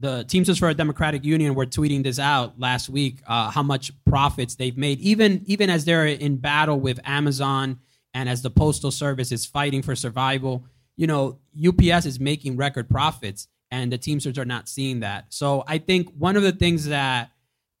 [0.00, 3.92] the Teamsters for a Democratic Union were tweeting this out last week uh, how much
[4.04, 7.80] profits they've made, even, even as they're in battle with Amazon
[8.14, 10.64] and as the Postal Service is fighting for survival.
[10.96, 15.26] You know, UPS is making record profits and the Teamsters are not seeing that.
[15.30, 17.30] So I think one of the things that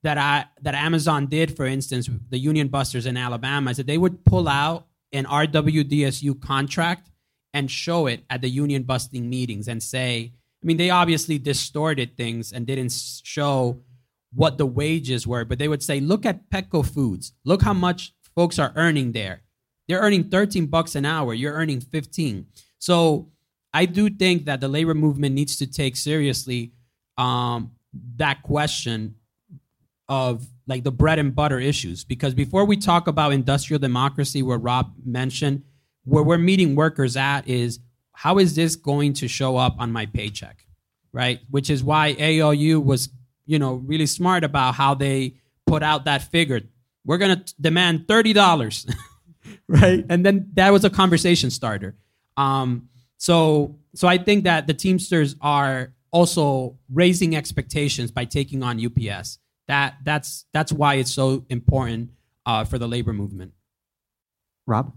[0.02, 3.98] that I that Amazon did, for instance, the Union Busters in Alabama, is that they
[3.98, 7.10] would pull out an RWDSU contract
[7.54, 12.16] and show it at the union busting meetings and say, I mean, they obviously distorted
[12.16, 12.92] things and didn't
[13.24, 13.80] show
[14.34, 17.32] what the wages were, but they would say, look at Peco Foods.
[17.44, 19.42] Look how much folks are earning there.
[19.88, 21.32] They're earning 13 bucks an hour.
[21.32, 22.46] You're earning 15.
[22.78, 23.30] So
[23.72, 26.72] I do think that the labor movement needs to take seriously
[27.16, 27.72] um,
[28.16, 29.16] that question
[30.08, 32.04] of like the bread and butter issues.
[32.04, 35.62] Because before we talk about industrial democracy, where Rob mentioned,
[36.04, 37.80] where we're meeting workers at is
[38.12, 40.66] how is this going to show up on my paycheck,
[41.12, 41.40] right?
[41.50, 43.10] Which is why ALU was,
[43.44, 45.36] you know, really smart about how they
[45.66, 46.60] put out that figure.
[47.04, 48.86] We're going to demand thirty dollars,
[49.68, 50.04] right?
[50.08, 51.96] And then that was a conversation starter.
[52.36, 52.88] Um,
[53.18, 59.38] so, so I think that the Teamsters are also raising expectations by taking on UPS
[59.68, 62.10] that that's that's why it's so important
[62.44, 63.52] uh, for the labor movement.
[64.66, 64.92] Rob.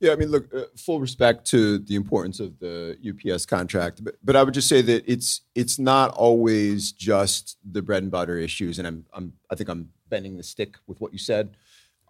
[0.00, 4.16] Yeah, I mean, look, uh, full respect to the importance of the UPS contract, but,
[4.22, 8.36] but I would just say that it's it's not always just the bread and butter
[8.36, 11.56] issues, and I'm, I'm I think I'm bending the stick with what you said.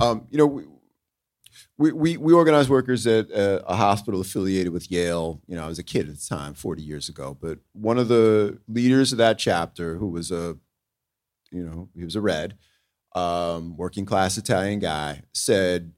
[0.00, 0.64] Um, you know, we,
[1.78, 5.40] we, we, we organize workers at a, a, hospital affiliated with Yale.
[5.46, 7.36] You know, I was a kid at the time, 40 years ago.
[7.40, 10.56] But one of the leaders of that chapter, who was a
[11.54, 12.56] you know, he was a red,
[13.14, 15.92] um, working class Italian guy, said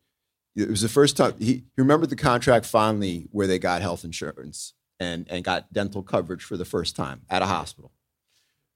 [0.54, 4.04] it was the first time he, he remembered the contract finally where they got health
[4.04, 7.92] insurance and, and got dental coverage for the first time at a hospital.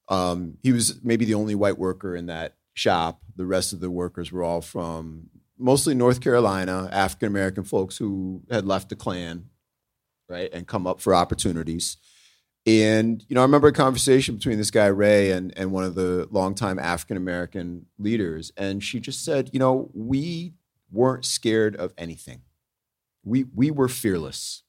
[0.08, 3.20] Um, he was maybe the only white worker in that shop.
[3.36, 8.42] The rest of the workers were all from mostly North Carolina, African American folks who
[8.50, 9.50] had left the Klan,
[10.28, 11.96] right, and come up for opportunities.
[12.66, 15.94] And you know, I remember a conversation between this guy Ray and and one of
[15.94, 20.52] the longtime African American leaders, and she just said, you know, we
[20.92, 22.42] weren't scared of anything.
[23.24, 24.62] We we were fearless.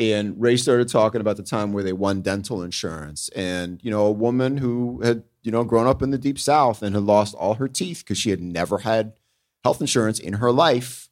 [0.00, 4.06] And Ray started talking about the time where they won dental insurance, and you know,
[4.06, 7.34] a woman who had you know grown up in the deep South and had lost
[7.34, 9.14] all her teeth because she had never had
[9.64, 11.08] health insurance in her life,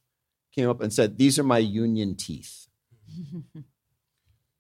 [0.53, 2.69] came up and said, "These are my union teeth."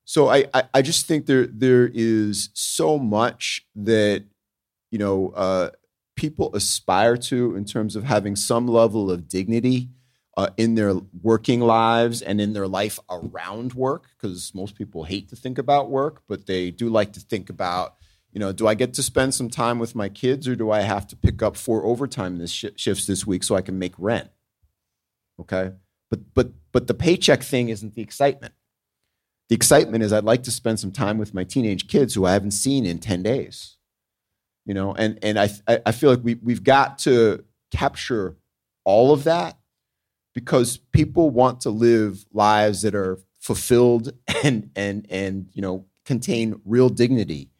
[0.07, 4.24] so I, I, I just think there there is so much that
[4.91, 5.70] you know uh,
[6.15, 9.91] people aspire to in terms of having some level of dignity
[10.37, 15.28] uh, in their working lives and in their life around work because most people hate
[15.28, 17.97] to think about work but they do like to think about
[18.33, 20.83] you know do i get to spend some time with my kids or do i
[20.83, 23.95] have to pick up four overtime this sh- shifts this week so i can make
[23.99, 24.31] rent?
[25.41, 25.73] Okay?
[26.11, 28.55] But but but the paycheck thing isn't the excitement
[29.48, 32.32] the excitement is I'd like to spend some time with my teenage kids who I
[32.32, 33.77] haven't seen in 10 days.
[34.64, 35.48] You know, and, and I,
[35.86, 38.36] I feel like we, we've got to capture
[38.85, 39.56] all of that
[40.35, 44.12] because people want to live lives that are fulfilled
[44.44, 47.51] and, and, and you know, contain real dignity.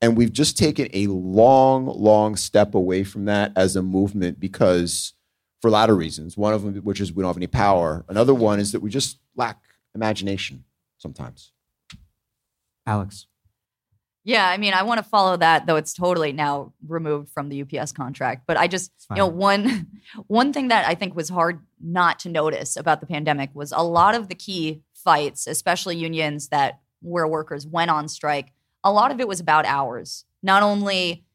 [0.00, 5.12] And we've just taken a long, long step away from that as a movement because
[5.60, 6.36] for a lot of reasons.
[6.36, 8.04] One of them, which is we don't have any power.
[8.08, 9.62] Another one is that we just lack
[9.94, 10.64] imagination
[11.04, 11.52] sometimes.
[12.86, 13.26] Alex.
[14.24, 17.62] Yeah, I mean, I want to follow that, though it's totally now removed from the
[17.62, 18.44] UPS contract.
[18.46, 19.86] But I just, you know, one
[20.28, 23.84] one thing that I think was hard not to notice about the pandemic was a
[23.84, 28.52] lot of the key fights, especially unions that where workers went on strike.
[28.82, 30.24] A lot of it was about hours.
[30.42, 31.26] Not only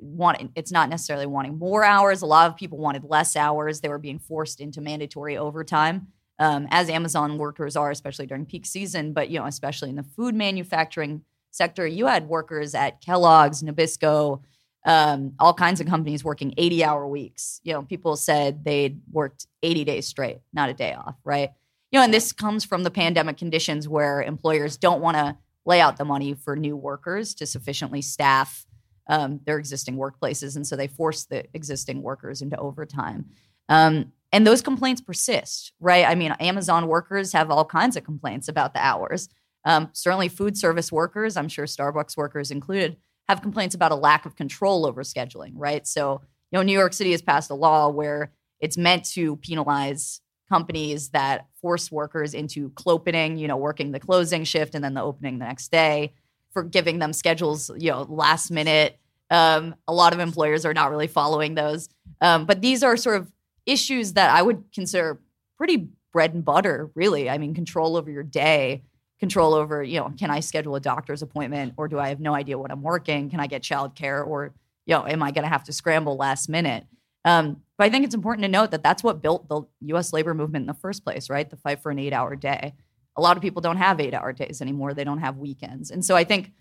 [0.00, 2.22] wanting, it's not necessarily wanting more hours.
[2.22, 3.80] A lot of people wanted less hours.
[3.80, 6.08] They were being forced into mandatory overtime
[6.42, 10.02] um, as Amazon workers are, especially during peak season, but you know, especially in the
[10.02, 14.42] food manufacturing sector, you had workers at Kellogg's, Nabisco,
[14.84, 17.60] um, all kinds of companies working 80 hour weeks.
[17.62, 21.50] You know, people said they'd worked 80 days straight, not a day off, right?
[21.92, 25.80] You know, and this comes from the pandemic conditions where employers don't want to lay
[25.80, 28.66] out the money for new workers to sufficiently staff
[29.06, 30.56] um, their existing workplaces.
[30.56, 33.26] And so they force the existing workers into overtime.
[33.68, 36.06] Um, and those complaints persist, right?
[36.06, 39.28] I mean, Amazon workers have all kinds of complaints about the hours.
[39.64, 42.96] Um, certainly, food service workers, I'm sure Starbucks workers included,
[43.28, 45.86] have complaints about a lack of control over scheduling, right?
[45.86, 50.20] So, you know, New York City has passed a law where it's meant to penalize
[50.48, 55.02] companies that force workers into clopening, you know, working the closing shift and then the
[55.02, 56.14] opening the next day,
[56.52, 58.98] for giving them schedules, you know, last minute.
[59.30, 61.88] Um, a lot of employers are not really following those.
[62.20, 63.32] Um, but these are sort of
[63.66, 65.20] issues that I would consider
[65.56, 67.30] pretty bread and butter, really.
[67.30, 68.82] I mean, control over your day,
[69.18, 72.34] control over, you know, can I schedule a doctor's appointment or do I have no
[72.34, 73.30] idea what I'm working?
[73.30, 74.52] Can I get childcare or,
[74.86, 76.84] you know, am I going to have to scramble last minute?
[77.24, 79.62] Um, but I think it's important to note that that's what built the
[79.94, 81.48] US labor movement in the first place, right?
[81.48, 82.74] The fight for an eight hour day.
[83.16, 85.90] A lot of people don't have eight hour days anymore, they don't have weekends.
[85.90, 86.52] And so I think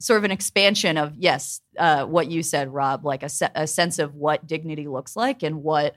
[0.00, 3.66] sort of an expansion of yes, uh, what you said, Rob, like a, se- a
[3.66, 5.96] sense of what dignity looks like and what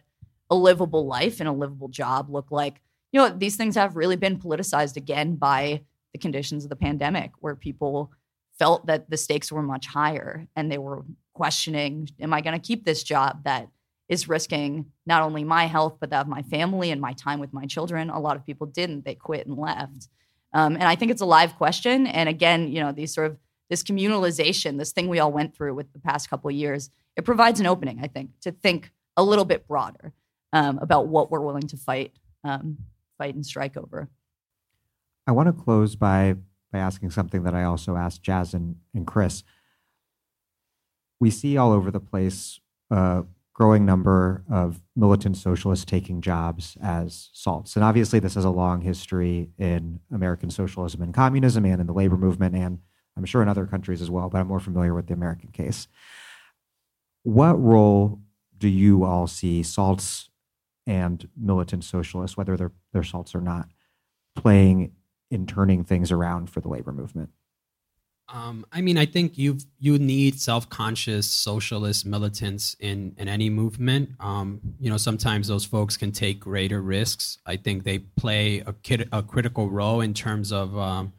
[0.51, 2.81] a livable life and a livable job look like.
[3.11, 7.31] You know, these things have really been politicized again by the conditions of the pandemic,
[7.39, 8.11] where people
[8.59, 12.67] felt that the stakes were much higher and they were questioning, "Am I going to
[12.67, 13.69] keep this job that
[14.09, 17.53] is risking not only my health but that of my family and my time with
[17.53, 20.09] my children?" A lot of people didn't; they quit and left.
[20.53, 22.07] Um, and I think it's a live question.
[22.07, 23.37] And again, you know, these sort of
[23.69, 27.23] this communalization, this thing we all went through with the past couple of years, it
[27.23, 30.13] provides an opening, I think, to think a little bit broader
[30.53, 32.13] um, about what we're willing to fight,
[32.43, 32.77] um,
[33.17, 34.09] fight and strike over.
[35.27, 36.35] I want to close by
[36.71, 39.43] by asking something that I also asked Jaz and, and Chris.
[41.19, 47.29] We see all over the place a growing number of militant socialists taking jobs as
[47.33, 47.75] salts.
[47.75, 51.93] And obviously, this has a long history in American socialism and communism and in the
[51.93, 52.79] labor movement and
[53.17, 55.87] I'm sure in other countries as well, but I'm more familiar with the American case.
[57.23, 58.21] What role
[58.57, 60.30] do you all see salts
[60.87, 63.69] and militant socialists, whether they're, they're salts or not,
[64.35, 64.93] playing
[65.29, 67.29] in turning things around for the labor movement?
[68.33, 74.11] Um, I mean, I think you you need self-conscious socialist militants in in any movement.
[74.19, 77.39] Um, you know, sometimes those folks can take greater risks.
[77.45, 78.73] I think they play a,
[79.11, 81.13] a critical role in terms of um,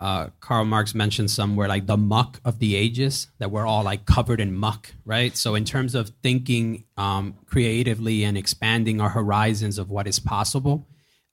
[0.00, 4.06] uh, Karl Marx mentioned somewhere like the muck of the ages that we're all like
[4.06, 5.36] covered in muck, right?
[5.36, 10.88] So in terms of thinking um, creatively and expanding our horizons of what is possible,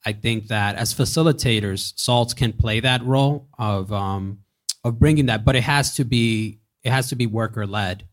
[0.06, 4.38] I think that as facilitators, salts can play that role of um,
[4.84, 8.08] of bringing that, but it has to be it has to be worker led,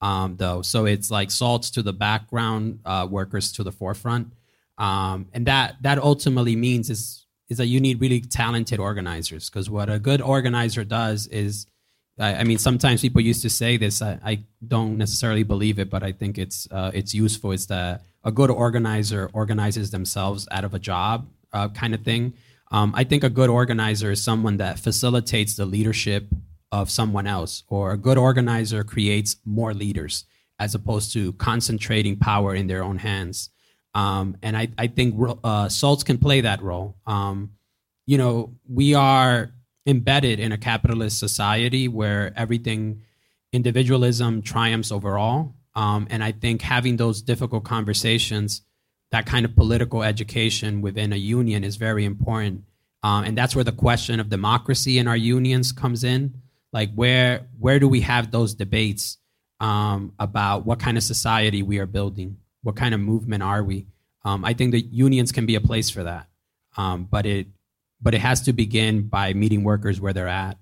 [0.00, 0.62] um, though.
[0.62, 4.32] So it's like salts to the background, uh, workers to the forefront,
[4.78, 7.21] um, and that that ultimately means is
[7.52, 11.66] is that you need really talented organizers because what a good organizer does is
[12.18, 15.90] I, I, mean sometimes people used to say this I, I, don't necessarily believe it
[15.90, 17.52] but i think it's uh, it's useful.
[17.52, 22.32] It's that a good organizer organizes themselves out of a job uh, kind of thing.
[22.70, 26.22] Um, i think a good organizer is someone that facilitates the leadership
[26.80, 30.24] of someone else or a good organizer creates more leaders
[30.58, 33.50] as opposed to concentrating power in their own hands
[33.94, 35.14] um, and I, I think
[35.44, 36.96] uh, salts can play that role.
[37.06, 37.52] Um,
[38.06, 39.52] you know, we are
[39.86, 43.02] embedded in a capitalist society where everything,
[43.52, 45.54] individualism triumphs overall.
[45.74, 48.62] Um, and I think having those difficult conversations,
[49.10, 52.64] that kind of political education within a union is very important.
[53.02, 56.34] Um, and that's where the question of democracy in our unions comes in.
[56.72, 59.18] Like, where where do we have those debates
[59.60, 62.38] um, about what kind of society we are building?
[62.62, 63.86] What kind of movement are we?
[64.24, 66.28] Um, I think the unions can be a place for that,
[66.76, 67.48] um, but it
[68.00, 70.58] but it has to begin by meeting workers where they're at.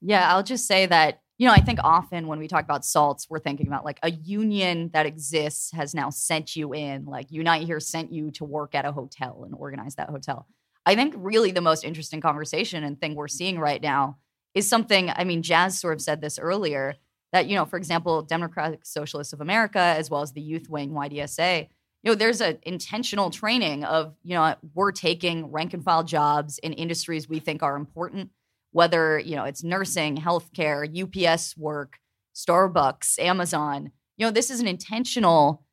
[0.00, 3.28] Yeah, I'll just say that you know I think often when we talk about salts,
[3.30, 7.66] we're thinking about like a union that exists has now sent you in, like Unite
[7.66, 10.46] Here sent you to work at a hotel and organize that hotel.
[10.84, 14.18] I think really the most interesting conversation and thing we're seeing right now
[14.54, 15.10] is something.
[15.10, 16.96] I mean, Jaz sort of said this earlier
[17.32, 20.90] that you know for example democratic socialists of america as well as the youth wing
[20.90, 21.68] ydsa
[22.02, 26.58] you know there's an intentional training of you know we're taking rank and file jobs
[26.58, 28.30] in industries we think are important
[28.72, 30.86] whether you know it's nursing healthcare
[31.26, 31.98] ups work
[32.34, 33.92] starbucks amazon.
[34.16, 35.64] You know this is an intentional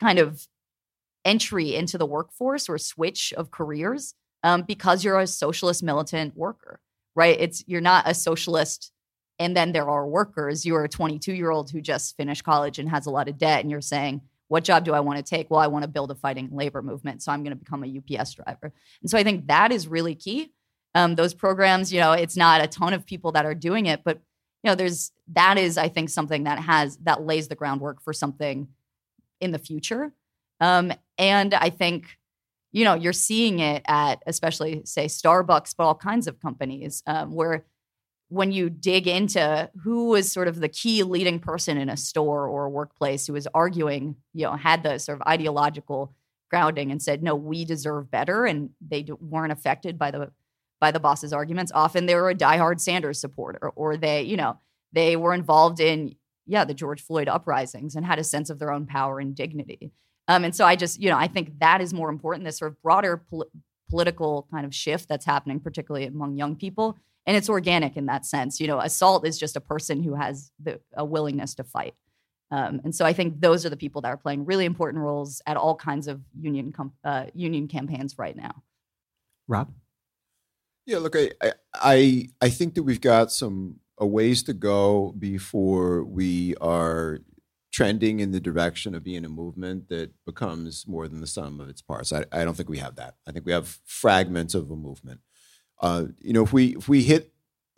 [0.00, 0.46] kind of
[1.24, 6.80] entry into the workforce or switch of careers um, because you're a socialist militant worker
[7.14, 7.36] right?
[7.38, 8.91] It's you're not a socialist
[9.42, 10.64] and then there are workers.
[10.64, 13.60] You're a 22 year old who just finished college and has a lot of debt,
[13.60, 15.50] and you're saying, what job do I want to take?
[15.50, 17.22] Well, I want to build a fighting labor movement.
[17.22, 18.72] So I'm going to become a UPS driver.
[19.00, 20.52] And so I think that is really key.
[20.94, 24.02] Um, those programs, you know, it's not a ton of people that are doing it,
[24.04, 24.20] but
[24.62, 28.12] you know, there's that is, I think, something that has that lays the groundwork for
[28.12, 28.68] something
[29.40, 30.12] in the future.
[30.60, 32.18] Um, and I think,
[32.70, 37.32] you know, you're seeing it at especially say Starbucks, but all kinds of companies um,
[37.32, 37.64] where
[38.32, 42.48] when you dig into who was sort of the key leading person in a store
[42.48, 46.14] or a workplace who was arguing, you know, had the sort of ideological
[46.48, 50.32] grounding and said, "No, we deserve better," and they weren't affected by the
[50.80, 51.70] by the boss's arguments.
[51.74, 54.58] Often they were a diehard Sanders supporter, or they, you know,
[54.92, 58.72] they were involved in yeah the George Floyd uprisings and had a sense of their
[58.72, 59.92] own power and dignity.
[60.26, 62.46] Um, and so I just, you know, I think that is more important.
[62.46, 63.50] This sort of broader pol-
[63.90, 66.96] political kind of shift that's happening, particularly among young people
[67.26, 68.60] and it's organic in that sense.
[68.60, 71.94] You know, assault is just a person who has the, a willingness to fight.
[72.50, 75.40] Um, and so I think those are the people that are playing really important roles
[75.46, 78.62] at all kinds of union com- uh, union campaigns right now.
[79.48, 79.72] Rob,
[80.86, 81.30] yeah, look, I,
[81.74, 87.20] I I think that we've got some a ways to go before we are
[87.72, 91.68] trending in the direction of being a movement that becomes more than the sum of
[91.68, 92.12] its parts.
[92.12, 93.14] I, I don't think we have that.
[93.26, 95.20] I think we have fragments of a movement.
[95.82, 97.32] Uh, you know, if we if we hit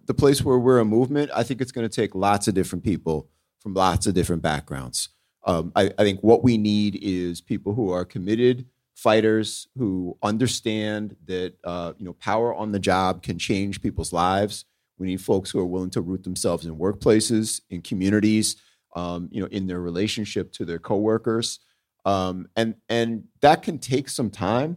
[0.06, 2.84] the place where we're a movement, I think it's going to take lots of different
[2.84, 3.28] people
[3.60, 5.08] from lots of different backgrounds.
[5.46, 11.16] Um, I, I think what we need is people who are committed fighters who understand
[11.26, 14.64] that uh, you know power on the job can change people's lives.
[14.98, 18.56] We need folks who are willing to root themselves in workplaces, in communities,
[18.94, 21.58] um, you know, in their relationship to their coworkers,
[22.04, 24.76] um, and and that can take some time.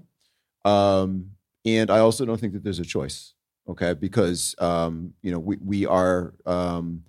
[0.65, 1.31] Um,
[1.67, 3.33] and I also don't think that there's a choice,
[3.67, 3.93] okay?
[3.93, 7.03] Because um, you know we we are um,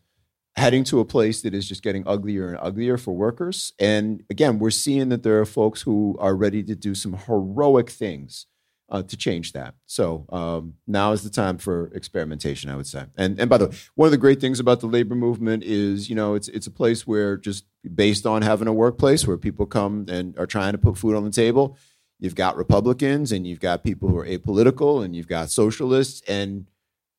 [0.56, 3.72] heading to a place that is just getting uglier and uglier for workers.
[3.78, 7.88] And again, we're seeing that there are folks who are ready to do some heroic
[7.88, 8.46] things
[8.90, 9.74] uh, to change that.
[9.86, 13.04] So um, now is the time for experimentation, I would say.
[13.16, 16.08] And and by the way, one of the great things about the labor movement is,
[16.08, 17.64] you know, it's it's a place where just
[17.94, 21.24] based on having a workplace where people come and are trying to put food on
[21.24, 21.76] the table.
[22.18, 26.66] You've got Republicans and you've got people who are apolitical and you've got socialists and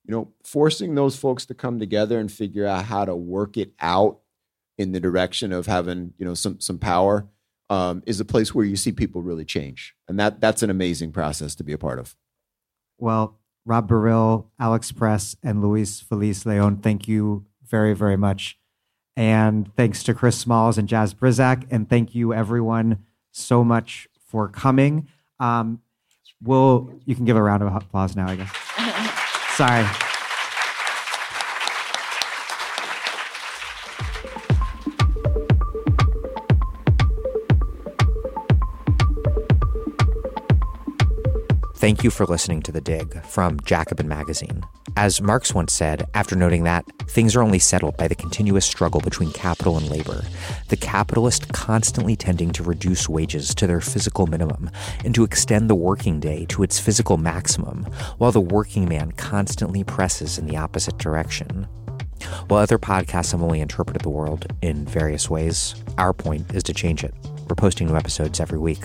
[0.09, 3.73] you know, forcing those folks to come together and figure out how to work it
[3.79, 4.17] out
[4.75, 7.27] in the direction of having, you know, some some power
[7.69, 11.11] um, is a place where you see people really change, and that that's an amazing
[11.11, 12.15] process to be a part of.
[12.97, 18.57] Well, Rob Baril, Alex Press, and Luis Feliz Leon, thank you very very much,
[19.15, 24.47] and thanks to Chris Smalls and Jaz Brisack, and thank you everyone so much for
[24.47, 25.07] coming.
[25.39, 25.81] Um,
[26.41, 28.51] we'll you can give a round of applause now, I guess.
[29.55, 30.08] Sorry.
[41.79, 44.65] Thank you for listening to The Dig from Jacobin Magazine.
[44.97, 48.99] As Marx once said, after noting that things are only settled by the continuous struggle
[48.99, 50.25] between capital and labor,
[50.67, 54.69] the capitalist constantly tending to reduce wages to their physical minimum
[55.05, 57.83] and to extend the working day to its physical maximum,
[58.17, 61.65] while the working man constantly presses in the opposite direction.
[62.49, 66.73] While other podcasts have only interpreted the world in various ways, our point is to
[66.73, 67.13] change it.
[67.47, 68.83] We're posting new episodes every week.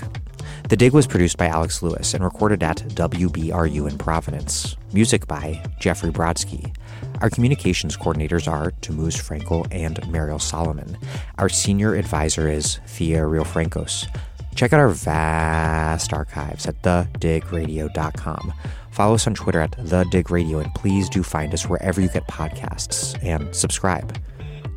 [0.67, 4.79] The Dig was produced by Alex Lewis and recorded at WBRU in Providence.
[4.95, 6.75] Music by Jeffrey Brodsky.
[7.21, 10.97] Our communications coordinators are Tamuz Frankel and Mariel Solomon.
[11.37, 14.09] Our senior advisor is Thea Riofrancos.
[14.55, 18.55] Check out our vast archives at thedigradio.com.
[18.91, 23.23] Follow us on Twitter at thedigradio, and please do find us wherever you get podcasts
[23.23, 24.19] and subscribe.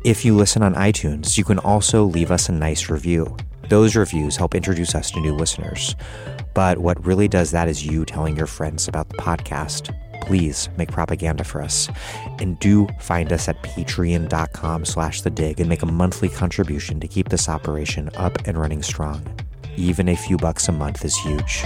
[0.04, 3.36] If you listen on iTunes, you can also leave us a nice review.
[3.68, 5.94] Those reviews help introduce us to new listeners.
[6.54, 9.94] But what really does that is you telling your friends about the podcast.
[10.22, 11.88] Please make propaganda for us.
[12.38, 17.08] And do find us at patreon.com slash the dig and make a monthly contribution to
[17.08, 19.22] keep this operation up and running strong.
[19.76, 21.62] Even a few bucks a month is huge.